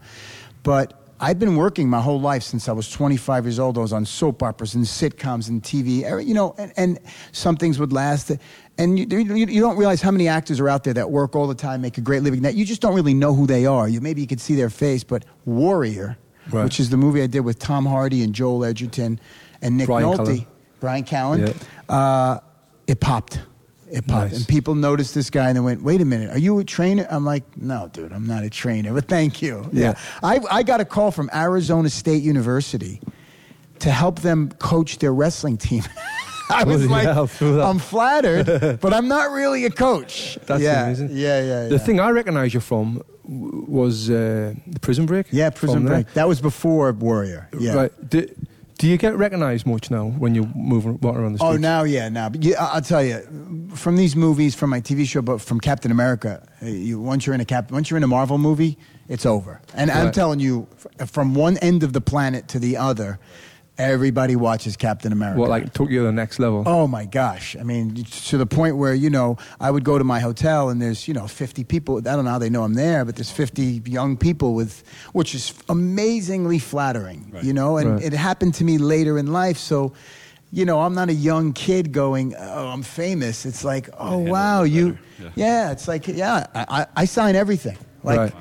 but. 0.64 1.04
I've 1.20 1.40
been 1.40 1.56
working 1.56 1.90
my 1.90 2.00
whole 2.00 2.22
life 2.22 2.44
since 2.44 2.70
I 2.70 2.74
was 2.74 2.92
25 2.92 3.46
years 3.46 3.58
old. 3.58 3.76
I 3.80 3.82
was 3.82 3.92
on 3.92 4.06
soap 4.06 4.44
operas 4.44 4.76
and 4.76 4.86
sitcoms 4.86 5.50
and 5.50 5.64
TV, 5.64 6.06
you 6.24 6.36
know, 6.36 6.54
and, 6.60 6.72
and 6.78 7.00
some 7.32 7.56
things 7.58 7.80
would 7.80 7.92
last. 7.92 8.32
And 8.80 9.00
you, 9.00 9.06
you, 9.20 9.36
you 9.48 9.60
don't 9.62 9.78
realize 9.78 10.02
how 10.02 10.12
many 10.12 10.28
actors 10.28 10.60
are 10.60 10.70
out 10.70 10.84
there 10.84 10.94
that 10.94 11.10
work 11.10 11.36
all 11.36 11.48
the 11.48 11.56
time, 11.56 11.82
make 11.82 11.98
a 11.98 12.02
great 12.02 12.22
living. 12.22 12.44
That 12.44 12.54
you 12.56 12.64
just 12.66 12.82
don't 12.82 12.94
really 12.94 13.14
know 13.16 13.34
who 13.34 13.48
they 13.48 13.66
are. 13.66 13.90
You 13.90 14.02
maybe 14.02 14.22
you 14.22 14.28
could 14.28 14.40
see 14.42 14.56
their 14.56 14.70
face, 14.70 15.04
but 15.04 15.26
Warrior, 15.46 16.18
Right. 16.52 16.64
which 16.64 16.80
is 16.80 16.90
the 16.90 16.98
movie 16.98 17.22
I 17.22 17.28
did 17.28 17.42
with 17.42 17.60
Tom 17.60 17.86
Hardy 17.86 18.24
and 18.24 18.34
Joel 18.34 18.64
Edgerton 18.64 19.20
and 19.62 19.78
Nick 19.78 19.88
Brian 19.88 20.08
Nolte, 20.08 20.18
Callen. 20.18 20.46
Bryan 20.80 21.04
Callen. 21.04 21.56
Yeah. 21.90 21.94
Uh, 21.96 22.40
it 22.86 23.00
popped. 23.02 23.42
It 23.92 24.06
popped, 24.08 24.32
Nice. 24.32 24.38
and 24.40 24.48
people 24.48 24.76
noticed 24.76 25.16
this 25.16 25.30
guy, 25.30 25.48
and 25.48 25.56
they 25.58 25.62
went, 25.62 25.82
"Wait 25.82 26.00
a 26.02 26.06
minute, 26.06 26.30
are 26.30 26.38
you 26.38 26.60
a 26.60 26.64
trainer?" 26.64 27.08
I'm 27.10 27.26
like, 27.26 27.44
"No, 27.58 27.90
dude, 27.92 28.12
I'm 28.14 28.28
not 28.28 28.44
a 28.44 28.50
trainer, 28.50 28.94
but 28.94 29.08
thank 29.08 29.42
you." 29.42 29.68
Yeah. 29.74 29.96
I 30.22 30.40
I 30.52 30.64
got 30.64 30.80
a 30.82 30.86
call 30.86 31.10
from 31.12 31.30
Arizona 31.34 31.90
State 31.90 32.22
University 32.22 33.02
to 33.80 33.90
help 33.92 34.20
them 34.22 34.50
coach 34.60 35.00
their 35.00 35.14
wrestling 35.14 35.58
team. 35.58 35.84
I 36.50 36.64
was 36.64 36.88
Bloody 36.88 37.06
like, 37.06 37.14
hell, 37.14 37.28
through 37.28 37.58
that. 37.58 37.66
I'm 37.66 37.80
flattered, 37.80 38.80
but 38.80 38.94
I'm 38.94 39.08
not 39.08 39.32
really 39.32 39.66
a 39.66 39.70
coach. 39.70 40.38
That's 40.46 40.62
yeah, 40.62 40.86
amazing. 40.86 41.10
Yeah, 41.12 41.42
yeah, 41.42 41.64
yeah. 41.64 41.68
The 41.70 41.80
thing 41.80 42.00
I 42.00 42.10
recognise 42.10 42.54
you 42.54 42.60
from 42.60 43.02
was 43.24 44.10
uh, 44.10 44.54
the 44.66 44.80
Prison 44.80 45.06
Break. 45.06 45.28
yeah, 45.32 45.50
Prison 45.50 45.78
From 45.78 45.86
there. 45.86 46.04
Break. 46.04 46.14
That 46.14 46.28
was 46.28 46.40
before 46.40 46.92
Warrior. 46.94 47.50
Yeah. 47.60 47.74
Right. 47.74 48.10
Do, 48.10 48.28
do 48.78 48.88
you 48.88 48.98
get 48.98 49.16
recognised 49.18 49.66
much 49.66 49.90
now 49.90 50.06
when 50.06 50.36
you're 50.36 50.50
moving 50.56 51.00
walking 51.02 51.22
around 51.22 51.34
the 51.34 51.40
streets? 51.40 51.56
Oh, 51.56 51.58
now, 51.58 51.84
yeah, 51.84 52.10
now. 52.10 52.30
But 52.30 52.44
yeah, 52.44 52.64
I'll 52.64 52.82
tell 52.82 53.04
you, 53.04 53.70
from 53.74 53.96
these 53.96 54.16
movies, 54.16 54.54
from 54.56 54.70
my 54.70 54.82
TV 54.82 55.06
show, 55.08 55.22
but 55.22 55.42
from 55.42 55.60
Captain 55.60 55.92
America, 55.92 56.48
you, 56.62 57.00
once 57.00 57.26
you're 57.26 57.34
in 57.36 57.42
a 57.42 57.46
Cap, 57.46 57.72
once 57.72 57.90
you're 57.90 57.98
in 57.98 58.04
a 58.04 58.08
Marvel 58.08 58.38
movie, 58.38 58.78
it's 59.10 59.26
over. 59.26 59.62
And 59.74 59.90
I'm 59.90 60.12
telling 60.12 60.40
you, 60.40 60.68
from 61.08 61.34
one 61.34 61.58
end 61.58 61.84
of 61.84 61.94
the 61.94 62.02
planet 62.02 62.48
to 62.50 62.60
the 62.60 62.78
other, 62.78 63.20
everybody 63.78 64.36
watches 64.36 64.76
Captain 64.78 65.12
America. 65.12 65.40
What 65.40 65.50
like 65.50 65.74
took 65.74 65.90
you 65.90 66.00
to 66.00 66.06
the 66.06 66.12
next 66.12 66.40
level? 66.40 66.64
Oh 66.66 66.88
my 66.88 67.06
gosh! 67.06 67.56
I 67.60 67.64
mean, 67.64 67.96
to 67.96 68.38
the 68.38 68.46
point 68.46 68.78
where 68.78 68.94
you 68.94 69.10
know, 69.10 69.38
I 69.60 69.72
would 69.72 69.84
go 69.84 69.98
to 69.98 70.04
my 70.04 70.20
hotel 70.20 70.70
and 70.70 70.82
there's 70.82 71.08
you 71.08 71.14
know 71.14 71.28
50 71.28 71.64
people. 71.64 71.98
I 71.98 72.02
don't 72.02 72.26
know 72.26 72.32
how 72.32 72.40
they 72.40 72.50
know 72.50 72.64
I'm 72.64 72.74
there, 72.74 73.06
but 73.06 73.16
there's 73.16 73.32
50 73.32 73.82
young 73.86 74.18
people 74.18 74.54
with, 74.56 74.84
which 75.14 75.36
is 75.36 75.54
amazingly 75.70 76.60
flattering. 76.60 77.30
Right. 77.32 77.44
You 77.44 77.54
know, 77.54 77.78
and 77.78 77.94
Right. 77.96 78.04
it 78.04 78.14
happened 78.14 78.54
to 78.56 78.64
me 78.64 78.78
later 78.78 79.18
in 79.18 79.28
life, 79.28 79.58
so. 79.58 79.94
You 80.50 80.64
know, 80.64 80.80
I'm 80.80 80.94
not 80.94 81.10
a 81.10 81.14
young 81.14 81.52
kid 81.52 81.92
going, 81.92 82.34
oh, 82.40 82.68
I'm 82.70 82.82
famous. 82.82 83.46
It's 83.46 83.66
like, 83.66 83.90
oh, 84.00 84.12
handle 84.12 84.28
it 84.28 84.32
wow, 84.32 84.64
you, 84.64 84.98
yeah. 85.20 85.30
Yeah. 85.36 85.72
it's 85.72 85.90
like, 85.90 86.08
yeah, 86.08 86.48
I, 86.56 86.66
I, 86.70 86.86
I 86.96 87.06
sign 87.06 87.36
everything. 87.36 87.78
Like, 88.02 88.18
Right. 88.18 88.34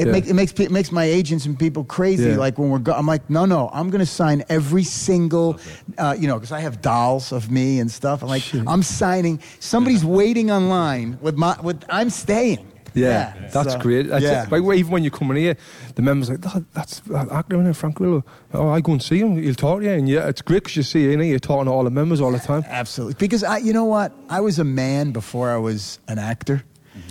It, 0.00 0.06
Yeah. 0.06 0.12
make, 0.12 0.26
it 0.26 0.34
makes 0.34 0.52
it 0.58 0.70
makes 0.70 0.90
my 0.90 1.04
agents 1.04 1.46
and 1.46 1.58
people 1.58 1.84
crazy. 1.84 2.30
Yeah. 2.30 2.36
Like 2.36 2.58
when 2.58 2.70
we're, 2.70 2.78
go- 2.78 2.94
I'm 2.94 3.06
like, 3.06 3.28
no, 3.28 3.44
no, 3.44 3.70
I'm 3.72 3.90
going 3.90 4.00
to 4.00 4.06
sign 4.06 4.42
every 4.48 4.84
single, 4.84 5.58
uh, 5.98 6.16
you 6.18 6.26
know, 6.26 6.34
because 6.36 6.52
I 6.52 6.60
have 6.60 6.80
dolls 6.82 7.32
of 7.32 7.50
me 7.50 7.80
and 7.80 7.90
stuff. 7.90 8.22
I'm 8.22 8.28
like, 8.28 8.42
Shit. 8.42 8.64
I'm 8.66 8.82
signing. 8.82 9.40
Somebody's 9.60 10.04
waiting 10.04 10.50
online 10.50 11.18
with 11.20 11.36
my, 11.36 11.56
with 11.62 11.84
I'm 11.88 12.10
staying. 12.10 12.66
Yeah, 12.94 13.34
that's 13.52 13.74
so, 13.74 13.78
great. 13.78 14.08
That's 14.08 14.24
yeah. 14.24 14.46
Like 14.50 14.62
even 14.76 14.90
when 14.90 15.04
you 15.04 15.10
come 15.12 15.30
in 15.30 15.36
here, 15.36 15.56
the 15.94 16.02
members 16.02 16.28
like 16.28 16.40
that, 16.40 16.64
that's 16.72 17.00
that 17.00 17.30
actor 17.30 17.60
in 17.60 17.72
Frank 17.72 17.94
Grillo. 17.94 18.24
Oh, 18.52 18.68
I 18.68 18.80
go 18.80 18.92
and 18.92 19.02
see 19.02 19.20
him. 19.20 19.40
He'll 19.40 19.54
talk 19.54 19.78
to 19.80 19.84
you, 19.84 19.92
and 19.92 20.08
yeah, 20.08 20.28
it's 20.28 20.42
great 20.42 20.64
because 20.64 20.76
you 20.76 20.82
see 20.82 21.08
here, 21.08 21.22
you're 21.22 21.38
talking 21.38 21.66
to 21.66 21.70
all 21.70 21.84
the 21.84 21.90
members 21.90 22.20
all 22.20 22.32
the 22.32 22.38
time. 22.38 22.64
Absolutely. 22.66 23.14
Because 23.14 23.44
I, 23.44 23.58
you 23.58 23.72
know 23.72 23.84
what? 23.84 24.12
I 24.28 24.40
was 24.40 24.58
a 24.58 24.64
man 24.64 25.12
before 25.12 25.50
I 25.50 25.56
was 25.56 26.00
an 26.08 26.18
actor. 26.18 26.64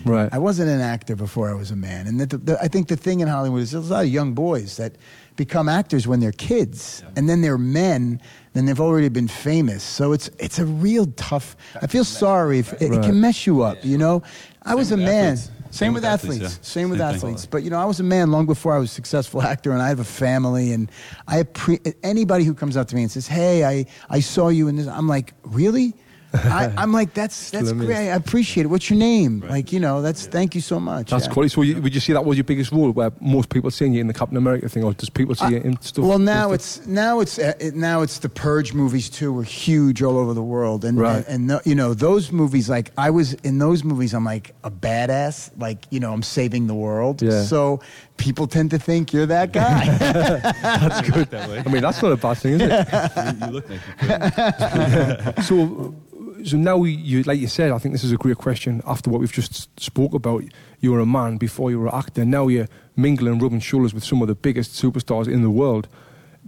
Right. 0.06 0.30
I 0.32 0.38
wasn't 0.38 0.70
an 0.70 0.82
actor 0.82 1.16
before 1.16 1.50
I 1.50 1.54
was 1.54 1.72
a 1.72 1.76
man. 1.76 2.08
And 2.08 2.20
the, 2.22 2.38
the, 2.38 2.62
I 2.62 2.68
think 2.68 2.88
the 2.88 2.96
thing 2.96 3.20
in 3.20 3.28
Hollywood 3.28 3.62
is 3.62 3.72
there's 3.72 3.90
a 3.90 3.94
lot 3.94 4.04
of 4.06 4.10
young 4.10 4.34
boys 4.34 4.78
that 4.78 4.94
become 5.36 5.70
actors 5.70 6.08
when 6.08 6.20
they're 6.20 6.32
kids, 6.34 7.04
and 7.16 7.30
then 7.30 7.42
they're 7.42 7.58
men, 7.58 8.22
then 8.54 8.66
they've 8.66 8.80
already 8.80 9.10
been 9.10 9.28
famous. 9.28 9.84
So 9.84 10.12
it's 10.12 10.30
it's 10.40 10.60
a 10.60 10.66
real 10.66 11.06
tough. 11.16 11.56
I 11.82 11.88
feel 11.88 12.04
sorry 12.04 12.60
if 12.60 12.74
it, 12.74 12.82
it 12.82 12.90
Right. 12.92 13.04
can 13.04 13.22
mess 13.22 13.46
you 13.48 13.62
up. 13.62 13.78
You 13.84 13.98
know, 13.98 14.22
I 14.64 14.76
was 14.76 14.92
a 14.92 14.98
man. 14.98 15.34
athletes. 15.34 15.52
Same, 15.72 15.94
with 15.94 16.04
athletes. 16.04 16.42
yeah. 16.42 16.48
Same 16.62 16.90
with 16.90 16.98
Same 17.00 17.10
thing. 17.10 17.16
athletes. 17.18 17.46
But 17.46 17.62
you 17.64 17.70
know, 17.70 17.78
I 17.80 17.86
was 17.86 18.00
a 18.00 18.04
man 18.04 18.32
long 18.32 18.48
before 18.48 18.74
I 18.76 18.80
was 18.80 18.90
a 18.90 18.94
successful 18.94 19.42
actor, 19.44 19.72
and 19.72 19.82
I 19.84 19.88
have 19.90 20.00
a 20.00 20.04
family. 20.04 20.74
And 20.74 20.92
I 21.28 21.44
appre- 21.44 21.94
anybody 22.02 22.44
who 22.44 22.54
comes 22.56 22.76
up 22.76 22.88
to 22.88 22.96
me 22.96 23.04
and 23.04 23.12
says, 23.12 23.28
"Hey, 23.28 23.64
I, 23.64 23.86
I 24.10 24.20
saw 24.20 24.50
you 24.50 24.68
in 24.68 24.78
this," 24.78 24.88
I'm 24.88 25.08
like, 25.08 25.34
"Really?" 25.44 25.94
I, 26.34 26.72
I'm 26.78 26.92
like, 26.94 27.14
"That's 27.16 27.50
that's 27.50 27.72
great. 27.72 27.96
I 27.96 28.16
appreciate 28.16 28.66
it. 28.66 28.68
What's 28.68 28.90
your 28.90 29.00
name?" 29.00 29.42
Like, 29.50 29.72
you 29.74 29.80
know, 29.80 30.02
that's 30.04 30.28
thank 30.28 30.54
you 30.54 30.62
so 30.62 30.80
much. 30.80 31.10
That's 31.10 31.26
Yeah. 31.26 31.32
quality. 31.34 31.50
So 31.50 31.62
you, 31.64 31.82
would 31.82 31.94
you 31.96 32.00
say 32.00 32.14
that 32.14 32.24
was 32.24 32.38
your 32.38 32.44
biggest 32.44 32.72
role, 32.72 32.92
where 32.92 33.12
most 33.20 33.50
people 33.50 33.72
seeing 33.72 33.94
you 33.94 34.02
in 34.02 34.08
the 34.08 34.14
Captain 34.14 34.38
America 34.38 34.70
thing, 34.70 34.84
or 34.84 34.94
does 34.94 35.10
people 35.10 35.34
see 35.34 35.50
you 35.50 35.58
in 35.58 35.82
stuff? 35.82 36.06
Well, 36.06 36.20
now 36.20 36.50
in 36.50 36.56
it's 36.56 36.86
now 36.86 37.20
it's 37.20 37.40
uh, 37.40 37.54
it, 37.60 37.76
now 37.76 38.02
it's 38.04 38.20
the 38.20 38.30
Purge 38.30 38.74
movies 38.74 39.10
too. 39.10 39.34
Were 39.34 39.44
huge 39.44 40.04
all 40.04 40.18
over 40.18 40.34
the 40.36 40.44
world, 40.44 40.86
and 40.86 41.00
Right. 41.00 41.18
and, 41.18 41.28
and 41.28 41.50
tho- 41.50 41.62
you 41.66 41.74
know 41.74 41.94
those 41.96 42.32
movies. 42.32 42.70
Like 42.70 42.92
I 42.98 43.10
was 43.10 43.34
in 43.44 43.58
those 43.58 43.84
movies, 43.84 44.14
I'm 44.14 44.24
like 44.26 44.54
a 44.64 44.70
badass. 44.70 45.50
Like 45.58 45.86
you 45.90 46.00
know, 46.00 46.14
I'm 46.14 46.22
saving 46.24 46.68
the 46.68 46.76
world. 46.76 47.22
Yeah. 47.24 47.42
So 47.44 47.80
people 48.18 48.46
tend 48.48 48.70
to 48.72 48.78
think 48.78 49.14
you're 49.14 49.26
that 49.26 49.52
guy. 49.54 49.86
That's 49.98 51.10
good 51.10 51.32
that 51.32 51.50
way. 51.50 51.64
I 51.66 51.70
mean, 51.72 51.82
that's 51.82 52.02
not 52.04 52.12
a 52.12 52.18
bad 52.18 52.34
thing, 52.38 52.56
is 52.56 52.62
it? 52.64 52.70
you, 53.40 53.46
you 53.48 53.52
look 53.54 53.70
like 53.70 53.80
you 54.02 55.34
could. 55.36 55.44
so, 55.46 55.96
so 56.44 56.58
now 56.58 56.84
you, 56.84 57.24
like 57.24 57.40
you 57.40 57.48
said, 57.48 57.72
I 57.72 57.78
think 57.78 57.94
this 57.94 58.04
is 58.04 58.12
a 58.12 58.18
great 58.18 58.38
question. 58.38 58.82
After 58.86 59.10
what 59.10 59.20
we've 59.22 59.32
just 59.32 59.70
spoke 59.80 60.14
about, 60.14 60.44
you 60.80 60.92
were 60.92 61.00
a 61.00 61.06
man 61.06 61.38
before 61.38 61.70
you 61.72 61.80
were 61.80 61.88
an 61.88 61.96
actor. 61.96 62.26
Now 62.26 62.48
you're 62.48 62.68
mingling, 62.96 63.40
rubbing 63.40 63.60
shoulders 63.60 63.94
with 63.94 64.04
some 64.04 64.22
of 64.22 64.28
the 64.28 64.36
biggest 64.36 64.72
superstars 64.82 65.28
in 65.28 65.42
the 65.42 65.50
world. 65.52 65.88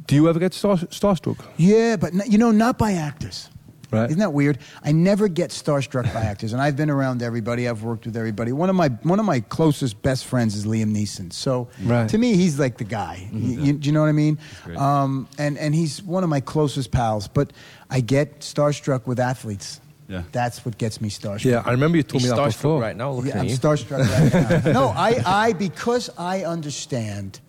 Do 0.07 0.15
you 0.15 0.27
ever 0.29 0.39
get 0.39 0.53
star, 0.53 0.77
starstruck? 0.77 1.37
yeah, 1.57 1.95
but 1.97 2.13
n- 2.13 2.21
you 2.27 2.37
know, 2.37 2.51
not 2.51 2.77
by 2.77 2.93
actors. 2.93 3.49
Right. 3.91 4.05
Isn't 4.09 4.19
that 4.19 4.31
weird? 4.31 4.57
I 4.85 4.93
never 4.93 5.27
get 5.27 5.49
starstruck 5.49 6.13
by 6.13 6.21
actors, 6.21 6.53
and 6.53 6.61
I've 6.61 6.77
been 6.77 6.89
around 6.89 7.21
everybody. 7.21 7.67
I've 7.67 7.83
worked 7.83 8.05
with 8.05 8.15
everybody. 8.15 8.53
One 8.53 8.69
of 8.69 8.75
my 8.77 8.87
one 9.03 9.19
of 9.19 9.25
my 9.25 9.41
closest 9.41 10.01
best 10.01 10.23
friends 10.23 10.55
is 10.55 10.65
Liam 10.65 10.95
Neeson. 10.95 11.33
So 11.33 11.67
Right. 11.83 12.07
to 12.07 12.17
me, 12.17 12.35
he's 12.37 12.57
like 12.57 12.77
the 12.77 12.85
guy. 12.85 13.27
Y- 13.33 13.39
you- 13.39 13.73
do 13.73 13.87
you 13.87 13.91
know 13.91 13.99
what 13.99 14.07
I 14.07 14.13
mean? 14.13 14.39
Um, 14.77 15.27
and 15.37 15.57
and 15.57 15.75
he's 15.75 16.01
one 16.03 16.23
of 16.23 16.29
my 16.29 16.39
closest 16.39 16.91
pals. 16.91 17.27
But 17.27 17.51
I 17.91 17.99
get 18.01 18.39
starstruck 18.39 19.05
with 19.05 19.19
athletes. 19.19 19.79
Yeah. 20.07 20.23
That's 20.31 20.65
what 20.65 20.77
gets 20.77 20.99
me 20.99 21.09
starstruck. 21.09 21.45
Yeah, 21.45 21.63
I 21.65 21.71
remember 21.71 21.97
you 21.97 22.03
told 22.03 22.21
He's 22.21 22.31
me 22.31 22.35
that 22.37 22.41
starstruck 22.41 22.53
before. 22.57 22.81
right 22.81 22.95
now. 22.97 23.11
Looking 23.11 23.29
Yeah, 23.31 23.35
at 23.37 23.41
I'm 23.43 23.47
you. 23.47 23.55
starstruck 23.57 23.99
right 24.09 24.63
now. 24.65 24.71
No, 24.79 24.87
I, 24.89 25.21
I 25.25 25.53
because 25.53 26.09
I 26.17 26.43
understand 26.43 27.39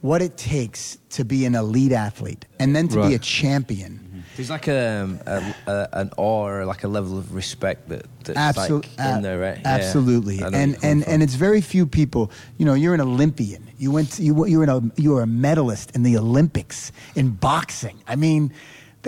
what 0.00 0.22
it 0.22 0.36
takes 0.36 0.98
to 1.10 1.24
be 1.24 1.44
an 1.44 1.54
elite 1.54 1.92
athlete 1.92 2.44
and 2.60 2.74
then 2.76 2.88
to 2.88 3.06
be 3.08 3.14
a 3.14 3.18
champion. 3.18 4.24
There's 4.36 4.50
like 4.50 4.68
a, 4.68 5.02
um, 5.02 5.20
a, 5.26 5.54
a 5.66 5.88
an 5.92 6.10
awe 6.16 6.46
or 6.48 6.64
like 6.64 6.84
a 6.84 6.88
level 6.88 7.18
of 7.18 7.34
respect 7.34 7.88
that 7.88 8.06
that's 8.22 8.38
Absol- 8.58 8.82
like 8.98 9.16
in 9.16 9.22
there, 9.22 9.38
right? 9.40 9.58
Yeah. 9.58 9.68
Absolutely, 9.68 10.42
I 10.42 10.46
and 10.48 10.76
and 10.82 11.02
from. 11.02 11.12
and 11.12 11.22
it's 11.24 11.34
very 11.34 11.60
few 11.60 11.86
people. 11.86 12.30
You 12.58 12.64
know, 12.66 12.74
you're 12.74 12.94
an 12.94 13.00
Olympian. 13.00 13.66
You 13.78 13.90
went. 13.90 14.12
To, 14.12 14.22
you 14.22 14.46
you're 14.46 14.62
an, 14.62 14.92
you 14.96 15.10
were 15.14 15.22
a 15.22 15.26
medalist 15.26 15.90
in 15.96 16.02
the 16.04 16.16
Olympics 16.18 16.92
in 17.16 17.30
boxing. 17.30 18.00
I 18.06 18.14
mean, 18.14 18.52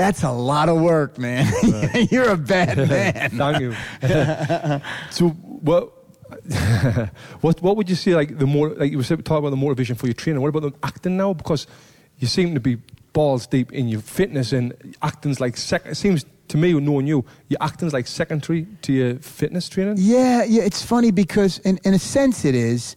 that's 0.00 0.22
a 0.22 0.30
lot 0.30 0.70
of 0.70 0.80
work, 0.80 1.18
man. 1.18 1.52
you're 2.10 2.30
a 2.30 2.36
bad 2.36 2.78
man. 2.88 3.30
Thank 3.30 3.60
you. 3.60 3.74
so, 5.10 5.28
what, 5.28 5.92
what, 7.42 7.60
what 7.60 7.76
would 7.76 7.90
you 7.90 7.96
say? 7.96 8.14
Like 8.14 8.38
the 8.38 8.46
more, 8.46 8.70
like 8.70 8.90
you 8.90 8.96
were 8.96 9.04
talking 9.04 9.36
about 9.36 9.50
the 9.50 9.56
motivation 9.56 9.96
for 9.96 10.06
your 10.06 10.14
training. 10.14 10.40
What 10.40 10.48
about 10.48 10.62
the 10.62 10.72
acting 10.82 11.18
now? 11.18 11.34
Because 11.34 11.66
you 12.16 12.26
seem 12.26 12.54
to 12.54 12.60
be 12.60 12.78
balls 13.12 13.46
deep 13.46 13.72
in 13.72 13.88
your 13.88 14.00
fitness, 14.00 14.54
and 14.54 14.72
acting's 15.02 15.38
like 15.38 15.58
second. 15.58 15.90
It 15.90 15.96
seems 15.96 16.24
to 16.48 16.56
me, 16.56 16.72
knowing 16.72 17.06
you, 17.06 17.26
your 17.48 17.58
acting's 17.60 17.92
like 17.92 18.06
secondary 18.06 18.66
to 18.82 18.92
your 18.94 19.18
fitness 19.18 19.68
training. 19.68 19.96
Yeah, 19.98 20.44
yeah. 20.44 20.62
It's 20.62 20.82
funny 20.82 21.10
because, 21.10 21.58
in, 21.58 21.78
in 21.84 21.92
a 21.92 21.98
sense, 21.98 22.46
it 22.46 22.54
is, 22.54 22.96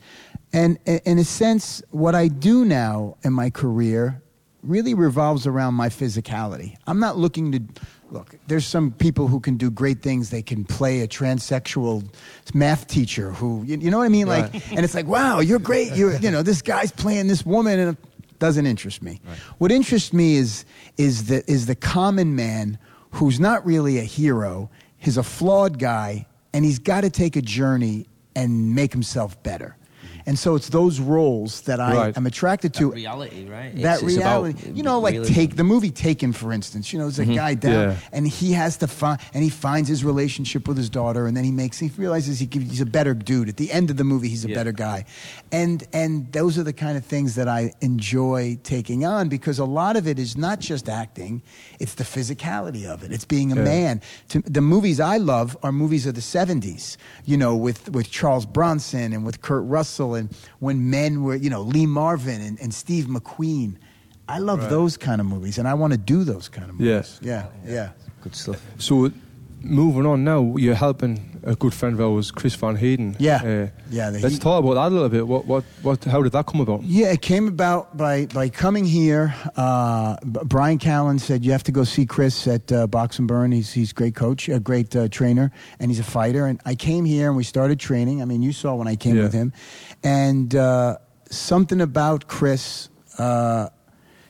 and 0.53 0.79
in 0.85 0.99
in 1.03 1.19
a 1.19 1.25
sense, 1.25 1.83
what 1.91 2.15
I 2.15 2.29
do 2.29 2.63
now 2.63 3.17
in 3.23 3.33
my 3.33 3.49
career 3.49 4.22
really 4.63 4.93
revolves 4.93 5.45
around 5.45 5.73
my 5.75 5.89
physicality. 5.89 6.75
I'm 6.87 6.99
not 6.99 7.17
looking 7.17 7.51
to 7.51 7.61
look. 8.09 8.35
There's 8.47 8.65
some 8.65 8.91
people 8.91 9.27
who 9.27 9.39
can 9.39 9.57
do 9.57 9.69
great 9.69 10.01
things. 10.01 10.29
They 10.29 10.41
can 10.41 10.63
play 10.63 11.01
a 11.01 11.07
transsexual 11.07 12.07
math 12.53 12.87
teacher 12.87 13.31
who, 13.31 13.63
you, 13.63 13.77
you 13.77 13.91
know 13.91 13.97
what 13.97 14.05
I 14.05 14.09
mean? 14.09 14.27
Like, 14.27 14.53
and 14.71 14.85
it's 14.85 14.95
like, 14.95 15.07
wow, 15.07 15.39
you're 15.39 15.59
great. 15.59 15.93
You're, 15.93 16.15
you 16.17 16.31
know, 16.31 16.41
this 16.41 16.61
guy's 16.61 16.91
playing 16.91 17.27
this 17.27 17.45
woman, 17.45 17.79
and 17.79 17.97
it 17.97 18.39
doesn't 18.39 18.65
interest 18.65 19.01
me. 19.01 19.19
What 19.57 19.71
interests 19.71 20.13
me 20.13 20.35
is 20.35 20.65
is 20.97 21.25
the 21.25 21.49
is 21.51 21.65
the 21.65 21.75
common 21.75 22.35
man 22.35 22.77
who's 23.11 23.39
not 23.39 23.65
really 23.65 23.99
a 23.99 24.03
hero. 24.03 24.69
He's 24.97 25.17
a 25.17 25.23
flawed 25.23 25.79
guy, 25.79 26.27
and 26.53 26.63
he's 26.63 26.79
got 26.79 27.01
to 27.01 27.09
take 27.09 27.35
a 27.35 27.41
journey 27.41 28.07
and 28.35 28.73
make 28.73 28.91
himself 28.91 29.41
better. 29.43 29.75
And 30.25 30.39
so 30.39 30.55
it's 30.55 30.69
those 30.69 30.99
roles 30.99 31.61
that 31.61 31.79
I 31.79 31.93
Right. 31.95 32.17
am 32.17 32.25
attracted 32.25 32.73
to. 32.75 32.85
That 32.85 32.89
to. 32.91 32.95
reality, 32.95 33.45
right? 33.49 33.75
That 33.75 33.97
It's- 33.97 34.03
it's 34.03 34.15
about 34.17 34.43
reality, 34.43 34.71
you 34.73 34.83
know, 34.83 34.99
like 34.99 35.13
realism. 35.13 35.33
take 35.33 35.55
the 35.55 35.63
movie 35.63 35.91
Taken, 35.91 36.31
for 36.33 36.51
instance. 36.53 36.91
You 36.93 36.99
know, 36.99 37.05
there's 37.05 37.19
a 37.19 37.23
mm-hmm. 37.23 37.35
guy 37.35 37.53
down, 37.55 37.73
Yeah. 37.89 37.95
and 38.11 38.27
he 38.27 38.53
has 38.53 38.77
to 38.77 38.87
find, 38.87 39.19
and 39.33 39.43
he 39.43 39.49
finds 39.49 39.89
his 39.89 40.03
relationship 40.03 40.67
with 40.67 40.77
his 40.77 40.89
daughter, 40.89 41.27
and 41.27 41.35
then 41.37 41.43
he 41.43 41.51
makes, 41.51 41.77
he 41.77 41.91
realizes 41.97 42.39
he, 42.39 42.47
can- 42.47 42.61
he's 42.61 42.81
a 42.81 42.85
better 42.85 43.13
dude. 43.13 43.49
At 43.49 43.57
the 43.57 43.71
end 43.71 43.89
of 43.89 43.97
the 43.97 44.03
movie, 44.03 44.29
he's 44.29 44.45
a 44.45 44.49
Yeah. 44.49 44.55
better 44.55 44.71
guy, 44.71 45.05
and 45.51 45.83
and 45.93 46.31
those 46.31 46.57
are 46.57 46.63
the 46.63 46.73
kind 46.73 46.97
of 46.97 47.05
things 47.05 47.35
that 47.35 47.47
I 47.47 47.73
enjoy 47.81 48.57
taking 48.63 49.05
on 49.05 49.29
because 49.29 49.59
a 49.59 49.65
lot 49.65 49.95
of 49.97 50.07
it 50.07 50.17
is 50.19 50.35
not 50.37 50.59
just 50.59 50.87
acting; 50.89 51.41
it's 51.79 51.93
the 51.95 52.03
physicality 52.03 52.85
of 52.85 53.03
it. 53.03 53.11
It's 53.11 53.25
being 53.25 53.51
a 53.51 53.55
Yeah. 53.55 53.63
man. 53.63 54.01
To, 54.29 54.41
the 54.45 54.61
movies 54.61 54.99
I 54.99 55.17
love 55.17 55.55
are 55.63 55.71
movies 55.71 56.05
of 56.07 56.15
the 56.15 56.21
'70s. 56.21 56.97
You 57.25 57.37
know, 57.37 57.55
with 57.55 57.89
with 57.91 58.09
Charles 58.09 58.45
Bronson 58.45 59.13
and 59.13 59.25
with 59.25 59.41
Kurt 59.41 59.63
Russell, 59.65 60.12
and 60.15 60.29
when 60.59 60.89
men 60.89 61.23
were, 61.23 61.35
you 61.35 61.49
know, 61.49 61.61
Lee 61.61 61.85
Marvin 61.85 62.41
and, 62.41 62.59
and 62.61 62.73
Steve 62.73 63.05
McQueen. 63.05 63.75
I 64.25 64.39
love 64.39 64.59
Right. 64.59 64.69
those 64.69 64.95
kind 64.95 65.19
of 65.19 65.27
movies, 65.27 65.57
and 65.57 65.67
I 65.67 65.73
want 65.73 65.91
to 65.91 65.97
do 65.99 66.23
those 66.23 66.47
kind 66.47 66.69
of 66.69 66.75
movies. 66.79 66.87
Yes. 66.87 67.19
Yeah, 67.21 67.47
yeah. 67.67 67.89
Good 68.21 68.33
stuff. 68.35 68.61
So, 68.77 69.11
moving 69.63 70.05
on 70.05 70.23
now, 70.23 70.55
you're 70.57 70.75
helping 70.75 71.39
a 71.45 71.55
good 71.55 71.73
friend 71.73 71.93
of 71.99 72.01
ours, 72.01 72.31
Chris 72.31 72.55
Van 72.55 72.75
Heerden. 72.75 73.15
Yeah. 73.19 73.35
Uh, 73.43 73.67
Yeah, 73.89 74.11
the- 74.11 74.19
let's 74.19 74.35
he- 74.35 74.39
talk 74.41 74.63
about 74.63 74.75
that 74.75 74.87
a 74.87 74.93
little 74.93 75.09
bit. 75.09 75.27
What, 75.27 75.45
what, 75.45 75.63
what, 75.81 76.03
how 76.05 76.21
did 76.21 76.31
that 76.33 76.45
come 76.45 76.61
about? 76.61 76.83
Yeah, 76.83 77.11
it 77.11 77.21
came 77.21 77.47
about 77.47 77.95
by 77.97 78.27
by 78.27 78.49
coming 78.49 78.85
here. 78.85 79.33
Uh, 79.55 80.15
Bryan 80.23 80.79
Callen 80.79 81.19
said 81.19 81.43
you 81.45 81.51
have 81.51 81.63
to 81.63 81.71
go 81.71 81.83
see 81.83 82.05
Chris 82.05 82.47
at 82.47 82.71
uh, 82.71 82.87
Box 82.87 83.19
and 83.19 83.27
Burn. 83.27 83.51
He's 83.51 83.71
he's 83.73 83.91
great 83.93 84.15
coach, 84.15 84.47
a 84.49 84.59
great 84.59 84.95
uh, 84.95 85.07
trainer, 85.09 85.51
and 85.79 85.91
he's 85.91 85.99
a 85.99 86.03
fighter. 86.03 86.45
And 86.45 86.59
I 86.65 86.75
came 86.75 87.05
here 87.05 87.27
and 87.27 87.37
we 87.37 87.43
started 87.43 87.79
training. 87.79 88.21
I 88.21 88.25
mean, 88.25 88.41
you 88.41 88.53
saw 88.53 88.75
when 88.75 88.87
I 88.87 88.95
came 88.95 89.15
Yeah. 89.17 89.23
with 89.23 89.33
him, 89.33 89.51
and 90.03 90.55
uh, 90.55 90.97
something 91.29 91.81
about 91.81 92.27
Chris. 92.27 92.89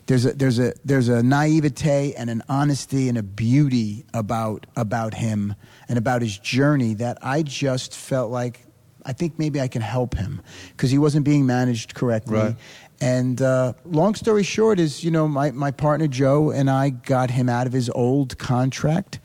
There's 0.06 0.26
a 0.26 0.34
there's 0.34 0.60
a 0.60 0.74
there's 0.84 1.08
a 1.08 1.24
naivete 1.24 2.14
and 2.14 2.30
an 2.30 2.44
honesty 2.50 3.10
and 3.10 3.18
a 3.18 3.24
beauty 3.24 4.06
about 4.14 4.66
about 4.76 5.14
him 5.14 5.56
and 5.88 5.98
about 5.98 6.22
his 6.22 6.38
journey 6.38 6.94
that 6.96 7.18
I 7.22 7.42
just 7.44 7.96
felt 7.96 8.30
like 8.32 8.66
I 9.06 9.14
think 9.14 9.38
maybe 9.38 9.60
I 9.62 9.68
can 9.68 9.82
help 9.82 10.16
him 10.16 10.42
because 10.72 10.92
he 10.92 10.98
wasn't 10.98 11.26
being 11.26 11.46
managed 11.46 11.94
correctly. 11.94 12.38
Right. 12.38 12.56
And 13.02 13.42
uh, 13.42 13.74
long 13.84 14.16
story 14.16 14.44
short 14.44 14.80
is, 14.80 15.04
you 15.04 15.12
know, 15.12 15.28
my, 15.28 15.52
my 15.52 15.72
partner 15.72 16.08
Joe 16.08 16.52
and 16.52 16.70
I 16.70 16.92
got 16.92 17.30
him 17.30 17.50
out 17.50 17.68
of 17.68 17.74
his 17.74 17.90
old 17.90 18.38
contract. 18.38 19.20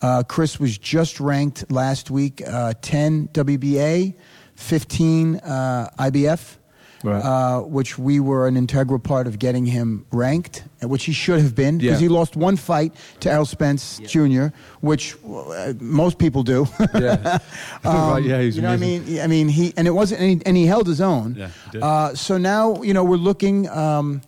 Uh, 0.00 0.22
Chris 0.22 0.60
was 0.60 0.78
just 0.78 1.18
ranked 1.18 1.70
last 1.70 2.10
week 2.10 2.42
uh, 2.46 2.74
10 2.80 3.28
WBA, 3.28 4.14
15 4.54 5.36
uh, 5.36 5.90
IBF 5.98 6.58
Right. 7.04 7.20
uh, 7.22 7.60
which 7.60 7.98
we 7.98 8.18
were 8.18 8.48
an 8.48 8.56
integral 8.56 8.98
part 8.98 9.26
of 9.26 9.38
getting 9.38 9.66
him 9.66 10.06
ranked, 10.10 10.64
uh, 10.82 10.88
which 10.88 11.04
he 11.04 11.12
should 11.12 11.38
have 11.40 11.54
been 11.54 11.76
because 11.78 12.00
Yeah. 12.00 12.08
he 12.08 12.08
lost 12.08 12.34
one 12.34 12.56
fight 12.56 12.94
to 13.20 13.30
Errol 13.30 13.44
Spence 13.44 14.00
Jr., 14.06 14.46
which 14.80 15.14
uh, 15.28 15.74
most 15.80 16.16
people 16.18 16.42
do. 16.42 16.66
Yeah. 16.94 17.38
right, 17.84 18.24
yeah, 18.24 18.40
he's 18.40 18.56
Um, 18.56 18.56
you 18.56 18.62
know, 18.62 18.68
what 18.68 18.74
I 18.74 18.76
mean, 18.78 19.20
I 19.20 19.26
mean, 19.26 19.48
he 19.48 19.72
and 19.76 19.86
it 19.86 19.90
wasn't, 19.92 20.20
and 20.22 20.30
he, 20.30 20.40
and 20.46 20.56
he 20.56 20.64
held 20.66 20.86
his 20.86 21.00
own. 21.02 21.34
Yeah, 21.38 21.48
he 21.66 21.70
did. 21.72 21.82
Uh, 21.82 22.14
so 22.14 22.38
now, 22.38 22.82
you 22.82 22.94
know, 22.94 23.04
we're 23.04 23.16
looking, 23.30 23.68
um, 23.68 24.22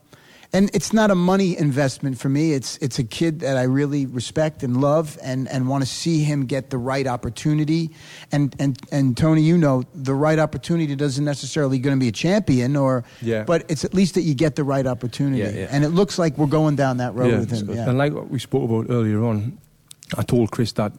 and 0.53 0.71
it's 0.75 0.93
not 0.93 1.11
a 1.11 1.15
money 1.15 1.57
investment 1.59 2.19
for 2.19 2.29
me. 2.29 2.53
It's 2.53 2.77
it's 2.79 2.99
a 2.99 3.05
kid 3.05 3.41
that 3.41 3.57
I 3.57 3.65
really 3.65 4.07
respect 4.07 4.63
and 4.63 4.81
love, 4.81 5.19
and, 5.23 5.49
and 5.49 5.69
want 5.69 5.83
to 5.85 5.89
see 5.89 6.23
him 6.23 6.47
get 6.47 6.71
the 6.71 6.79
right 6.79 7.07
opportunity. 7.07 7.91
And 8.33 8.55
and 8.59 8.79
and 8.93 9.17
Tony, 9.17 9.43
you 9.43 9.59
know, 9.59 9.83
the 9.95 10.15
right 10.15 10.39
opportunity 10.39 10.95
doesn't 10.97 11.25
necessarily 11.25 11.79
going 11.79 11.97
to 11.97 12.01
be 12.01 12.09
a 12.09 12.13
champion, 12.13 12.77
or 12.77 13.05
Yeah. 13.23 13.45
but 13.45 13.65
it's 13.69 13.85
at 13.85 13.95
least 13.95 14.15
that 14.15 14.23
you 14.23 14.35
get 14.35 14.55
the 14.57 14.65
right 14.65 14.87
opportunity. 14.87 15.39
Yeah, 15.43 15.51
yeah. 15.51 15.69
And 15.71 15.85
it 15.85 15.91
looks 15.91 16.19
like 16.19 16.39
we're 16.39 16.47
going 16.47 16.77
down 16.77 16.99
that 16.99 17.15
road 17.15 17.31
Yeah. 17.31 17.39
with 17.41 17.51
him. 17.51 17.71
Yeah. 17.75 17.89
And 17.89 17.99
like 17.99 18.13
what 18.15 18.31
we 18.31 18.39
spoke 18.39 18.69
about 18.71 18.87
earlier 18.91 19.23
on, 19.25 19.59
I 20.17 20.23
told 20.23 20.51
Chris 20.51 20.73
that 20.73 20.93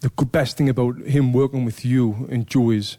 the 0.00 0.10
best 0.26 0.56
thing 0.56 0.68
about 0.68 0.98
him 1.06 1.32
working 1.32 1.64
with 1.64 1.84
you 1.84 2.26
and 2.30 2.46
Joe 2.46 2.70
is 2.70 2.96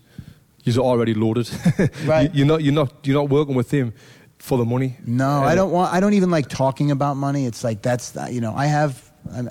he's 0.63 0.77
already 0.77 1.13
loaded. 1.13 1.49
Right. 2.05 2.33
You, 2.33 2.43
are 2.43 2.47
not 2.47 2.61
you're 2.63 2.73
not 2.73 2.93
you're 3.03 3.17
not 3.21 3.29
working 3.29 3.55
with 3.55 3.71
him 3.71 3.93
for 4.41 4.57
the 4.57 4.65
money. 4.65 4.97
No, 5.05 5.37
And 5.41 5.45
I 5.49 5.55
don't 5.55 5.71
want. 5.71 5.93
I 5.93 5.99
don't 5.99 6.13
even 6.13 6.31
like 6.31 6.49
talking 6.49 6.91
about 6.91 7.15
money. 7.15 7.45
It's 7.45 7.63
like 7.63 7.81
that's 7.81 8.15
you 8.29 8.41
know 8.41 8.53
I 8.55 8.65
have. 8.67 9.09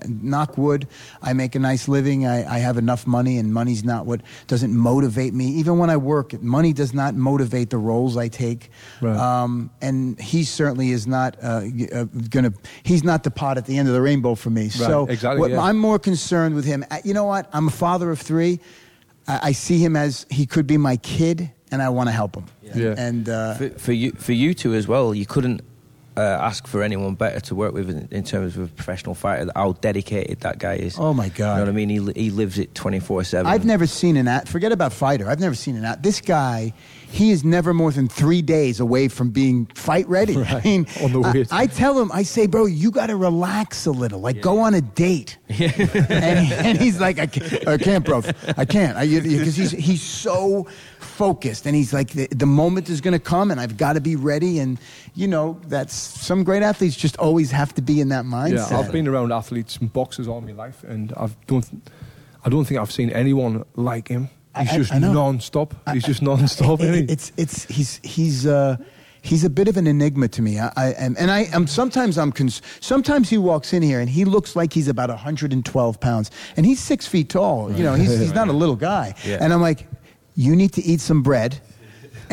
Knock 0.09 0.59
wood. 0.59 0.89
I 1.23 1.33
make 1.33 1.55
a 1.55 1.61
nice 1.61 1.87
living. 1.87 2.27
I, 2.27 2.57
I 2.57 2.59
have 2.59 2.77
enough 2.77 3.07
money, 3.07 3.39
and 3.39 3.55
money's 3.55 3.85
not 3.85 4.05
what 4.05 4.21
doesn't 4.49 4.75
motivate 4.77 5.33
me. 5.33 5.47
Even 5.61 5.79
when 5.79 5.91
I 5.91 5.97
work, 5.97 6.43
money 6.43 6.73
does 6.73 6.93
not 6.93 7.15
motivate 7.15 7.71
the 7.71 7.79
roles 7.79 8.17
I 8.17 8.27
take. 8.27 8.71
Right. 9.01 9.17
Um, 9.17 9.71
and 9.81 10.21
he 10.21 10.43
certainly 10.43 10.91
is 10.91 11.07
not 11.07 11.37
uh, 11.41 11.63
uh, 11.95 12.05
gonna. 12.31 12.53
He's 12.83 13.05
not 13.05 13.23
the 13.23 13.31
pot 13.31 13.59
at 13.59 13.67
the 13.67 13.79
end 13.79 13.87
of 13.87 13.95
the 13.95 14.03
rainbow 14.03 14.35
for 14.35 14.51
me. 14.51 14.71
so 14.71 15.07
exactly, 15.07 15.39
what- 15.41 15.51
yeah. 15.53 15.61
I'm 15.61 15.79
more 15.79 16.01
concerned 16.01 16.57
with 16.57 16.65
him. 16.65 16.85
Uh, 16.91 16.99
You 17.05 17.15
know 17.15 17.25
what? 17.27 17.49
I'm 17.53 17.69
a 17.69 17.71
father 17.71 18.11
of 18.11 18.19
three. 18.21 18.59
I, 19.29 19.51
I 19.51 19.53
see 19.53 19.79
him 19.79 19.95
as 19.95 20.27
he 20.31 20.47
could 20.47 20.67
be 20.67 20.79
my 20.79 20.97
kid, 20.97 21.53
and 21.71 21.83
I 21.83 21.89
want 21.89 22.09
to 22.09 22.13
help 22.13 22.35
him. 22.37 22.45
Yeah. 22.63 22.95
And 22.97 23.29
uh, 23.29 23.55
For, 23.55 23.69
for 23.71 23.93
you, 23.93 24.13
for 24.13 24.33
you 24.33 24.55
two 24.55 24.75
as 24.75 24.87
well, 24.89 25.15
you 25.15 25.27
couldn't 25.27 25.63
uh, 26.17 26.21
ask 26.23 26.67
for 26.67 26.83
anyone 26.83 27.15
better 27.15 27.39
to 27.41 27.55
work 27.55 27.73
with 27.73 27.89
in, 27.89 28.09
in 28.11 28.25
terms 28.25 28.57
of 28.57 28.65
a 28.65 28.67
professional 28.67 29.15
fighter. 29.15 29.51
How 29.55 29.73
dedicated 29.75 30.41
that 30.41 30.59
guy 30.59 30.75
is. 30.75 30.99
Oh, 30.99 31.15
my 31.15 31.29
God. 31.29 31.53
You 31.53 31.59
know 31.59 31.63
what 31.63 31.69
I 31.69 31.73
mean? 31.73 31.89
He 31.89 32.25
he 32.25 32.31
lives 32.31 32.59
it 32.59 32.75
twenty 32.75 32.99
four 33.01 33.23
seven. 33.25 33.47
I've 33.51 33.65
never 33.65 33.87
seen 33.87 34.17
an 34.17 34.27
at. 34.29 34.49
Forget 34.49 34.73
about 34.73 34.93
fighter. 34.93 35.29
I've 35.31 35.39
never 35.41 35.55
seen 35.55 35.77
an 35.77 35.85
at. 35.85 36.03
This 36.03 36.21
guy, 36.21 36.75
he 37.09 37.31
is 37.31 37.45
never 37.45 37.73
more 37.73 37.93
than 37.93 38.09
three 38.09 38.43
days 38.43 38.81
away 38.81 39.07
from 39.09 39.31
being 39.31 39.67
fight 39.67 40.07
ready. 40.09 40.37
I 40.43 40.61
mean, 40.63 40.87
On 41.03 41.13
the 41.13 41.49
I. 41.53 41.63
I 41.63 41.67
tell 41.69 41.99
him, 41.99 42.11
I 42.13 42.25
say, 42.25 42.47
bro, 42.49 42.67
you 42.67 42.91
got 42.91 43.07
to 43.07 43.17
relax 43.17 43.87
a 43.87 43.93
little. 43.93 44.21
Like, 44.21 44.43
go 44.43 44.59
on 44.59 44.75
a 44.75 44.81
date. 44.83 45.39
and, 45.49 45.59
he- 46.47 46.55
and 46.55 46.77
he's 46.79 47.01
like, 47.01 47.19
I 47.21 47.27
can't, 47.29 47.69
I 47.69 47.79
can't 47.79 48.05
bro. 48.05 48.23
I 48.59 48.65
can't. 48.65 48.99
Because 48.99 49.57
he's 49.57 49.71
he's 49.71 50.03
so 50.03 50.67
focused, 51.25 51.67
and 51.67 51.75
he's 51.77 51.93
like, 51.93 52.11
the, 52.19 52.27
the 52.45 52.47
moment 52.47 52.89
is 52.89 53.01
going 53.03 53.13
to 53.13 53.25
come, 53.35 53.51
and 53.53 53.61
I've 53.61 53.77
got 53.77 53.93
to 53.95 54.01
be 54.01 54.17
ready. 54.17 54.59
And 54.59 54.79
you 55.15 55.29
know, 55.29 55.61
that's 55.69 55.95
some 55.95 56.45
great 56.45 56.63
athletes 56.63 56.97
just 56.97 57.17
always 57.19 57.51
have 57.51 57.75
to 57.75 57.83
be 57.83 58.01
in 58.01 58.09
that 58.09 58.25
mindset. 58.25 58.71
Yeah, 58.71 58.79
I've 58.79 58.91
been 58.93 59.07
around 59.07 59.31
athletes 59.33 59.77
and 59.81 59.93
boxers 59.93 60.27
all 60.29 60.41
my 60.41 60.53
life, 60.53 60.83
and 60.85 61.13
I 61.17 61.29
don't, 61.47 61.67
I 62.45 62.49
don't 62.49 62.65
think 62.65 62.81
I've 62.81 62.93
seen 62.93 63.11
anyone 63.11 63.65
like 63.77 64.09
him. 64.09 64.29
He's 64.59 64.71
I- 64.71 64.75
I- 64.75 64.79
just 64.79 64.93
I 64.95 64.99
non-stop. 64.99 65.75
He's 65.93 66.05
just 66.05 66.23
non-stop. 66.23 66.81
It- 66.81 66.85
isn't 66.85 66.95
he? 66.95 67.01
it- 67.03 67.11
it's 67.11 67.33
it's 67.37 67.65
he's 67.67 68.01
he's 68.03 68.47
uh 68.47 68.77
he's 69.23 69.45
a 69.45 69.51
bit 69.51 69.69
of 69.69 69.77
an 69.77 69.87
enigma 69.87 70.27
to 70.29 70.41
me. 70.43 70.59
I, 70.59 70.73
I 70.77 70.87
am, 71.07 71.15
and 71.19 71.31
I 71.31 71.41
am 71.53 71.67
sometimes 71.67 72.17
I'm 72.17 72.33
cons- 72.33 72.63
sometimes 72.81 73.29
he 73.29 73.37
walks 73.39 73.73
in 73.75 73.83
here 73.83 74.01
and 74.01 74.09
he 74.09 74.25
looks 74.25 74.57
like 74.57 74.73
he's 74.73 74.89
about 74.89 75.11
112 75.11 76.01
pounds 76.01 76.31
and 76.57 76.65
he's 76.67 76.81
six 76.81 77.07
feet 77.07 77.29
tall. 77.29 77.71
You 77.77 77.85
know, 77.85 77.95
he's 77.95 78.19
he's 78.19 78.35
not 78.35 78.49
a 78.49 78.53
little 78.63 78.77
guy. 78.77 79.15
Yeah. 79.27 79.39
And 79.43 79.53
I'm 79.53 79.61
like, 79.71 79.87
you 80.45 80.57
need 80.57 80.73
to 80.75 80.83
eat 80.83 81.01
some 81.01 81.23
bread. 81.23 81.61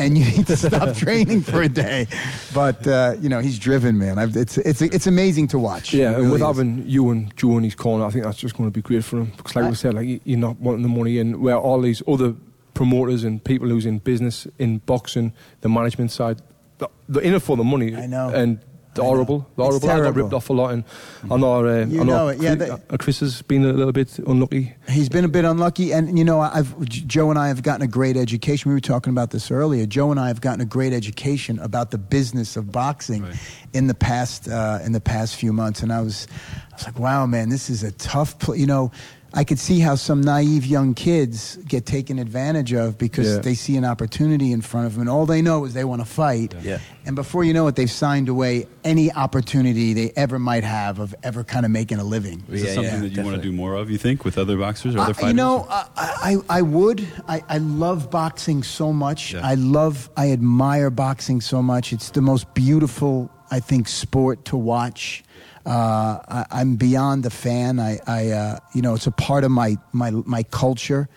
And 0.00 0.16
you 0.16 0.24
need 0.24 0.46
to 0.46 0.56
stop 0.56 0.94
training 1.04 1.40
for 1.42 1.60
a 1.60 1.68
day, 1.68 2.06
but 2.54 2.86
uh, 2.86 3.16
you 3.20 3.28
know 3.28 3.40
he's 3.40 3.58
driven, 3.58 3.98
man. 3.98 4.16
I've, 4.16 4.36
it's 4.36 4.56
it's 4.58 4.80
it's 4.80 5.08
amazing 5.08 5.48
to 5.48 5.58
watch. 5.58 5.92
Yeah, 5.92 6.08
and 6.10 6.16
really 6.18 6.30
with 6.30 6.40
is. 6.40 6.46
having 6.46 6.84
you 6.86 7.10
and 7.10 7.36
Joe 7.36 7.58
in 7.58 7.64
his 7.64 7.74
corner, 7.74 8.04
I 8.04 8.10
think 8.10 8.24
that's 8.24 8.38
just 8.38 8.56
going 8.56 8.70
to 8.70 8.72
be 8.72 8.80
great 8.80 9.02
for 9.02 9.16
him. 9.18 9.32
Because, 9.36 9.56
like 9.56 9.64
I- 9.64 9.70
we 9.70 9.74
said, 9.74 9.94
like 9.94 10.06
you- 10.06 10.20
you're 10.24 10.38
not 10.38 10.60
wanting 10.60 10.82
the 10.82 10.88
money 10.88 11.18
in, 11.18 11.40
where 11.40 11.56
all 11.58 11.80
these 11.80 12.00
other 12.06 12.34
promoters 12.74 13.24
and 13.24 13.42
people 13.42 13.68
who's 13.68 13.86
in 13.86 13.98
business, 13.98 14.46
in 14.60 14.78
boxing, 14.78 15.32
the 15.62 15.68
management 15.68 16.12
side, 16.12 16.40
th- 16.78 16.92
they're 17.08 17.24
in 17.24 17.34
it 17.34 17.42
for 17.42 17.56
the 17.56 17.64
money. 17.64 17.96
I 17.96 18.06
know. 18.06 18.28
And 18.28 18.60
they're 18.98 19.06
horrible. 19.06 19.46
They're 19.56 19.66
horrible. 19.66 19.90
I 19.90 20.00
got 20.00 20.14
ripped 20.14 20.32
off 20.34 20.50
a 20.50 20.52
lot, 20.52 20.72
and 20.74 20.84
I 21.30 21.36
know, 21.36 21.66
uh, 21.66 21.86
You 21.86 22.00
I 22.02 22.04
know, 22.04 22.04
know 22.04 22.28
it, 22.28 22.40
yeah, 22.40 22.54
Chris, 22.56 22.68
they- 22.68 22.74
uh, 22.94 22.96
Chris 22.98 23.20
has 23.20 23.42
been 23.42 23.64
a 23.64 23.72
little 23.72 23.92
bit 23.92 24.18
unlucky. 24.18 24.74
He's 24.88 25.08
been 25.08 25.24
a 25.24 25.28
bit 25.28 25.44
unlucky, 25.44 25.92
and 25.92 26.18
you 26.18 26.24
know, 26.24 26.40
I've 26.40 26.78
Joe 26.88 27.30
and 27.30 27.38
I 27.38 27.48
have 27.48 27.62
gotten 27.62 27.82
a 27.82 27.88
great 27.88 28.16
education. 28.16 28.68
We 28.70 28.74
were 28.74 28.80
talking 28.80 29.12
about 29.12 29.30
this 29.30 29.50
earlier. 29.50 29.86
Joe 29.86 30.10
and 30.10 30.20
I 30.20 30.28
have 30.28 30.40
gotten 30.40 30.60
a 30.60 30.64
great 30.66 30.92
education 30.92 31.58
about 31.58 31.90
the 31.90 31.98
business 31.98 32.56
of 32.56 32.70
boxing 32.72 33.22
Right. 33.22 33.34
in 33.72 33.86
the 33.86 33.94
past 33.94 34.48
uh, 34.48 34.78
in 34.84 34.92
the 34.92 35.00
past 35.00 35.36
few 35.36 35.52
months, 35.52 35.82
and 35.82 35.92
I 35.92 36.00
was, 36.00 36.26
I 36.72 36.74
was 36.76 36.84
like, 36.86 36.98
wow, 36.98 37.26
man, 37.26 37.48
this 37.48 37.70
is 37.70 37.82
a 37.82 37.92
tough. 37.92 38.38
Pl-. 38.38 38.56
You 38.56 38.66
know, 38.66 38.90
I 39.34 39.44
could 39.44 39.58
see 39.58 39.80
how 39.80 39.94
some 39.94 40.22
naive 40.22 40.64
young 40.64 40.94
kids 40.94 41.58
get 41.68 41.84
taken 41.84 42.18
advantage 42.18 42.72
of 42.72 42.96
because 42.96 43.34
Yeah. 43.34 43.38
they 43.40 43.54
see 43.54 43.76
an 43.76 43.84
opportunity 43.84 44.52
in 44.52 44.62
front 44.62 44.86
of 44.86 44.94
them, 44.94 45.02
and 45.02 45.10
all 45.10 45.26
they 45.26 45.42
know 45.42 45.64
is 45.66 45.74
they 45.74 45.84
want 45.84 46.00
to 46.00 46.06
fight. 46.06 46.54
Yeah. 46.62 46.78
And 47.04 47.14
before 47.14 47.44
you 47.44 47.52
know 47.52 47.66
it, 47.66 47.76
they've 47.76 47.90
signed 47.90 48.28
away 48.30 48.66
any 48.84 49.12
opportunity 49.12 49.92
they 49.92 50.12
ever 50.16 50.38
might 50.38 50.64
have 50.64 50.98
of 50.98 51.14
ever 51.22 51.44
kind 51.44 51.66
of 51.66 51.70
making 51.70 51.98
a 51.98 52.04
living. 52.04 52.42
Is 52.50 52.62
Yeah, 52.62 52.70
it 52.70 52.74
something 52.74 52.94
yeah, 52.94 53.00
that 53.00 53.12
you 53.12 53.22
want 53.22 53.36
to 53.36 53.42
do 53.42 53.52
more 53.52 53.74
of? 53.74 53.90
You 53.90 53.98
think 53.98 54.24
with 54.24 54.38
other 54.38 54.56
boxers 54.56 54.94
or 54.94 55.00
other 55.00 55.10
Uh, 55.10 55.14
fighters? 55.14 55.28
you 55.28 55.34
know, 55.34 55.66
I, 55.70 55.84
I, 55.96 56.36
I 56.58 56.62
would. 56.62 57.06
I, 57.28 57.42
I 57.48 57.58
love 57.58 58.10
boxing 58.10 58.62
so 58.62 58.92
much. 58.94 59.34
Yeah. 59.34 59.46
I 59.46 59.54
love, 59.54 60.08
I 60.16 60.32
admire 60.32 60.88
boxing 60.90 61.42
so 61.42 61.62
much. 61.62 61.92
It's 61.92 62.10
the 62.10 62.22
most 62.22 62.52
beautiful, 62.54 63.30
I 63.50 63.60
think, 63.60 63.88
sport 63.88 64.44
to 64.46 64.56
watch. 64.56 65.24
Uh, 65.66 66.18
I, 66.28 66.46
I'm 66.50 66.76
beyond 66.76 67.26
a 67.26 67.30
fan. 67.30 67.78
I, 67.78 67.98
I 68.06 68.30
uh, 68.30 68.58
you 68.74 68.82
know, 68.82 68.94
it's 68.94 69.06
a 69.06 69.10
part 69.12 69.44
of 69.44 69.50
my 69.50 69.76
my 69.92 70.10
my 70.10 70.42
culture. 70.44 71.08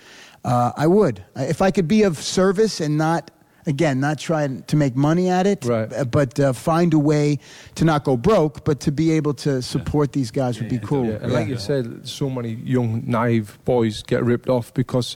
Uh, 0.44 0.72
I 0.76 0.88
would, 0.88 1.24
if 1.36 1.62
I 1.62 1.72
could 1.72 1.88
be 1.88 2.04
of 2.04 2.18
service 2.18 2.80
and 2.82 2.98
not. 2.98 3.32
Again, 3.68 4.00
not 4.00 4.18
try 4.18 4.48
to 4.48 4.76
make 4.76 4.96
money 4.96 5.30
at 5.30 5.46
it, 5.46 5.66
Right. 5.66 5.94
uh, 5.94 6.04
but 6.04 6.40
uh, 6.40 6.52
find 6.52 6.96
a 6.96 6.98
way 6.98 7.38
to 7.76 7.86
not 7.86 8.04
go 8.04 8.18
broke, 8.18 8.66
but 8.66 8.80
to 8.80 8.92
be 8.92 9.12
able 9.12 9.36
to 9.36 9.62
support 9.62 10.14
these 10.14 10.32
guys 10.32 10.60
would 10.60 10.68
be 10.68 10.80
cool. 10.80 11.06
Yeah, 11.06 11.20
and 11.22 11.32
like 11.32 11.48
you 11.48 11.60
said, 11.60 12.08
so 12.08 12.28
many 12.28 12.54
young 12.66 13.04
naive 13.06 13.60
boys 13.64 14.02
get 14.02 14.24
ripped 14.24 14.50
off 14.50 14.74
because 14.74 15.16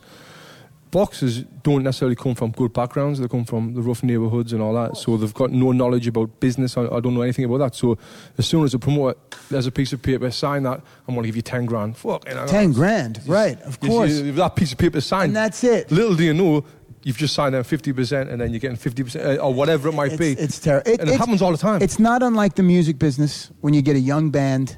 boxers 0.95 1.43
don't 1.61 1.83
necessarily 1.83 2.15
come 2.15 2.33
from 2.35 2.51
good 2.51 2.71
backgrounds. 2.71 3.19
They 3.19 3.27
come 3.27 3.43
from 3.43 3.73
the 3.73 3.81
rough 3.81 4.01
neighborhoods 4.01 4.53
and 4.53 4.61
all 4.61 4.73
that. 4.75 4.95
So 4.95 5.17
they've 5.17 5.33
got 5.33 5.51
no 5.51 5.73
knowledge 5.73 6.07
about 6.07 6.39
business. 6.39 6.77
I, 6.77 6.83
I 6.83 7.01
don't 7.01 7.13
know 7.13 7.21
anything 7.21 7.43
about 7.43 7.57
that. 7.57 7.75
So 7.75 7.97
as 8.37 8.47
soon 8.47 8.63
as 8.63 8.73
a 8.73 8.79
promoter, 8.79 9.19
there's 9.49 9.67
a 9.67 9.73
piece 9.73 9.91
of 9.91 10.01
paper, 10.01 10.31
sign 10.31 10.63
that. 10.63 10.79
I'm 11.05 11.13
going 11.15 11.23
to 11.23 11.27
give 11.27 11.35
you 11.35 11.41
ten 11.41 11.65
grand. 11.65 11.97
Fuck, 11.97 12.29
you 12.29 12.35
know, 12.35 12.47
10 12.47 12.71
grand, 12.71 13.19
right, 13.27 13.61
of 13.63 13.77
course. 13.81 14.19
if 14.19 14.35
that 14.37 14.55
piece 14.55 14.71
of 14.71 14.77
paper 14.77 15.01
signed, 15.01 15.25
And 15.31 15.35
that's 15.35 15.65
it. 15.65 15.91
Little 15.91 16.15
do 16.15 16.23
you 16.23 16.33
know, 16.33 16.63
you've 17.03 17.17
just 17.17 17.33
signed 17.33 17.55
them 17.55 17.65
fifty 17.65 17.91
percent, 17.91 18.29
and 18.29 18.39
then 18.39 18.51
you're 18.51 18.61
getting 18.61 18.77
fifty 18.77 19.03
percent 19.03 19.25
uh, 19.37 19.43
or 19.43 19.53
whatever 19.53 19.89
it 19.89 19.95
might 19.95 20.13
It's, 20.13 20.17
be. 20.17 20.31
it's 20.31 20.59
terrible. 20.59 20.93
and 20.97 21.09
it 21.09 21.17
happens 21.19 21.41
all 21.41 21.51
the 21.51 21.57
time. 21.57 21.81
It's 21.81 21.99
not 21.99 22.23
unlike 22.23 22.55
the 22.55 22.63
music 22.63 22.99
business 22.99 23.51
when 23.59 23.73
you 23.73 23.81
get 23.81 23.97
a 23.97 23.99
young 23.99 24.29
band 24.31 24.77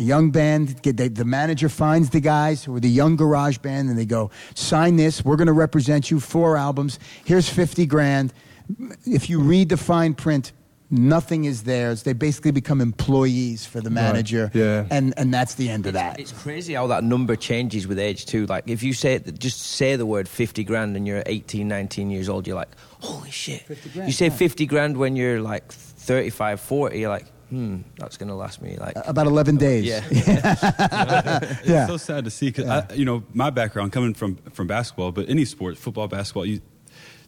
a 0.00 0.02
young 0.02 0.30
band. 0.30 0.68
They, 0.82 1.08
the 1.08 1.24
manager 1.24 1.68
finds 1.68 2.10
the 2.10 2.20
guys 2.20 2.64
who 2.64 2.74
are 2.74 2.80
the 2.80 2.88
young 2.88 3.16
garage 3.16 3.58
band, 3.58 3.90
and 3.90 3.98
they 3.98 4.06
go, 4.06 4.30
"Sign 4.54 4.96
this. 4.96 5.24
We're 5.24 5.36
going 5.36 5.46
to 5.46 5.52
represent 5.52 6.10
you. 6.10 6.18
Four 6.18 6.56
albums. 6.56 6.98
Here's 7.24 7.48
fifty 7.48 7.86
grand." 7.86 8.32
If 9.04 9.28
you 9.28 9.40
read 9.40 9.68
the 9.68 9.76
fine 9.76 10.14
print, 10.14 10.52
nothing 10.90 11.44
is 11.44 11.64
theirs. 11.64 12.04
They 12.04 12.12
basically 12.12 12.52
become 12.52 12.80
employees 12.80 13.66
for 13.66 13.80
the 13.80 13.90
manager, 13.90 14.50
yeah. 14.54 14.86
and 14.90 15.12
and 15.16 15.32
that's 15.34 15.54
the 15.54 15.68
end 15.68 15.86
of 15.86 15.94
that. 15.94 16.18
It's 16.18 16.32
crazy 16.32 16.74
how 16.74 16.86
that 16.88 17.04
number 17.04 17.36
changes 17.36 17.86
with 17.86 17.98
age 17.98 18.26
too. 18.26 18.46
Like 18.46 18.68
if 18.68 18.82
you 18.82 18.92
say 18.92 19.18
just 19.18 19.60
say 19.60 19.96
the 19.96 20.06
word 20.06 20.28
50 20.28 20.64
grand 20.64 20.96
and 20.96 21.06
you're 21.06 21.22
18, 21.26 21.68
19 21.68 22.10
years 22.10 22.28
old, 22.28 22.46
you're 22.46 22.56
like, 22.56 22.70
holy 23.00 23.30
shit. 23.30 23.62
50 23.62 23.90
grand, 23.90 24.08
you 24.08 24.12
say 24.12 24.26
yeah. 24.26 24.36
50 24.36 24.66
grand 24.66 24.96
when 24.96 25.16
you're 25.16 25.40
like 25.40 25.70
35, 25.70 26.60
40, 26.60 26.98
you're 26.98 27.10
like, 27.10 27.26
hmm, 27.50 27.78
that's 27.98 28.16
going 28.16 28.28
to 28.28 28.34
last 28.34 28.62
me 28.62 28.76
like. 28.78 28.94
About 29.06 29.26
eleven 29.26 29.56
days. 29.56 29.84
yeah. 29.84 30.02
It's 30.10 31.68
Yeah. 31.68 31.86
so 31.86 31.96
sad 31.96 32.24
to 32.24 32.30
see 32.30 32.46
because 32.50 32.96
you 32.96 33.04
know 33.04 33.22
my 33.34 33.50
background 33.50 33.92
coming 33.92 34.14
from 34.14 34.36
from 34.52 34.66
basketball, 34.66 35.12
but 35.12 35.28
any 35.28 35.44
sport, 35.44 35.76
football, 35.76 36.08
basketball, 36.08 36.46
you, 36.46 36.60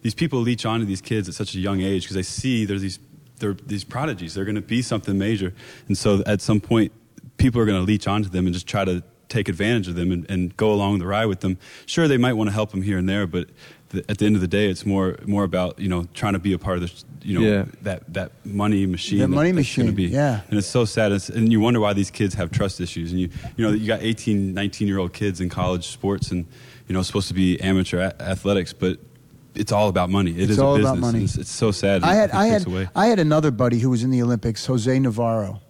these 0.03 0.15
people 0.15 0.41
leech 0.41 0.65
onto 0.65 0.87
these 0.87 1.01
kids 1.01 1.29
at 1.29 1.35
such 1.35 1.55
a 1.55 1.59
young 1.59 1.81
age 1.81 2.03
because 2.05 2.17
they 2.17 2.23
see 2.23 2.65
there's 2.65 2.83
these 2.83 2.99
they're 3.39 3.55
these 3.67 3.85
prodigies. 3.85 4.35
They're 4.35 4.45
going 4.45 4.55
to 4.57 4.61
be 4.63 4.83
something 4.83 5.19
major, 5.19 5.53
and 5.89 5.99
so 5.99 6.23
at 6.27 6.41
some 6.41 6.61
point, 6.61 6.93
people 7.37 7.61
are 7.61 7.67
going 7.67 7.79
to 7.79 7.85
leech 7.85 8.07
onto 8.07 8.29
them 8.29 8.47
and 8.47 8.55
just 8.55 8.67
try 8.67 8.85
to 8.85 9.03
take 9.33 9.49
advantage 9.49 9.89
of 9.89 9.95
them 9.95 10.13
and, 10.13 10.29
and 10.31 10.57
go 10.57 10.73
along 10.73 10.99
the 10.99 11.07
ride 11.07 11.27
with 11.27 11.41
them. 11.41 11.59
Sure, 11.87 12.07
they 12.09 12.19
might 12.19 12.35
want 12.35 12.49
to 12.49 12.55
help 12.55 12.71
them 12.71 12.83
here 12.83 12.99
and 12.99 13.09
there, 13.09 13.27
but 13.27 13.49
the, 13.91 14.05
at 14.11 14.19
the 14.19 14.27
end 14.27 14.35
of 14.37 14.41
the 14.41 14.49
day, 14.49 14.69
it's 14.71 14.85
more 14.87 15.17
more 15.27 15.45
about 15.45 15.79
you 15.79 15.89
know 15.89 16.07
trying 16.15 16.33
to 16.35 16.39
be 16.39 16.53
a 16.53 16.59
part 16.59 16.77
of 16.79 16.83
the 16.83 17.05
you 17.29 17.39
know 17.39 17.45
Yeah. 17.47 17.65
that 17.83 18.13
that 18.15 18.33
money 18.45 18.87
machine. 18.87 19.19
That 19.21 19.29
money 19.29 19.53
that's 19.53 19.77
gonna 19.77 19.91
machine, 19.93 19.95
be. 20.11 20.15
yeah. 20.15 20.41
And 20.49 20.59
it's 20.59 20.67
so 20.69 20.85
sad. 20.85 21.13
It's, 21.13 21.29
and 21.29 21.51
you 21.53 21.61
wonder 21.61 21.81
why 21.81 21.93
these 21.93 22.11
kids 22.11 22.35
have 22.35 22.51
trust 22.51 22.81
issues. 22.81 23.13
And 23.13 23.21
you, 23.21 23.29
you 23.57 23.65
know, 23.67 23.73
you 23.73 23.87
got 23.87 24.01
18, 24.03 24.55
19 24.55 24.89
year 24.89 24.99
old 24.99 25.13
kids 25.13 25.41
in 25.41 25.49
college 25.49 25.89
sports 25.89 26.31
and, 26.31 26.47
you 26.89 26.95
know, 26.95 27.03
supposed 27.03 27.29
to 27.29 27.35
be 27.35 27.61
amateur 27.61 27.99
a- 28.01 28.23
athletics, 28.23 28.73
but 28.73 28.99
it's 29.55 29.71
all 29.73 29.89
about 29.89 30.09
money. 30.09 30.31
It 30.31 30.39
is 30.45 30.51
It's 30.53 30.59
a 30.59 30.65
all 30.65 30.77
business. 30.77 30.91
about 30.93 31.01
money. 31.01 31.25
It's, 31.25 31.37
it's 31.37 31.51
so 31.51 31.71
sad. 31.71 32.03
I 32.03 32.15
had 32.15 32.31
I 32.31 32.47
had 32.47 32.67
away. 32.67 32.89
I 32.97 33.07
had 33.09 33.19
another 33.19 33.51
buddy 33.51 33.79
who 33.79 33.91
was 33.91 34.03
in 34.03 34.11
the 34.11 34.23
Olympics, 34.23 34.65
Jose 34.67 34.99
Navarro. 34.99 35.61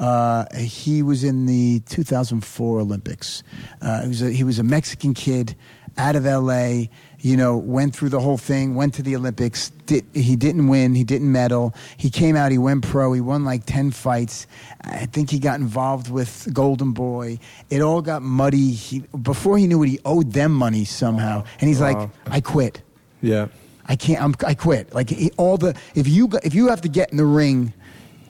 Uh, 0.00 0.46
he 0.56 1.02
was 1.02 1.22
in 1.24 1.44
the 1.46 1.80
2004 1.80 2.80
Olympics. 2.80 3.42
Uh, 3.82 4.02
he 4.02 4.08
was 4.08 4.22
a, 4.22 4.30
he 4.30 4.44
was 4.44 4.58
a 4.58 4.62
Mexican 4.64 5.12
kid 5.14 5.54
out 5.98 6.16
of 6.16 6.24
L.A. 6.24 6.88
You 7.18 7.36
know, 7.36 7.58
went 7.58 7.94
through 7.94 8.08
the 8.08 8.20
whole 8.20 8.38
thing, 8.38 8.74
went 8.74 8.94
to 8.94 9.02
the 9.02 9.14
Olympics. 9.14 9.68
Did, 9.84 10.06
he 10.14 10.36
didn't 10.36 10.68
win. 10.68 10.94
He 10.94 11.04
didn't 11.04 11.30
medal. 11.30 11.74
He 11.98 12.08
came 12.08 12.34
out. 12.34 12.50
He 12.50 12.56
went 12.56 12.82
pro. 12.82 13.12
He 13.12 13.20
won 13.20 13.44
like 13.44 13.66
10 13.66 13.90
fights. 13.90 14.46
I 14.82 15.04
think 15.04 15.28
he 15.28 15.38
got 15.38 15.60
involved 15.60 16.10
with 16.10 16.48
Golden 16.54 16.92
Boy. 16.92 17.38
It 17.68 17.82
all 17.82 18.00
got 18.00 18.22
muddy. 18.22 18.70
He, 18.70 19.00
before 19.20 19.58
he 19.58 19.66
knew 19.66 19.82
it, 19.82 19.88
he 19.90 20.00
owed 20.06 20.32
them 20.32 20.52
money 20.54 20.86
somehow. 20.86 21.44
And 21.60 21.68
he's 21.68 21.80
like, 21.82 22.08
I 22.26 22.40
quit. 22.40 22.80
Yeah. 23.20 23.48
I 23.86 23.96
can't. 23.96 24.22
I'm, 24.22 24.34
I 24.46 24.54
quit. 24.54 24.94
Like 24.94 25.10
he- 25.10 25.32
all 25.36 25.58
the 25.58 25.76
if 25.94 26.06
you 26.08 26.30
if 26.44 26.54
you 26.54 26.68
have 26.68 26.80
to 26.82 26.88
get 26.88 27.10
in 27.10 27.16
the 27.16 27.24
ring, 27.24 27.72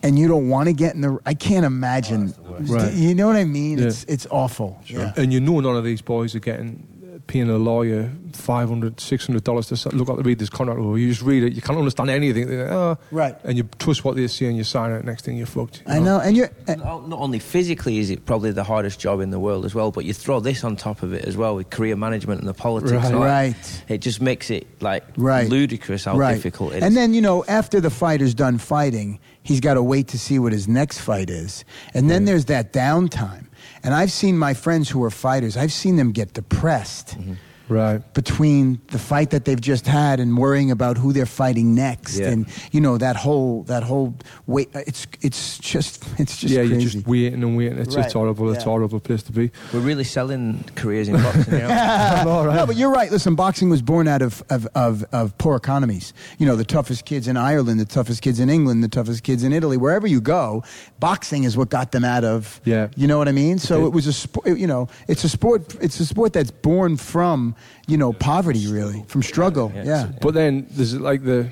and 0.02 0.18
you 0.18 0.28
don't 0.28 0.48
want 0.48 0.68
to 0.68 0.72
get 0.72 0.94
in 0.94 1.02
the, 1.02 1.18
I 1.26 1.34
can't 1.34 1.64
imagine. 1.64 2.34
Right. 2.60 2.92
You 2.92 3.14
know 3.14 3.26
what 3.26 3.36
I 3.36 3.44
mean? 3.44 3.78
Yeah. 3.78 3.86
It's 3.86 4.04
it's 4.04 4.26
awful. 4.30 4.80
Yeah. 4.86 5.12
And 5.16 5.32
you 5.32 5.40
know 5.40 5.60
none 5.60 5.76
of 5.76 5.84
these 5.84 6.02
boys 6.02 6.34
are 6.34 6.40
getting 6.40 6.86
paying 7.30 7.48
a 7.48 7.56
lawyer 7.58 8.10
five 8.32 8.68
hundred, 8.68 8.98
six 9.00 9.26
hundred 9.26 9.44
dollars 9.44 9.68
to 9.68 9.96
look 9.96 10.08
up 10.08 10.16
to 10.16 10.22
read 10.22 10.38
this 10.40 10.50
contract. 10.50 10.80
Or 10.80 10.98
you 10.98 11.08
just 11.08 11.22
read 11.22 11.42
it, 11.44 11.52
you 11.52 11.62
can't 11.62 11.78
understand 11.78 12.10
anything. 12.10 12.48
Like, 12.48 12.68
oh. 12.70 12.98
Right. 13.12 13.36
And 13.44 13.56
you 13.56 13.64
twist 13.78 14.04
what 14.04 14.16
they 14.16 14.26
say, 14.26 14.46
and 14.46 14.56
you 14.56 14.64
sign 14.64 14.90
it. 14.92 15.04
Next 15.04 15.24
thing 15.24 15.36
you're 15.36 15.46
fucked. 15.46 15.82
you 15.86 15.94
I 15.94 15.98
know, 16.00 16.18
and 16.18 16.36
you're. 16.36 16.50
uh, 16.66 16.74
Not 16.74 17.08
not 17.08 17.18
only 17.20 17.38
physically 17.38 17.98
is 17.98 18.10
it 18.10 18.26
probably 18.26 18.50
the 18.50 18.64
hardest 18.64 18.98
job 19.00 19.20
in 19.20 19.30
the 19.30 19.38
world 19.38 19.64
as 19.64 19.74
well, 19.74 19.90
but 19.92 20.04
you 20.04 20.12
throw 20.12 20.40
this 20.40 20.64
on 20.64 20.74
top 20.76 21.02
of 21.02 21.12
it 21.12 21.24
as 21.24 21.36
well 21.36 21.54
with 21.56 21.70
career 21.70 21.96
management 21.96 22.40
and 22.40 22.48
the 22.48 22.54
politics. 22.54 22.92
Right. 22.92 23.14
Like, 23.14 23.30
Right. 23.54 23.82
It 23.88 23.98
just 23.98 24.20
makes 24.20 24.50
it 24.50 24.66
like 24.82 25.04
Right. 25.16 25.48
ludicrous 25.48 26.04
how 26.04 26.16
right. 26.16 26.34
difficult 26.34 26.72
it 26.72 26.78
is. 26.78 26.82
And 26.84 26.96
then 26.96 27.14
you 27.14 27.20
know, 27.20 27.44
after 27.46 27.80
the 27.80 27.90
fighter's 27.90 28.34
done 28.34 28.58
fighting, 28.58 29.18
he's 29.42 29.60
got 29.60 29.74
to 29.74 29.82
wait 29.82 30.08
to 30.08 30.18
see 30.18 30.38
what 30.38 30.52
his 30.52 30.66
next 30.66 30.98
fight 31.00 31.30
is, 31.30 31.64
and 31.94 32.10
then 32.10 32.24
there's 32.24 32.46
that 32.46 32.72
downtime. 32.72 33.46
And 33.82 33.94
I've 33.94 34.12
seen 34.12 34.36
my 34.36 34.54
friends 34.54 34.90
who 34.90 35.02
are 35.04 35.10
fighters. 35.10 35.56
I've 35.56 35.72
seen 35.72 35.96
them 35.96 36.12
get 36.12 36.32
depressed. 36.34 37.18
Mm-hmm. 37.18 37.34
Right. 37.70 38.02
between 38.14 38.80
the 38.88 38.98
fight 38.98 39.30
that 39.30 39.44
they've 39.44 39.60
just 39.60 39.86
had 39.86 40.18
and 40.20 40.36
worrying 40.36 40.70
about 40.70 40.98
who 40.98 41.12
they're 41.12 41.24
fighting 41.24 41.74
next 41.74 42.18
Yeah. 42.18 42.30
and 42.30 42.46
you 42.72 42.80
know 42.80 42.98
that 42.98 43.16
whole 43.16 43.62
that 43.64 43.82
whole 43.84 44.14
wait 44.46 44.68
it's 44.74 45.06
it's 45.22 45.58
just 45.58 46.04
it's 46.18 46.36
just 46.36 46.52
yeah, 46.52 46.60
crazy. 46.62 46.72
you're 46.72 46.90
just 46.90 47.06
waiting 47.06 47.42
and 47.44 47.56
waiting. 47.56 47.78
It's 47.78 47.94
Right. 47.94 48.02
just 48.02 48.14
horrible. 48.14 48.50
It's 48.52 48.64
a 48.64 48.68
horrible 48.68 48.98
place 49.00 49.22
to 49.24 49.32
be. 49.32 49.50
We're 49.72 49.80
really 49.80 50.04
selling 50.04 50.64
careers 50.74 51.08
in 51.08 51.14
boxing. 51.22 51.54
You 51.54 51.60
know? 51.60 52.24
All 52.26 52.46
right. 52.46 52.56
No, 52.56 52.66
but 52.66 52.76
you're 52.76 52.90
right. 52.90 53.10
Listen, 53.10 53.34
boxing 53.36 53.70
was 53.70 53.82
born 53.82 54.08
out 54.08 54.22
of, 54.22 54.42
of, 54.50 54.66
of, 54.74 55.04
of 55.12 55.36
poor 55.38 55.54
economies. 55.56 56.12
You 56.38 56.46
know, 56.46 56.56
the 56.56 56.64
toughest 56.64 57.04
kids 57.04 57.28
in 57.28 57.36
Ireland, 57.36 57.78
the 57.80 57.84
toughest 57.84 58.22
kids 58.22 58.40
in 58.40 58.50
England, 58.50 58.82
the 58.82 58.88
toughest 58.88 59.22
kids 59.22 59.44
in 59.44 59.52
Italy, 59.52 59.76
wherever 59.76 60.06
you 60.08 60.20
go, 60.20 60.64
boxing 60.98 61.44
is 61.44 61.56
what 61.56 61.68
got 61.70 61.92
them 61.92 62.04
out 62.04 62.24
of. 62.24 62.60
Yeah. 62.64 62.88
You 62.96 63.06
know 63.06 63.18
what 63.18 63.28
I 63.28 63.32
mean? 63.32 63.58
So 63.58 63.76
Okay. 63.76 63.86
it 63.86 63.92
was 63.92 64.06
a 64.06 64.12
sport. 64.12 64.46
You 64.58 64.66
know, 64.66 64.88
it's 65.08 65.22
a 65.24 65.28
sport. 65.28 65.76
It's 65.80 66.00
a 66.00 66.06
sport 66.06 66.32
that's 66.32 66.50
born 66.50 66.96
from 66.96 67.54
you 67.86 67.96
know 67.96 68.12
poverty, 68.12 68.66
really, 68.66 69.04
from 69.08 69.22
struggle. 69.22 69.70
Yeah, 69.74 69.84
Yeah. 69.84 70.02
it's- 70.04 70.18
But 70.22 70.34
then 70.34 70.66
there's 70.70 70.94
like 70.94 71.24
the 71.24 71.48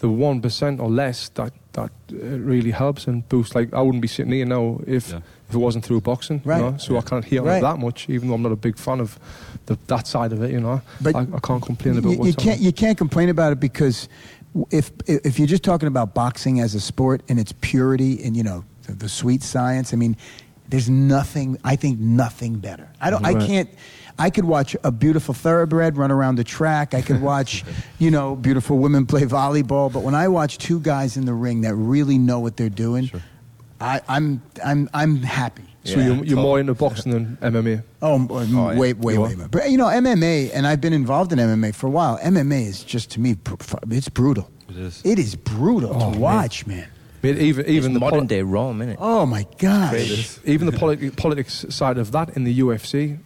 the 0.00 0.08
one 0.08 0.40
percent 0.40 0.80
or 0.80 0.90
less 0.90 1.28
that 1.34 1.52
that 1.72 1.90
uh, 2.12 2.16
really 2.50 2.70
helps 2.72 3.06
and 3.08 3.28
boosts. 3.28 3.54
Like 3.54 3.72
I 3.74 3.80
wouldn't 3.80 4.02
be 4.02 4.08
sitting 4.08 4.32
here 4.32 4.46
now 4.46 4.80
if 4.86 5.10
Yeah. 5.10 5.20
if 5.48 5.54
it 5.54 5.58
wasn't 5.58 5.84
through 5.84 6.00
boxing. 6.02 6.40
Right. 6.44 6.58
You 6.60 6.70
know? 6.70 6.76
So 6.78 6.96
I 6.98 7.00
can't 7.02 7.24
hear 7.24 7.40
on 7.40 7.46
Right. 7.48 7.58
it 7.58 7.62
that 7.62 7.78
much, 7.78 8.08
even 8.08 8.28
though 8.28 8.34
I'm 8.34 8.42
not 8.42 8.52
a 8.52 8.56
big 8.56 8.76
fan 8.78 9.00
of 9.00 9.18
the, 9.66 9.76
that 9.86 10.06
side 10.06 10.32
of 10.32 10.42
it. 10.42 10.50
You 10.50 10.60
know, 10.60 10.80
But 11.00 11.14
I, 11.16 11.20
I 11.20 11.40
can't 11.40 11.62
complain 11.62 11.98
about 11.98 12.10
you, 12.12 12.24
you 12.26 12.34
can't 12.34 12.58
on. 12.58 12.64
you 12.64 12.72
can't 12.72 12.98
complain 12.98 13.28
about 13.28 13.52
it 13.52 13.60
because 13.60 14.08
if 14.70 14.90
if 15.06 15.38
you're 15.38 15.48
just 15.50 15.62
talking 15.62 15.88
about 15.88 16.14
boxing 16.14 16.60
as 16.60 16.74
a 16.74 16.80
sport 16.80 17.20
and 17.28 17.38
its 17.38 17.52
purity 17.60 18.22
and 18.24 18.36
you 18.36 18.42
know 18.42 18.64
the, 18.86 18.92
the 18.94 19.08
sweet 19.08 19.42
science, 19.42 19.92
I 19.92 19.96
mean, 19.96 20.16
there's 20.70 20.88
nothing. 20.88 21.58
I 21.64 21.76
think 21.76 21.98
nothing 21.98 22.60
better. 22.60 22.88
I 23.00 23.10
don't. 23.10 23.24
I 23.24 23.34
can't. 23.46 23.68
I 24.18 24.30
could 24.30 24.44
watch 24.44 24.76
a 24.82 24.90
beautiful 24.90 25.32
thoroughbred 25.34 25.96
run 25.96 26.10
around 26.10 26.36
the 26.36 26.44
track. 26.44 26.92
I 26.94 27.02
could 27.02 27.22
watch, 27.22 27.64
you 27.98 28.10
know, 28.10 28.34
beautiful 28.36 28.78
women 28.78 29.06
play 29.06 29.22
volleyball. 29.22 29.92
But 29.92 30.02
when 30.02 30.14
I 30.14 30.28
watch 30.28 30.58
two 30.58 30.80
guys 30.80 31.16
in 31.16 31.24
the 31.24 31.34
ring 31.34 31.60
that 31.62 31.74
really 31.74 32.18
know 32.18 32.40
what 32.40 32.56
they're 32.56 32.68
doing, 32.68 33.10
I, 33.80 34.00
I'm 34.08 34.42
I'm 34.64 34.88
I'm 34.92 35.16
happy. 35.22 35.62
So 35.84 35.98
Yeah, 36.00 36.06
you're, 36.08 36.24
you're 36.24 36.36
more 36.36 36.58
into 36.60 36.74
boxing 36.74 37.12
than 37.12 37.36
MMA. 37.40 37.82
Oh, 38.02 38.16
m- 38.16 38.26
oh, 38.30 38.40
yeah. 38.42 38.78
way, 38.78 38.92
way, 38.92 39.14
You 39.14 39.20
way 39.22 39.34
more. 39.36 39.48
But 39.48 39.70
you 39.70 39.78
know, 39.78 39.86
MMA, 39.86 40.50
and 40.52 40.66
I've 40.66 40.80
been 40.80 40.92
involved 40.92 41.32
in 41.32 41.38
MMA 41.38 41.74
for 41.74 41.86
a 41.86 41.90
while. 41.90 42.18
MMA 42.18 42.66
is 42.66 42.82
just 42.84 43.10
to 43.12 43.20
me, 43.20 43.36
it's 43.90 44.08
brutal. 44.08 44.50
It 44.68 44.76
is. 44.76 45.00
It 45.04 45.18
is 45.18 45.34
brutal 45.36 45.90
Oh, 45.94 45.98
to 46.00 46.10
man. 46.10 46.20
watch, 46.20 46.66
man. 46.66 46.88
Mate, 47.22 47.38
even 47.38 47.66
even 47.66 47.90
it's 47.90 47.94
the 47.94 48.00
modern 48.00 48.18
poli- 48.20 48.26
day 48.28 48.42
Rome, 48.42 48.78
innit? 48.78 48.96
Oh 48.98 49.26
my 49.26 49.44
gosh! 49.58 50.38
Even 50.44 50.66
the 50.66 50.72
politi- 50.72 51.14
politics 51.16 51.64
side 51.68 51.98
of 51.98 52.12
that 52.12 52.36
in 52.36 52.44
the 52.44 52.60
UFC, 52.60 53.18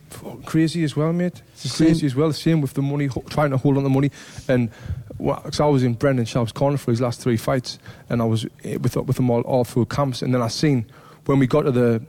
crazy 0.47 0.83
as 0.85 0.97
well, 0.97 1.13
mate. 1.13 1.43
It's 1.53 1.65
the 1.65 1.85
crazy 1.85 2.01
same- 2.01 2.07
as 2.07 2.15
well. 2.15 2.33
Same 2.33 2.61
with 2.63 2.73
the 2.73 2.81
money, 2.83 3.07
ho- 3.07 3.25
trying 3.29 3.51
to 3.51 3.59
hold 3.59 3.77
on 3.77 3.83
the 3.85 3.91
money. 3.91 4.11
And 4.49 4.71
because 5.19 5.61
I 5.61 5.67
was 5.67 5.83
in 5.83 5.93
Brendan 5.95 6.25
Sharp's 6.25 6.53
corner 6.53 6.79
for 6.79 6.91
his 6.91 7.01
last 7.03 7.21
three 7.21 7.37
fights, 7.37 7.79
and 8.09 8.23
I 8.23 8.25
was 8.25 8.47
eh, 8.65 8.77
with 8.77 8.97
with 8.97 9.17
them 9.17 9.29
all, 9.31 9.43
all 9.43 9.65
through 9.65 9.87
camps. 9.87 10.23
And 10.23 10.33
then 10.35 10.41
I 10.41 10.49
seen 10.49 10.87
when 11.27 11.39
we 11.39 11.47
got 11.47 11.63
to 11.63 11.71
the 11.71 12.03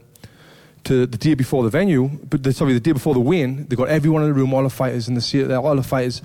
to 0.84 1.06
the 1.06 1.18
day 1.18 1.34
before 1.34 1.62
the 1.62 1.70
venue, 1.70 2.08
but 2.28 2.42
the, 2.42 2.52
sorry, 2.52 2.72
the 2.74 2.80
day 2.80 2.92
before 2.92 3.14
the 3.14 3.20
win, 3.20 3.66
they 3.68 3.76
got 3.76 3.88
everyone 3.88 4.22
in 4.22 4.28
the 4.28 4.34
room, 4.34 4.52
all 4.54 4.62
the 4.62 4.70
fighters, 4.70 5.06
and 5.08 5.16
they 5.16 5.20
see 5.20 5.44
all 5.52 5.76
the 5.76 5.82
fighters. 5.82 6.20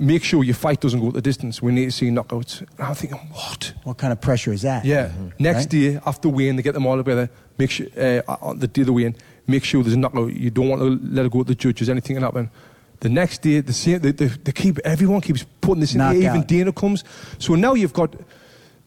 Make 0.00 0.22
sure 0.22 0.44
your 0.44 0.54
fight 0.54 0.80
doesn't 0.80 1.00
go 1.00 1.08
at 1.08 1.14
the 1.14 1.20
distance. 1.20 1.60
We 1.60 1.72
need 1.72 1.86
to 1.86 1.90
see 1.90 2.08
knockouts. 2.08 2.60
And 2.60 2.68
I'm 2.80 2.94
thinking, 2.94 3.18
what? 3.32 3.72
What 3.82 3.98
kind 3.98 4.12
of 4.12 4.20
pressure 4.20 4.52
is 4.52 4.62
that? 4.62 4.84
Yeah. 4.84 5.10
Next 5.40 5.58
Right? 5.62 5.68
day 5.70 6.00
after 6.06 6.28
weigh-in, 6.28 6.54
they 6.56 6.62
get 6.62 6.74
them 6.74 6.86
all 6.86 6.96
together. 6.96 7.28
Make 7.58 7.70
sure 7.72 7.88
uh, 7.98 8.22
on 8.40 8.60
the 8.60 8.68
day 8.68 8.82
of 8.82 8.86
the 8.86 8.92
weigh-in, 8.92 9.16
make 9.48 9.64
sure 9.64 9.82
there's 9.82 9.94
a 9.94 9.98
knockout. 9.98 10.32
You 10.32 10.50
don't 10.50 10.68
want 10.68 10.82
to 10.82 11.00
let 11.14 11.26
it 11.26 11.32
go 11.32 11.42
to 11.42 11.48
the 11.48 11.54
judges. 11.56 11.88
Anything 11.88 12.14
can 12.14 12.22
happen. 12.22 12.48
The 13.00 13.08
next 13.08 13.42
day, 13.42 13.60
the 13.60 13.72
same. 13.72 13.98
They, 13.98 14.12
they, 14.12 14.26
they 14.26 14.52
keep 14.52 14.78
everyone 14.84 15.20
keeps 15.20 15.44
putting 15.60 15.80
this 15.80 15.94
in. 15.94 15.98
there. 15.98 16.12
Even 16.14 16.24
Knockout. 16.26 16.46
Dana 16.48 16.72
comes. 16.72 17.02
So 17.38 17.56
now 17.56 17.74
you've 17.74 17.92
got 17.92 18.14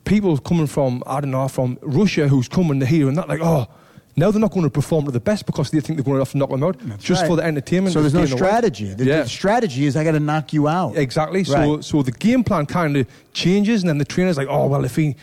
people 0.05 0.37
coming 0.37 0.67
from 0.67 1.03
I 1.05 1.19
don't 1.19 1.31
know 1.31 1.47
from 1.49 1.77
Russia 1.81 2.27
who's 2.29 2.47
coming 2.47 2.79
to 2.79 2.85
here 2.85 3.07
and 3.07 3.15
not 3.17 3.27
like 3.27 3.41
oh. 3.41 3.67
Now 4.15 4.31
they're 4.31 4.41
not 4.41 4.51
going 4.51 4.63
to 4.65 4.69
perform 4.69 5.05
to 5.05 5.11
the 5.11 5.19
best 5.19 5.45
because 5.45 5.71
they 5.71 5.79
think 5.79 5.97
they're 5.97 6.03
going 6.03 6.15
to 6.17 6.21
have 6.21 6.31
to 6.31 6.37
knock 6.37 6.49
them 6.49 6.63
out 6.63 6.77
just 6.99 7.21
right. 7.21 7.27
for 7.27 7.35
the 7.37 7.43
entertainment. 7.43 7.93
So 7.93 8.01
there's 8.01 8.13
no 8.13 8.25
strategy. 8.25 8.93
The, 8.93 9.05
yeah. 9.05 9.23
the 9.23 9.29
strategy 9.29 9.85
is 9.85 9.95
I 9.95 10.03
got 10.03 10.11
to 10.11 10.19
knock 10.19 10.53
you 10.53 10.67
out. 10.67 10.97
Exactly. 10.97 11.43
So, 11.43 11.75
Right. 11.75 11.83
so 11.83 12.01
the 12.03 12.11
game 12.11 12.43
plan 12.43 12.65
kind 12.65 12.97
of 12.97 13.07
changes, 13.33 13.81
and 13.83 13.89
then 13.89 13.97
the 13.97 14.05
trainer's 14.05 14.37
like, 14.37 14.47
"Oh 14.49 14.67
well, 14.67 14.83
if 14.83 14.95
he, 14.95 15.15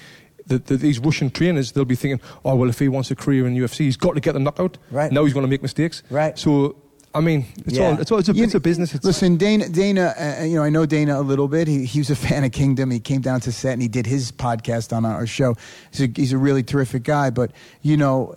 the, 0.46 0.58
the, 0.58 0.76
these 0.76 0.98
Russian 0.98 1.30
trainers, 1.30 1.72
they'll 1.72 1.84
be 1.84 1.94
thinking, 1.94 2.20
oh 2.44 2.56
well, 2.56 2.68
if 2.68 2.78
he 2.78 2.88
wants 2.88 3.10
a 3.10 3.16
career 3.16 3.46
in 3.46 3.54
UFC, 3.54 3.78
he's 3.80 3.96
got 3.96 4.14
to 4.14 4.20
get 4.20 4.32
the 4.32 4.40
knockout. 4.40 4.78
Right. 4.90 5.12
Now 5.12 5.24
he's 5.24 5.34
going 5.34 5.44
to 5.44 5.50
make 5.50 5.62
mistakes. 5.62 6.02
Right. 6.10 6.38
So, 6.38 6.76
I 7.14 7.20
mean, 7.20 7.46
it's 7.66 7.76
Yeah. 7.76 7.88
all 7.90 8.00
it's 8.00 8.10
all 8.12 8.18
it's 8.18 8.28
a, 8.28 8.32
You- 8.34 8.44
it's 8.44 8.54
a 8.54 8.60
business. 8.60 8.94
It's, 8.94 9.04
Listen, 9.04 9.36
Dana, 9.36 9.68
Dana 9.68 10.14
uh, 10.18 10.44
you 10.44 10.56
know, 10.56 10.62
I 10.62 10.70
know 10.70 10.86
Dana 10.86 11.20
a 11.20 11.22
little 11.22 11.48
bit. 11.48 11.68
He, 11.68 11.84
he 11.84 12.00
was 12.00 12.10
a 12.10 12.16
fan 12.16 12.44
of 12.44 12.52
Kingdom. 12.52 12.90
He 12.90 13.00
came 13.00 13.20
down 13.20 13.40
to 13.40 13.52
set 13.52 13.74
and 13.74 13.82
he 13.82 13.88
did 13.88 14.06
his 14.06 14.32
podcast 14.32 14.96
on 14.96 15.04
our 15.04 15.26
show. 15.26 15.54
He's 15.92 16.00
a, 16.02 16.12
he's 16.14 16.32
a 16.32 16.38
really 16.38 16.62
terrific 16.62 17.02
guy. 17.02 17.30
But, 17.30 17.52
you 17.82 17.96
know, 17.96 18.34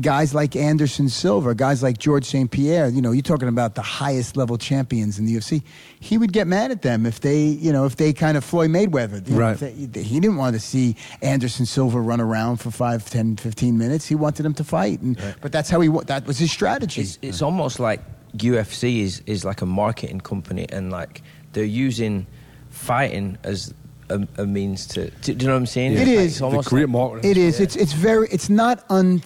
guys 0.00 0.34
like 0.34 0.56
Anderson 0.56 1.08
Silva, 1.08 1.54
guys 1.54 1.82
like 1.82 1.98
George 1.98 2.24
St. 2.24 2.50
Pierre, 2.50 2.88
you 2.88 3.00
know, 3.02 3.12
you're 3.12 3.22
talking 3.22 3.48
about 3.48 3.74
the 3.74 3.82
highest 3.82 4.36
level 4.36 4.56
champions 4.58 5.18
in 5.18 5.26
the 5.26 5.34
UFC. 5.36 5.62
He 6.00 6.18
would 6.18 6.32
get 6.32 6.46
mad 6.46 6.70
at 6.70 6.82
them 6.82 7.06
if 7.06 7.20
they, 7.20 7.42
you 7.44 7.72
know, 7.72 7.84
if 7.84 7.96
they 7.96 8.12
kind 8.12 8.36
of 8.36 8.44
Floyd 8.44 8.70
Mayweather. 8.70 9.26
You 9.28 9.36
Right. 9.36 9.60
if 9.60 9.92
they- 9.92 10.02
he 10.02 10.20
didn't 10.20 10.36
want 10.36 10.54
to 10.54 10.60
see 10.60 10.96
Anderson 11.22 11.66
Silva 11.66 12.00
run 12.00 12.20
around 12.20 12.56
for 12.58 12.70
5, 12.70 13.08
10, 13.10 13.36
15 13.36 13.76
minutes. 13.78 14.06
He 14.06 14.14
wanted 14.14 14.46
him 14.46 14.54
to 14.54 14.64
fight. 14.64 15.00
And, 15.00 15.18
But 15.40 15.52
that's 15.52 15.70
how 15.70 15.80
he, 15.80 15.88
wa- 15.88 16.02
that 16.04 16.26
was 16.26 16.38
his 16.38 16.50
strategy. 16.52 17.00
It's, 17.02 17.18
it's 17.22 17.42
almost 17.42 17.80
like 17.80 18.00
UFC 18.36 19.00
is, 19.02 19.22
is 19.26 19.44
like 19.44 19.62
a 19.62 19.66
marketing 19.66 20.20
company, 20.20 20.66
and 20.70 20.90
like 20.90 21.22
they're 21.52 21.64
using 21.64 22.26
fighting 22.70 23.38
as 23.44 23.72
a, 24.10 24.26
a 24.38 24.46
means 24.46 24.86
to. 24.88 25.10
Do, 25.10 25.34
do 25.34 25.42
you 25.44 25.46
know 25.48 25.54
what 25.54 25.58
I'm 25.60 25.66
saying? 25.66 25.92
It 25.92 25.98
It's 26.00 26.06
like- 26.08 26.16
is. 26.18 26.24
It's 26.32 26.38
The 26.38 26.44
almost 26.44 26.68
great 26.68 26.80
like- 26.82 26.88
marketing. 26.90 27.30
It 27.30 27.36
is. 27.36 27.60
It's 27.60 27.76
it's 27.76 27.92
very. 27.92 28.28
It's 28.30 28.48
not 28.48 28.84
un, 28.90 29.22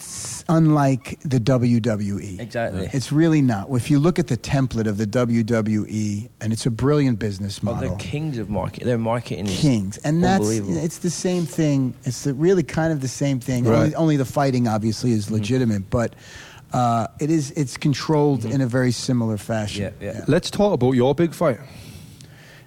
unlike 0.49 1.19
the 1.23 1.39
WWE. 1.39 2.39
Exactly. 2.39 2.89
It's 2.93 3.11
really 3.11 3.41
not. 3.41 3.69
If 3.71 3.89
you 3.91 3.99
look 3.99 4.19
at 4.19 4.27
the 4.27 4.37
template 4.37 4.87
of 4.87 4.97
the 4.97 5.05
WWE, 5.07 6.29
and 6.41 6.53
it's 6.53 6.65
a 6.65 6.71
brilliant 6.71 7.19
business 7.19 7.61
Well, 7.63 7.75
model. 7.75 7.89
they're 7.89 7.97
kings 7.99 8.37
of 8.37 8.49
market. 8.49 8.83
Their 8.83 8.97
marketing 8.97 9.47
is 9.47 9.59
Kings, 9.59 9.97
and 9.99 10.23
that's 10.23 10.49
it's 10.49 10.99
the 10.99 11.09
same 11.09 11.45
thing. 11.45 11.93
It's 12.03 12.23
the, 12.23 12.33
really 12.33 12.63
kind 12.63 12.91
of 12.91 13.01
the 13.01 13.07
same 13.07 13.39
thing. 13.39 13.63
Right. 13.65 13.77
Only, 13.77 13.95
only 13.95 14.17
the 14.17 14.25
fighting 14.25 14.67
obviously 14.67 15.11
is 15.11 15.29
legitimate, 15.31 15.89
but 15.89 16.15
uh, 16.73 17.07
it 17.19 17.29
is. 17.29 17.51
It's 17.51 17.77
controlled 17.77 18.45
in 18.45 18.61
a 18.61 18.67
very 18.67 18.91
similar 18.91 19.37
fashion. 19.37 19.93
Yeah, 19.99 20.13
yeah. 20.13 20.25
Let's 20.27 20.49
talk 20.49 20.73
about 20.73 20.91
your 20.91 21.13
big 21.15 21.33
fight. 21.33 21.59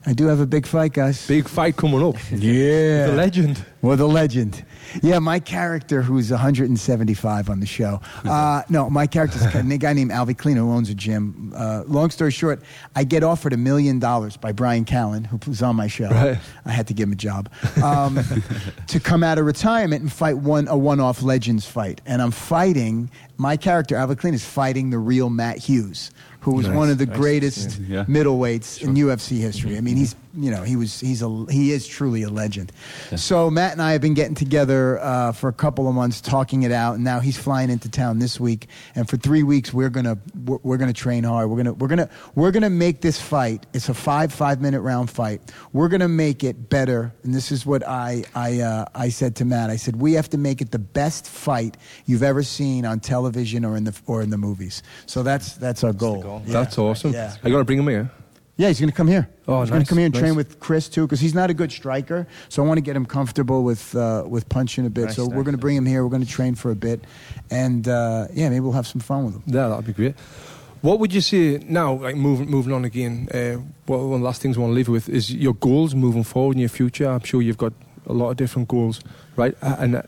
I 0.06 0.12
do 0.12 0.26
have 0.26 0.40
a 0.40 0.46
big 0.46 0.66
fight, 0.66 0.92
guys. 0.92 1.26
Big 1.26 1.48
fight 1.48 1.76
coming 1.76 2.02
up. 2.02 2.16
Yeah. 2.30 3.06
The 3.06 3.14
legend. 3.16 3.64
Well, 3.84 3.98
the 3.98 4.08
legend. 4.08 4.64
Yeah, 5.02 5.18
my 5.18 5.38
character, 5.38 6.00
who's 6.00 6.30
175 6.30 7.50
on 7.50 7.60
the 7.60 7.66
show. 7.66 8.00
Uh, 8.24 8.62
no, 8.70 8.88
my 8.88 9.06
character's 9.06 9.42
a 9.42 9.62
guy 9.78 9.92
named 9.92 10.10
Alvey 10.10 10.34
Kulina 10.34 10.56
who 10.56 10.72
owns 10.72 10.88
a 10.88 10.94
gym. 10.94 11.52
Uh, 11.54 11.82
long 11.86 12.08
story 12.08 12.30
short, 12.30 12.62
I 12.96 13.04
get 13.04 13.22
offered 13.22 13.52
a 13.52 13.58
million 13.58 13.98
dollars 13.98 14.38
by 14.38 14.52
Bryan 14.52 14.86
Callen, 14.86 15.26
who 15.26 15.38
was 15.46 15.62
on 15.62 15.76
my 15.76 15.86
show. 15.86 16.08
Right. 16.08 16.38
I 16.64 16.70
had 16.72 16.86
to 16.88 16.94
give 16.94 17.08
him 17.08 17.12
a 17.12 17.16
job 17.16 17.50
um, 17.82 18.18
to 18.86 19.00
come 19.00 19.22
out 19.22 19.36
of 19.38 19.44
retirement 19.44 20.00
and 20.00 20.10
fight 20.10 20.38
one 20.38 20.66
a 20.68 20.76
one-off 20.78 21.22
Legends 21.22 21.66
fight. 21.66 22.00
And 22.06 22.22
I'm 22.22 22.30
fighting. 22.30 23.10
My 23.36 23.58
character, 23.58 23.96
Alvey 23.96 24.14
Kulina, 24.16 24.32
is 24.34 24.46
fighting 24.46 24.88
the 24.90 24.98
real 24.98 25.28
Matt 25.28 25.58
Hughes, 25.58 26.10
who 26.40 26.54
was 26.54 26.66
Nice. 26.68 26.76
one 26.76 26.88
of 26.88 26.96
the 26.96 27.06
Nice. 27.06 27.16
greatest 27.18 27.78
Yeah. 27.80 28.04
middleweights 28.04 28.80
in 28.80 28.94
UFC 28.94 29.40
history. 29.40 29.76
I 29.76 29.80
mean, 29.82 29.96
he's 29.96 30.14
you 30.36 30.50
know 30.50 30.62
he 30.62 30.76
was 30.76 31.00
he's 31.00 31.22
a 31.22 31.46
he 31.50 31.72
is 31.72 31.86
truly 31.86 32.22
a 32.22 32.28
legend. 32.28 32.72
So 33.16 33.50
Matt 33.50 33.72
and 33.72 33.82
I 33.82 33.92
have 33.92 34.00
been 34.00 34.14
getting 34.14 34.34
together 34.34 34.98
uh, 35.00 35.32
for 35.32 35.48
a 35.48 35.52
couple 35.52 35.88
of 35.88 35.94
months, 35.94 36.20
talking 36.20 36.62
it 36.62 36.72
out, 36.72 36.94
and 36.94 37.04
now 37.04 37.20
he's 37.20 37.36
flying 37.36 37.70
into 37.70 37.90
town 37.90 38.18
this 38.18 38.40
week, 38.40 38.68
and 38.94 39.08
for 39.08 39.16
three 39.16 39.42
weeks 39.42 39.72
we're 39.72 39.90
gonna 39.90 40.18
we're, 40.44 40.58
we're 40.62 40.76
gonna 40.76 40.92
train 40.92 41.24
hard. 41.24 41.50
We're 41.50 41.56
gonna 41.56 41.72
we're 41.74 41.88
gonna 41.88 42.08
we're 42.34 42.50
gonna 42.50 42.70
make 42.70 43.00
this 43.00 43.20
fight. 43.20 43.66
It's 43.72 43.88
a 43.88 43.94
five 43.94 44.32
five 44.32 44.60
minute 44.60 44.80
round 44.80 45.10
fight. 45.10 45.40
We're 45.72 45.88
gonna 45.88 46.08
make 46.08 46.44
it 46.44 46.68
better, 46.68 47.12
and 47.22 47.34
this 47.34 47.52
is 47.52 47.64
what 47.64 47.86
I 47.86 48.24
I 48.34 48.60
uh, 48.60 48.86
I 48.94 49.08
said 49.08 49.36
to 49.36 49.44
Matt. 49.44 49.70
I 49.70 49.76
said 49.76 49.96
we 49.96 50.14
have 50.14 50.30
to 50.30 50.38
make 50.38 50.60
it 50.60 50.70
the 50.70 50.78
best 50.78 51.26
fight 51.26 51.76
you've 52.06 52.22
ever 52.22 52.42
seen 52.42 52.84
on 52.84 53.00
television 53.00 53.64
or 53.64 53.76
in 53.76 53.84
the 53.84 53.98
or 54.06 54.22
in 54.22 54.30
the 54.30 54.38
movies. 54.38 54.82
So 55.06 55.22
that's 55.22 55.54
that's 55.54 55.84
our 55.84 55.92
goal. 55.92 56.22
goal. 56.22 56.42
Yeah. 56.46 56.52
That's 56.52 56.78
awesome. 56.78 57.12
Yeah. 57.12 57.34
I 57.42 57.50
got 57.50 57.58
to 57.58 57.64
bring 57.64 57.78
him 57.78 57.88
here. 57.88 58.10
Yeah, 58.56 58.68
he's 58.68 58.78
going 58.78 58.90
to 58.90 58.96
come 58.96 59.08
here. 59.08 59.28
Oh, 59.48 59.60
he's 59.60 59.70
going 59.70 59.82
to 59.82 59.88
come 59.88 59.98
here 59.98 60.06
and 60.06 60.14
nice. 60.14 60.22
train 60.22 60.36
with 60.36 60.60
Chris 60.60 60.88
too, 60.88 61.02
because 61.02 61.18
he's 61.18 61.34
not 61.34 61.50
a 61.50 61.54
good 61.54 61.72
striker. 61.72 62.26
So 62.48 62.62
I 62.62 62.66
want 62.66 62.78
to 62.78 62.82
get 62.82 62.94
him 62.94 63.04
comfortable 63.04 63.64
with 63.64 63.94
uh, 63.96 64.24
with 64.26 64.48
punching 64.48 64.86
a 64.86 64.90
bit. 64.90 65.06
Nice, 65.06 65.16
so 65.16 65.26
we're 65.26 65.42
going 65.42 65.56
to 65.56 65.60
bring 65.60 65.76
him 65.76 65.86
here. 65.86 66.04
We're 66.04 66.10
going 66.10 66.24
to 66.24 66.28
train 66.28 66.54
for 66.54 66.70
a 66.70 66.76
bit, 66.76 67.00
and 67.50 67.88
uh, 67.88 68.28
yeah, 68.32 68.48
maybe 68.48 68.60
we'll 68.60 68.72
have 68.72 68.86
some 68.86 69.00
fun 69.00 69.24
with 69.24 69.34
him. 69.34 69.42
Yeah, 69.46 69.68
that'd 69.68 69.86
be 69.86 69.92
great. 69.92 70.14
What 70.82 71.00
would 71.00 71.12
you 71.12 71.20
say 71.20 71.64
now, 71.66 71.94
like 71.94 72.14
moving 72.14 72.48
moving 72.48 72.72
on 72.72 72.84
again? 72.84 73.28
Uh, 73.34 73.62
what, 73.86 73.98
one 73.98 74.14
of 74.14 74.20
the 74.20 74.24
last 74.24 74.40
things 74.40 74.56
I 74.56 74.60
want 74.60 74.70
to 74.70 74.74
leave 74.74 74.86
you 74.86 74.92
with 74.92 75.08
is 75.08 75.34
your 75.34 75.54
goals 75.54 75.94
moving 75.94 76.22
forward 76.22 76.56
in 76.56 76.60
your 76.60 76.68
future. 76.68 77.08
I'm 77.08 77.24
sure 77.24 77.42
you've 77.42 77.58
got 77.58 77.72
a 78.06 78.12
lot 78.12 78.30
of 78.30 78.36
different 78.36 78.68
goals, 78.68 79.00
right? 79.34 79.56
And 79.62 79.96
uh, 79.96 80.02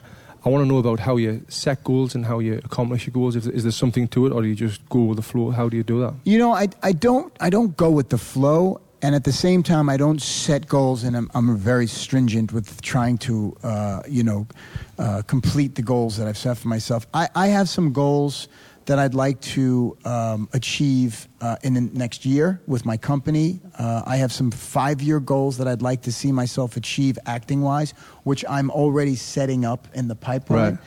I 0.47 0.49
want 0.49 0.63
to 0.63 0.69
know 0.69 0.79
about 0.79 1.01
how 1.01 1.17
you 1.17 1.45
set 1.49 1.83
goals 1.83 2.15
and 2.15 2.25
how 2.25 2.39
you 2.39 2.61
accomplish 2.65 3.05
your 3.05 3.13
goals. 3.13 3.35
Is, 3.35 3.65
there 3.65 3.73
something 3.73 4.07
to 4.09 4.27
it, 4.27 4.33
or 4.33 4.43
do 4.43 4.47
you 4.47 4.55
just 4.55 4.89
go 4.89 5.03
with 5.03 5.17
the 5.17 5.23
flow? 5.23 5.51
How 5.51 5.69
do 5.69 5.77
you 5.77 5.83
do 5.83 5.99
that? 6.03 6.15
You 6.23 6.39
know, 6.39 6.53
I, 6.53 6.69
I 6.85 6.93
don't 6.93 7.33
I 7.41 7.51
don't 7.51 7.77
go 7.77 7.91
with 7.91 8.11
the 8.11 8.19
flow, 8.19 8.81
and 9.03 9.17
at 9.17 9.25
the 9.25 9.33
same 9.33 9.65
time, 9.65 9.89
I 9.89 9.97
don't 9.97 10.23
set 10.23 10.69
goals, 10.69 11.03
and 11.03 11.17
I'm, 11.17 11.29
I'm 11.35 11.57
very 11.57 11.89
stringent 11.89 12.53
with 12.53 12.81
trying 12.81 13.19
to 13.27 13.57
uh, 13.65 14.03
you 14.07 14.23
know 14.23 14.47
uh, 15.01 15.23
complete 15.27 15.75
the 15.75 15.83
goals 15.83 16.17
that 16.19 16.29
I've 16.29 16.39
set 16.39 16.59
for 16.59 16.69
myself. 16.69 17.09
I, 17.13 17.29
I 17.35 17.49
have 17.49 17.69
some 17.69 17.93
goals 17.93 18.47
that 18.87 18.99
I'd 18.99 19.14
like 19.14 19.40
to 19.42 19.96
um, 20.05 20.49
achieve 20.53 21.29
uh, 21.40 21.57
in 21.62 21.75
the 21.75 21.81
next 21.81 22.25
year 22.25 22.61
with 22.66 22.85
my 22.87 22.96
company. 22.96 23.61
Uh, 23.79 24.03
I 24.07 24.16
have 24.16 24.33
some 24.33 24.51
five 24.51 25.03
year 25.03 25.20
goals 25.20 25.59
that 25.59 25.68
I'd 25.68 25.83
like 25.83 26.03
to 26.03 26.12
see 26.12 26.33
myself 26.33 26.77
achieve 26.77 27.18
acting 27.27 27.62
wise, 27.62 27.92
which 28.25 28.44
I'm 28.49 28.70
already 28.70 29.16
setting 29.16 29.64
up 29.64 29.88
in 29.94 30.09
the 30.09 30.14
pipeline. 30.16 30.75
Right. 30.75 30.79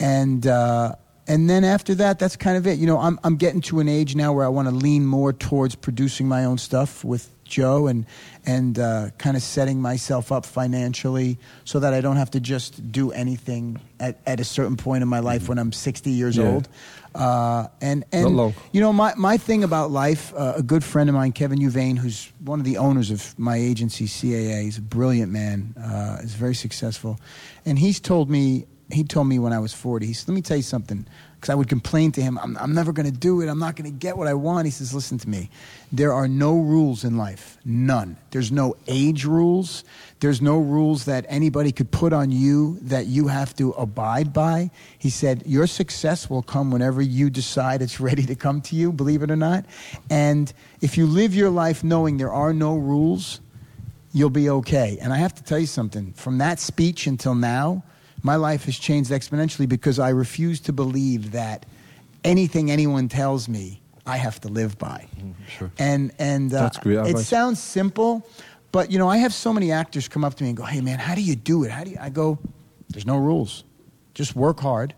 And 0.00 0.46
uh, 0.46 0.94
and 1.28 1.48
then 1.48 1.62
after 1.64 1.94
that, 1.96 2.18
that's 2.18 2.36
kind 2.36 2.56
of 2.56 2.66
it. 2.66 2.78
You 2.78 2.86
know, 2.86 2.98
I'm 2.98 3.18
I'm 3.22 3.36
getting 3.36 3.60
to 3.62 3.80
an 3.80 3.88
age 3.88 4.16
now 4.16 4.32
where 4.32 4.44
I 4.44 4.48
want 4.48 4.68
to 4.68 4.74
lean 4.74 5.06
more 5.06 5.32
towards 5.32 5.74
producing 5.76 6.26
my 6.28 6.44
own 6.44 6.58
stuff 6.58 7.04
with 7.04 7.28
Joe 7.44 7.86
and 7.86 8.06
and 8.44 8.78
uh, 8.78 9.10
kind 9.18 9.36
of 9.36 9.42
setting 9.42 9.80
myself 9.80 10.32
up 10.32 10.44
financially 10.44 11.38
so 11.64 11.78
that 11.80 11.94
I 11.94 12.00
don't 12.00 12.16
have 12.16 12.30
to 12.32 12.40
just 12.40 12.90
do 12.90 13.12
anything 13.12 13.80
at, 14.00 14.20
at 14.26 14.40
a 14.40 14.44
certain 14.44 14.76
point 14.76 15.02
in 15.02 15.08
my 15.08 15.20
life 15.20 15.48
when 15.48 15.58
I'm 15.58 15.70
60 15.70 16.10
years 16.10 16.36
Yeah. 16.36 16.48
old. 16.48 16.68
Uh, 17.14 17.68
and 17.80 18.04
and 18.12 18.24
you 18.72 18.80
know, 18.80 18.92
my, 18.92 19.12
my 19.16 19.36
thing 19.36 19.64
about 19.64 19.90
life, 19.90 20.32
uh, 20.34 20.54
a 20.56 20.62
good 20.62 20.82
friend 20.82 21.08
of 21.08 21.14
mine, 21.14 21.32
Kevin 21.32 21.58
Huvane, 21.58 21.98
who's 21.98 22.32
one 22.44 22.58
of 22.58 22.64
the 22.64 22.78
owners 22.78 23.10
of 23.10 23.38
my 23.38 23.56
agency, 23.56 24.06
CAA, 24.06 24.62
he's 24.62 24.78
a 24.78 24.82
brilliant 24.82 25.30
man, 25.30 25.74
uh, 25.78 26.18
is 26.22 26.34
very 26.34 26.54
successful. 26.54 27.18
And 27.66 27.78
he's 27.78 28.00
told 28.00 28.30
me, 28.30 28.66
he 28.90 29.04
told 29.04 29.26
me 29.26 29.38
when 29.38 29.52
I 29.52 29.58
was 29.58 29.74
40, 29.74 30.06
he 30.06 30.12
said, 30.12 30.28
let 30.28 30.34
me 30.34 30.42
tell 30.42 30.56
you 30.56 30.62
something, 30.62 31.06
because 31.42 31.50
I 31.50 31.56
would 31.56 31.68
complain 31.68 32.12
to 32.12 32.22
him, 32.22 32.38
I'm, 32.38 32.56
I'm 32.56 32.72
never 32.72 32.92
going 32.92 33.10
to 33.10 33.18
do 33.18 33.40
it, 33.40 33.48
I'm 33.48 33.58
not 33.58 33.74
going 33.74 33.90
to 33.90 33.98
get 33.98 34.16
what 34.16 34.28
I 34.28 34.34
want. 34.34 34.64
He 34.64 34.70
says, 34.70 34.94
listen 34.94 35.18
to 35.18 35.28
me, 35.28 35.50
there 35.90 36.12
are 36.12 36.28
no 36.28 36.56
rules 36.56 37.02
in 37.02 37.16
life, 37.16 37.58
none. 37.64 38.16
There's 38.30 38.52
no 38.52 38.76
age 38.86 39.24
rules, 39.24 39.82
there's 40.20 40.40
no 40.40 40.58
rules 40.58 41.06
that 41.06 41.26
anybody 41.28 41.72
could 41.72 41.90
put 41.90 42.12
on 42.12 42.30
you 42.30 42.78
that 42.82 43.06
you 43.06 43.26
have 43.26 43.56
to 43.56 43.72
abide 43.72 44.32
by. 44.32 44.70
He 45.00 45.10
said, 45.10 45.42
Your 45.44 45.66
success 45.66 46.30
will 46.30 46.44
come 46.44 46.70
whenever 46.70 47.02
you 47.02 47.28
decide 47.28 47.82
it's 47.82 47.98
ready 47.98 48.24
to 48.26 48.36
come 48.36 48.60
to 48.60 48.76
you, 48.76 48.92
believe 48.92 49.24
it 49.24 49.30
or 49.32 49.36
not. 49.36 49.64
And 50.08 50.52
if 50.80 50.96
you 50.96 51.06
live 51.06 51.34
your 51.34 51.50
life 51.50 51.82
knowing 51.82 52.18
there 52.18 52.32
are 52.32 52.52
no 52.52 52.76
rules, 52.76 53.40
you'll 54.12 54.30
be 54.30 54.48
okay. 54.48 54.96
And 55.00 55.12
I 55.12 55.16
have 55.16 55.34
to 55.34 55.42
tell 55.42 55.58
you 55.58 55.66
something 55.66 56.12
from 56.12 56.38
that 56.38 56.60
speech 56.60 57.08
until 57.08 57.34
now, 57.34 57.82
my 58.22 58.36
life 58.36 58.64
has 58.66 58.78
changed 58.78 59.10
exponentially 59.10 59.68
because 59.68 59.98
I 59.98 60.10
refuse 60.10 60.60
to 60.60 60.72
believe 60.72 61.32
that 61.32 61.66
anything 62.24 62.70
anyone 62.70 63.08
tells 63.08 63.48
me 63.48 63.80
I 64.06 64.16
have 64.16 64.40
to 64.40 64.48
live 64.48 64.78
by. 64.78 65.06
sure. 65.58 65.70
And 65.78 66.12
and 66.18 66.52
uh, 66.52 66.70
it 66.84 67.18
sounds 67.18 67.60
simple, 67.60 68.26
but 68.72 68.90
you 68.90 68.98
know, 68.98 69.08
I 69.08 69.18
have 69.18 69.32
so 69.32 69.52
many 69.52 69.70
actors 69.70 70.08
come 70.08 70.24
up 70.24 70.34
to 70.34 70.42
me 70.42 70.50
and 70.50 70.56
go, 70.56 70.64
"Hey 70.64 70.80
man, 70.80 70.98
how 70.98 71.14
do 71.14 71.20
you 71.22 71.36
do 71.36 71.62
it? 71.64 71.70
How 71.70 71.84
do 71.84 71.90
you?" 71.90 71.98
I 72.00 72.08
go, 72.10 72.38
"There's 72.90 73.06
no 73.06 73.16
rules. 73.18 73.62
Just 74.14 74.34
work 74.34 74.58
hard, 74.60 74.94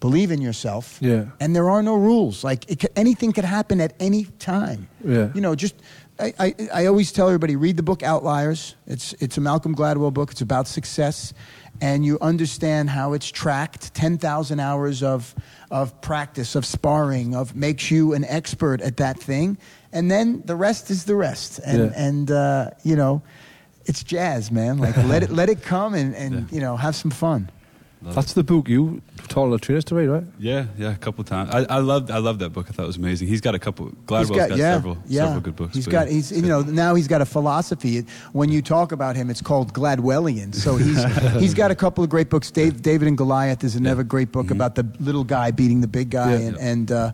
believe 0.00 0.30
in 0.30 0.40
yourself, 0.42 0.98
Yeah. 1.00 1.24
and 1.40 1.56
there 1.56 1.68
are 1.70 1.82
no 1.82 1.94
rules. 1.96 2.44
Like 2.44 2.70
it 2.70 2.84
anything 2.94 3.32
could 3.32 3.44
happen 3.46 3.80
at 3.80 3.94
any 4.00 4.24
time. 4.38 4.88
Yeah. 5.02 5.30
You 5.34 5.40
know, 5.40 5.54
just 5.54 5.74
I, 6.18 6.32
I, 6.38 6.54
I 6.74 6.86
always 6.86 7.12
tell 7.12 7.28
everybody 7.28 7.56
read 7.56 7.76
the 7.76 7.82
book 7.82 8.02
Outliers. 8.02 8.74
It's 8.86 9.14
it's 9.14 9.38
a 9.38 9.40
Malcolm 9.40 9.74
Gladwell 9.74 10.12
book. 10.12 10.30
It's 10.30 10.42
about 10.42 10.68
success, 10.68 11.32
and 11.80 12.04
you 12.04 12.18
understand 12.20 12.90
how 12.90 13.12
it's 13.12 13.30
tracked. 13.30 13.94
Ten 13.94 14.18
thousand 14.18 14.60
hours 14.60 15.02
of 15.02 15.34
of 15.70 16.00
practice, 16.00 16.54
of 16.54 16.64
sparring, 16.64 17.34
of 17.34 17.54
makes 17.56 17.90
you 17.90 18.14
an 18.14 18.24
expert 18.24 18.80
at 18.80 18.96
that 18.98 19.18
thing, 19.18 19.58
and 19.92 20.10
then 20.10 20.42
the 20.44 20.56
rest 20.56 20.90
is 20.90 21.04
the 21.04 21.14
rest. 21.16 21.60
And 21.64 21.78
Yeah. 21.78 22.06
and 22.06 22.30
uh, 22.30 22.70
you 22.84 22.96
know, 22.96 23.22
it's 23.84 24.02
jazz, 24.04 24.50
man. 24.50 24.78
Like 24.78 24.96
let 24.96 25.22
it 25.22 25.30
let 25.40 25.48
it 25.48 25.62
come 25.62 25.94
and 25.94 26.14
and 26.14 26.50
you 26.52 26.60
know 26.60 26.76
have 26.76 26.94
some 26.94 27.10
fun. 27.10 27.50
That's 28.02 28.34
the 28.34 28.44
book 28.44 28.68
you 28.68 29.02
told 29.28 29.52
the 29.52 29.58
trainers 29.58 29.84
to 29.86 29.94
read, 29.94 30.06
right? 30.08 30.22
Yeah, 30.38 30.66
yeah, 30.78 30.92
a 30.92 30.96
couple 30.96 31.24
times. 31.24 31.50
I, 31.52 31.76
I 31.76 31.78
loved 31.78 32.10
I 32.10 32.18
loved 32.18 32.40
that 32.40 32.50
book. 32.50 32.66
I 32.68 32.72
thought 32.72 32.84
it 32.84 32.86
was 32.86 32.98
amazing. 32.98 33.26
He's 33.26 33.40
got 33.40 33.54
a 33.54 33.58
couple. 33.58 33.86
Gladwell's 34.06 34.28
He's 34.28 34.36
got, 34.36 34.50
yeah, 34.50 34.74
several 34.74 34.98
yeah. 35.06 35.22
several 35.24 35.40
good 35.40 35.56
books. 35.56 35.74
He's 35.74 35.86
got 35.86 36.06
yeah, 36.06 36.12
he's 36.12 36.30
it's 36.30 36.40
you 36.42 36.46
know 36.46 36.60
now 36.62 36.94
he's 36.94 37.08
got 37.08 37.20
a 37.20 37.26
philosophy. 37.26 38.04
When 38.32 38.50
you 38.50 38.62
talk 38.62 38.92
about 38.92 39.16
him, 39.16 39.30
it's 39.30 39.40
called 39.40 39.72
Gladwellian. 39.72 40.54
So 40.54 40.76
he's 40.76 41.02
he's 41.40 41.54
got 41.54 41.70
a 41.70 41.74
couple 41.74 42.04
of 42.04 42.10
great 42.10 42.28
books. 42.30 42.50
Dave, 42.50 42.82
David 42.82 43.08
and 43.08 43.16
Goliath 43.18 43.64
is 43.64 43.74
another 43.76 44.04
great 44.04 44.30
book 44.30 44.50
about 44.50 44.74
the 44.74 44.86
little 45.00 45.24
guy 45.24 45.50
beating 45.50 45.80
the 45.80 45.88
big 45.88 46.10
guy, 46.10 46.32
Yeah. 46.36 46.46
and 46.48 46.56
and 46.58 46.92
uh, 46.92 47.12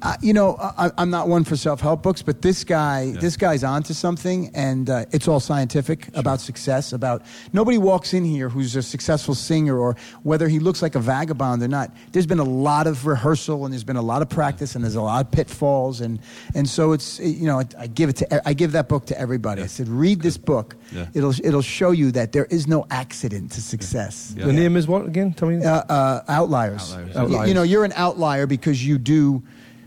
Uh, 0.00 0.14
you 0.22 0.32
know, 0.32 0.56
I, 0.60 0.92
I'm 0.96 1.10
not 1.10 1.26
one 1.26 1.42
for 1.42 1.56
self-help 1.56 2.04
books, 2.04 2.22
but 2.22 2.40
this 2.40 2.62
guy, 2.62 3.10
this 3.20 3.36
guy's 3.36 3.64
onto 3.64 3.92
something, 3.92 4.48
and 4.54 4.88
uh, 4.88 5.04
it's 5.10 5.26
all 5.26 5.40
scientific 5.40 6.08
about 6.16 6.40
success. 6.40 6.92
About 6.92 7.22
nobody 7.52 7.78
walks 7.78 8.14
in 8.14 8.24
here 8.24 8.48
who's 8.48 8.76
a 8.76 8.82
successful 8.82 9.34
singer, 9.34 9.76
or 9.76 9.96
whether 10.22 10.46
he 10.46 10.60
looks 10.60 10.82
like 10.82 10.94
a 10.94 11.00
vagabond 11.00 11.62
or 11.64 11.68
not. 11.68 11.92
There's 12.12 12.26
been 12.26 12.38
a 12.38 12.44
lot 12.44 12.86
of 12.86 13.06
rehearsal, 13.06 13.64
and 13.64 13.72
there's 13.74 13.82
been 13.82 13.96
a 13.96 14.02
lot 14.02 14.22
of 14.22 14.28
practice, 14.28 14.76
and 14.76 14.84
there's 14.84 14.94
a 14.94 15.02
lot 15.02 15.24
of 15.26 15.32
pitfalls, 15.32 16.00
and 16.00 16.20
and 16.54 16.68
so 16.68 16.92
it's 16.92 17.18
you 17.18 17.46
know, 17.46 17.58
I, 17.58 17.64
I 17.76 17.86
give 17.88 18.08
it 18.08 18.16
to 18.18 18.48
I 18.48 18.52
give 18.54 18.70
that 18.72 18.88
book 18.88 19.06
to 19.06 19.18
everybody. 19.20 19.62
I 19.62 19.66
said, 19.66 19.88
read 19.88 20.22
this 20.22 20.38
book. 20.38 20.76
Yeah. 20.92 21.06
It'll 21.12 21.34
it'll 21.44 21.60
show 21.62 21.90
you 21.90 22.12
that 22.12 22.30
there 22.30 22.44
is 22.46 22.68
no 22.68 22.86
accident 22.92 23.50
to 23.52 23.60
success. 23.60 24.32
Yeah. 24.36 24.46
The 24.46 24.52
name 24.52 24.76
is 24.76 24.86
what 24.86 25.06
again? 25.06 25.32
Tell 25.32 25.48
me. 25.48 25.64
Uh, 25.64 25.70
uh, 25.72 26.22
outliers. 26.28 26.92
Outliers. 26.92 27.14
You- 27.14 27.20
Outliers. 27.20 27.48
You, 27.48 27.54
know, 27.54 27.62
you're 27.64 27.84
an 27.84 27.92
outlier 27.96 28.46
because 28.46 28.86
you 28.86 28.96
do. 28.98 29.42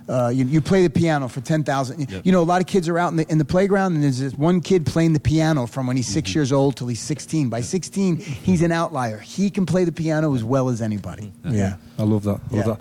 Uh, 0.10 0.30
you, 0.34 0.46
you 0.46 0.62
play 0.62 0.84
the 0.84 0.90
piano 0.90 1.28
for 1.28 1.42
ten 1.42 1.64
thousand. 1.64 2.10
Yep. 2.10 2.26
You 2.26 2.32
know, 2.32 2.42
a 2.42 2.44
lot 2.44 2.60
of 2.62 2.68
kids 2.68 2.90
are 2.90 2.98
out 2.98 3.12
in 3.12 3.18
the 3.18 3.32
in 3.32 3.38
the 3.38 3.46
playground, 3.46 3.94
and 3.94 4.04
there's 4.04 4.20
this 4.20 4.34
one 4.34 4.60
kid 4.62 4.86
playing 4.86 5.14
the 5.14 5.20
piano 5.20 5.68
from 5.68 5.88
when 5.88 5.96
he's 5.96 6.08
6 6.08 6.30
Mm-hmm. 6.30 6.38
years 6.40 6.52
old 6.52 6.76
till 6.76 6.88
he's 6.88 7.00
sixteen. 7.00 7.50
By 7.50 7.62
sixteen, 7.62 8.18
he's 8.18 8.62
an 8.62 8.72
outlier. 8.72 9.20
He 9.20 9.50
can 9.50 9.66
play 9.66 9.84
the 9.86 9.92
piano 9.92 10.34
as 10.36 10.44
well 10.44 10.70
as 10.70 10.82
anybody. 10.82 11.32
Yeah. 11.46 11.76
I 12.00 12.04
love 12.04 12.24
that. 12.24 12.40
I 12.52 12.56
love 12.56 12.68
Yeah. 12.68 12.74
that. 12.74 12.80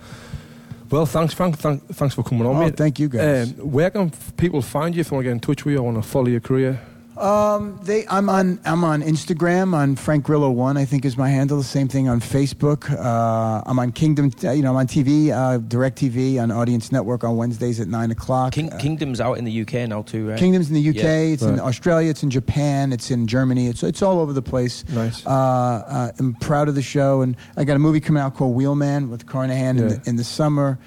Well, 0.91 1.07
thanks, 1.07 1.33
Frank. 1.35 1.57
Thank, 1.59 1.87
thanks 1.95 2.15
for 2.17 2.25
coming 2.25 2.45
on, 2.47 2.57
Oh, 2.57 2.61
mate. 2.61 2.77
thank 2.77 2.99
you, 2.99 3.09
guys. 3.09 3.53
Um, 3.53 3.71
where 3.71 3.91
can 3.91 4.11
people 4.37 4.61
find 4.61 4.93
you 4.95 5.03
if 5.03 5.11
they 5.11 5.15
want 5.15 5.23
to 5.25 5.29
get 5.29 5.33
in 5.33 5.41
touch 5.41 5.65
with 5.65 5.73
you 5.75 5.79
or 5.79 5.85
want 5.85 6.03
to 6.03 6.09
follow 6.09 6.27
your 6.27 6.41
career? 6.41 6.81
Um, 7.17 7.79
they, 7.83 8.07
I'm 8.09 8.29
on, 8.31 8.61
I'm 8.65 8.83
on 8.85 9.03
Instagram 9.03 9.75
on 9.75 9.97
Frank 9.97 10.25
Grillo 10.25 10.51
One. 10.51 10.77
I 10.77 10.85
think 10.85 11.05
is 11.05 11.17
my 11.19 11.29
handle. 11.29 11.59
The 11.59 11.65
same 11.65 11.87
thing 11.89 12.09
on 12.09 12.21
Facebook. 12.21 12.91
Uh, 12.91 13.63
I'm 13.67 13.79
on 13.79 13.93
Kingdom. 13.93 14.31
uh, 14.43 14.53
You 14.53 14.63
know, 14.63 14.71
I'm 14.71 14.77
on 14.77 14.87
TV, 14.87 15.31
uh, 15.31 15.59
DirecTV 15.59 16.41
on 16.43 16.51
Audience 16.51 16.93
Network 16.93 17.23
on 17.25 17.37
Wednesdays 17.37 17.79
at 17.81 17.89
nine 17.89 18.11
o'clock. 18.11 18.53
King, 18.53 18.73
Uh, 18.73 18.79
Kingdom's 18.79 19.21
out 19.21 19.35
in 19.39 19.45
the 19.45 19.61
UK 19.63 19.87
now 19.89 20.03
too, 20.03 20.29
right? 20.31 20.39
Kingdom's 20.39 20.69
in 20.71 20.75
the 20.75 20.89
UK. 20.89 20.95
Yeah. 20.97 21.13
It's 21.35 21.43
in 21.43 21.61
Australia. 21.61 22.09
It's 22.11 22.23
in 22.23 22.31
Japan. 22.31 22.93
It's 22.93 23.11
in 23.11 23.27
Germany. 23.27 23.67
It's 23.67 23.83
it's 23.83 24.03
all 24.03 24.19
over 24.21 24.33
the 24.33 24.43
place. 24.43 24.85
Nice. 24.89 25.27
Uh, 25.27 25.31
uh, 25.31 26.13
I'm 26.19 26.35
proud 26.35 26.69
of 26.69 26.75
the 26.75 26.83
show, 26.83 27.21
and 27.23 27.37
I 27.57 27.65
got 27.65 27.77
a 27.77 27.81
movie 27.81 28.01
coming 28.01 28.23
out 28.23 28.35
called 28.35 28.55
Wheelman 28.57 29.11
with 29.11 29.27
Carnahan 29.27 29.79
in, 29.79 29.89
the, 29.89 30.03
in 30.07 30.17
the 30.17 30.25
summer. 30.25 30.79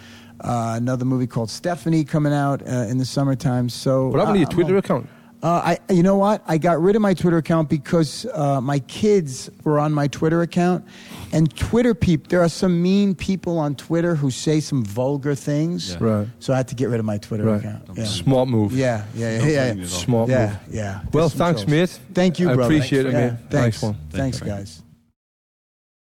Uh, 0.41 0.74
another 0.78 1.05
movie 1.05 1.28
called 1.28 1.49
Stephanie 1.49 2.03
coming 2.03 2.34
out 2.34 2.61
uh, 2.67 2.88
in 2.89 2.97
the 2.97 3.05
summertime. 3.05 3.69
So 3.69 4.07
What 4.07 4.19
happened 4.19 4.36
to 4.36 4.39
your 4.39 4.49
I'm 4.49 4.53
Twitter 4.55 4.78
account? 4.78 5.07
Uh, 5.44 5.76
I, 5.76 5.94
you 5.94 6.02
know 6.04 6.16
what? 6.16 6.41
I 6.48 6.58
got 6.58 6.82
rid 6.82 6.96
of 6.96 7.02
my 7.02 7.14
Twitter 7.14 7.38
account 7.38 7.70
because 7.70 8.26
uh, 8.34 8.62
my 8.62 8.80
kids 8.80 9.50
were 9.66 9.78
on 9.78 9.91
my 9.91 10.08
Twitter 10.08 10.41
account, 10.41 10.86
and 11.34 11.54
Twitter 11.56 11.94
people. 11.94 12.30
There 12.30 12.41
are 12.41 12.48
some 12.50 12.82
mean 12.82 13.14
people 13.14 13.60
on 13.60 13.76
Twitter 13.76 14.16
who 14.16 14.32
say 14.32 14.60
some 14.62 14.86
vulgar 14.86 15.36
things. 15.36 15.91
Yeah. 15.91 15.98
Right. 16.00 16.28
So 16.39 16.54
I 16.54 16.58
had 16.58 16.70
to 16.70 16.76
get 16.76 16.88
rid 16.89 17.00
of 17.00 17.06
my 17.06 17.18
Twitter 17.18 17.44
Right. 17.44 17.60
account. 17.60 17.84
Yeah. 17.94 18.06
Smart 18.06 18.48
move. 18.48 18.72
Yeah, 18.72 19.06
yeah, 19.14 19.39
yeah, 19.39 19.46
yeah. 19.48 19.64
blame 19.74 19.78
me 19.80 19.84
at 19.84 19.91
all. 19.91 20.00
Smart 20.00 20.30
Yeah, 20.30 20.46
move. 20.48 20.76
yeah. 20.76 21.02
Well, 21.12 21.30
thanks, 21.30 21.62
trolls. 21.64 21.70
mate. 21.70 22.00
Thank 22.14 22.39
you, 22.39 22.50
I 22.50 22.56
brother. 22.56 22.74
appreciate 22.74 23.06
it, 23.08 23.12
Yeah, 23.14 23.20
mate. 23.32 23.39
Thanks. 23.50 23.78
Nice 23.78 23.82
one. 23.84 23.98
Thanks, 24.12 24.39
Thank 24.39 24.50
you, 24.50 24.58
guys. 24.58 24.82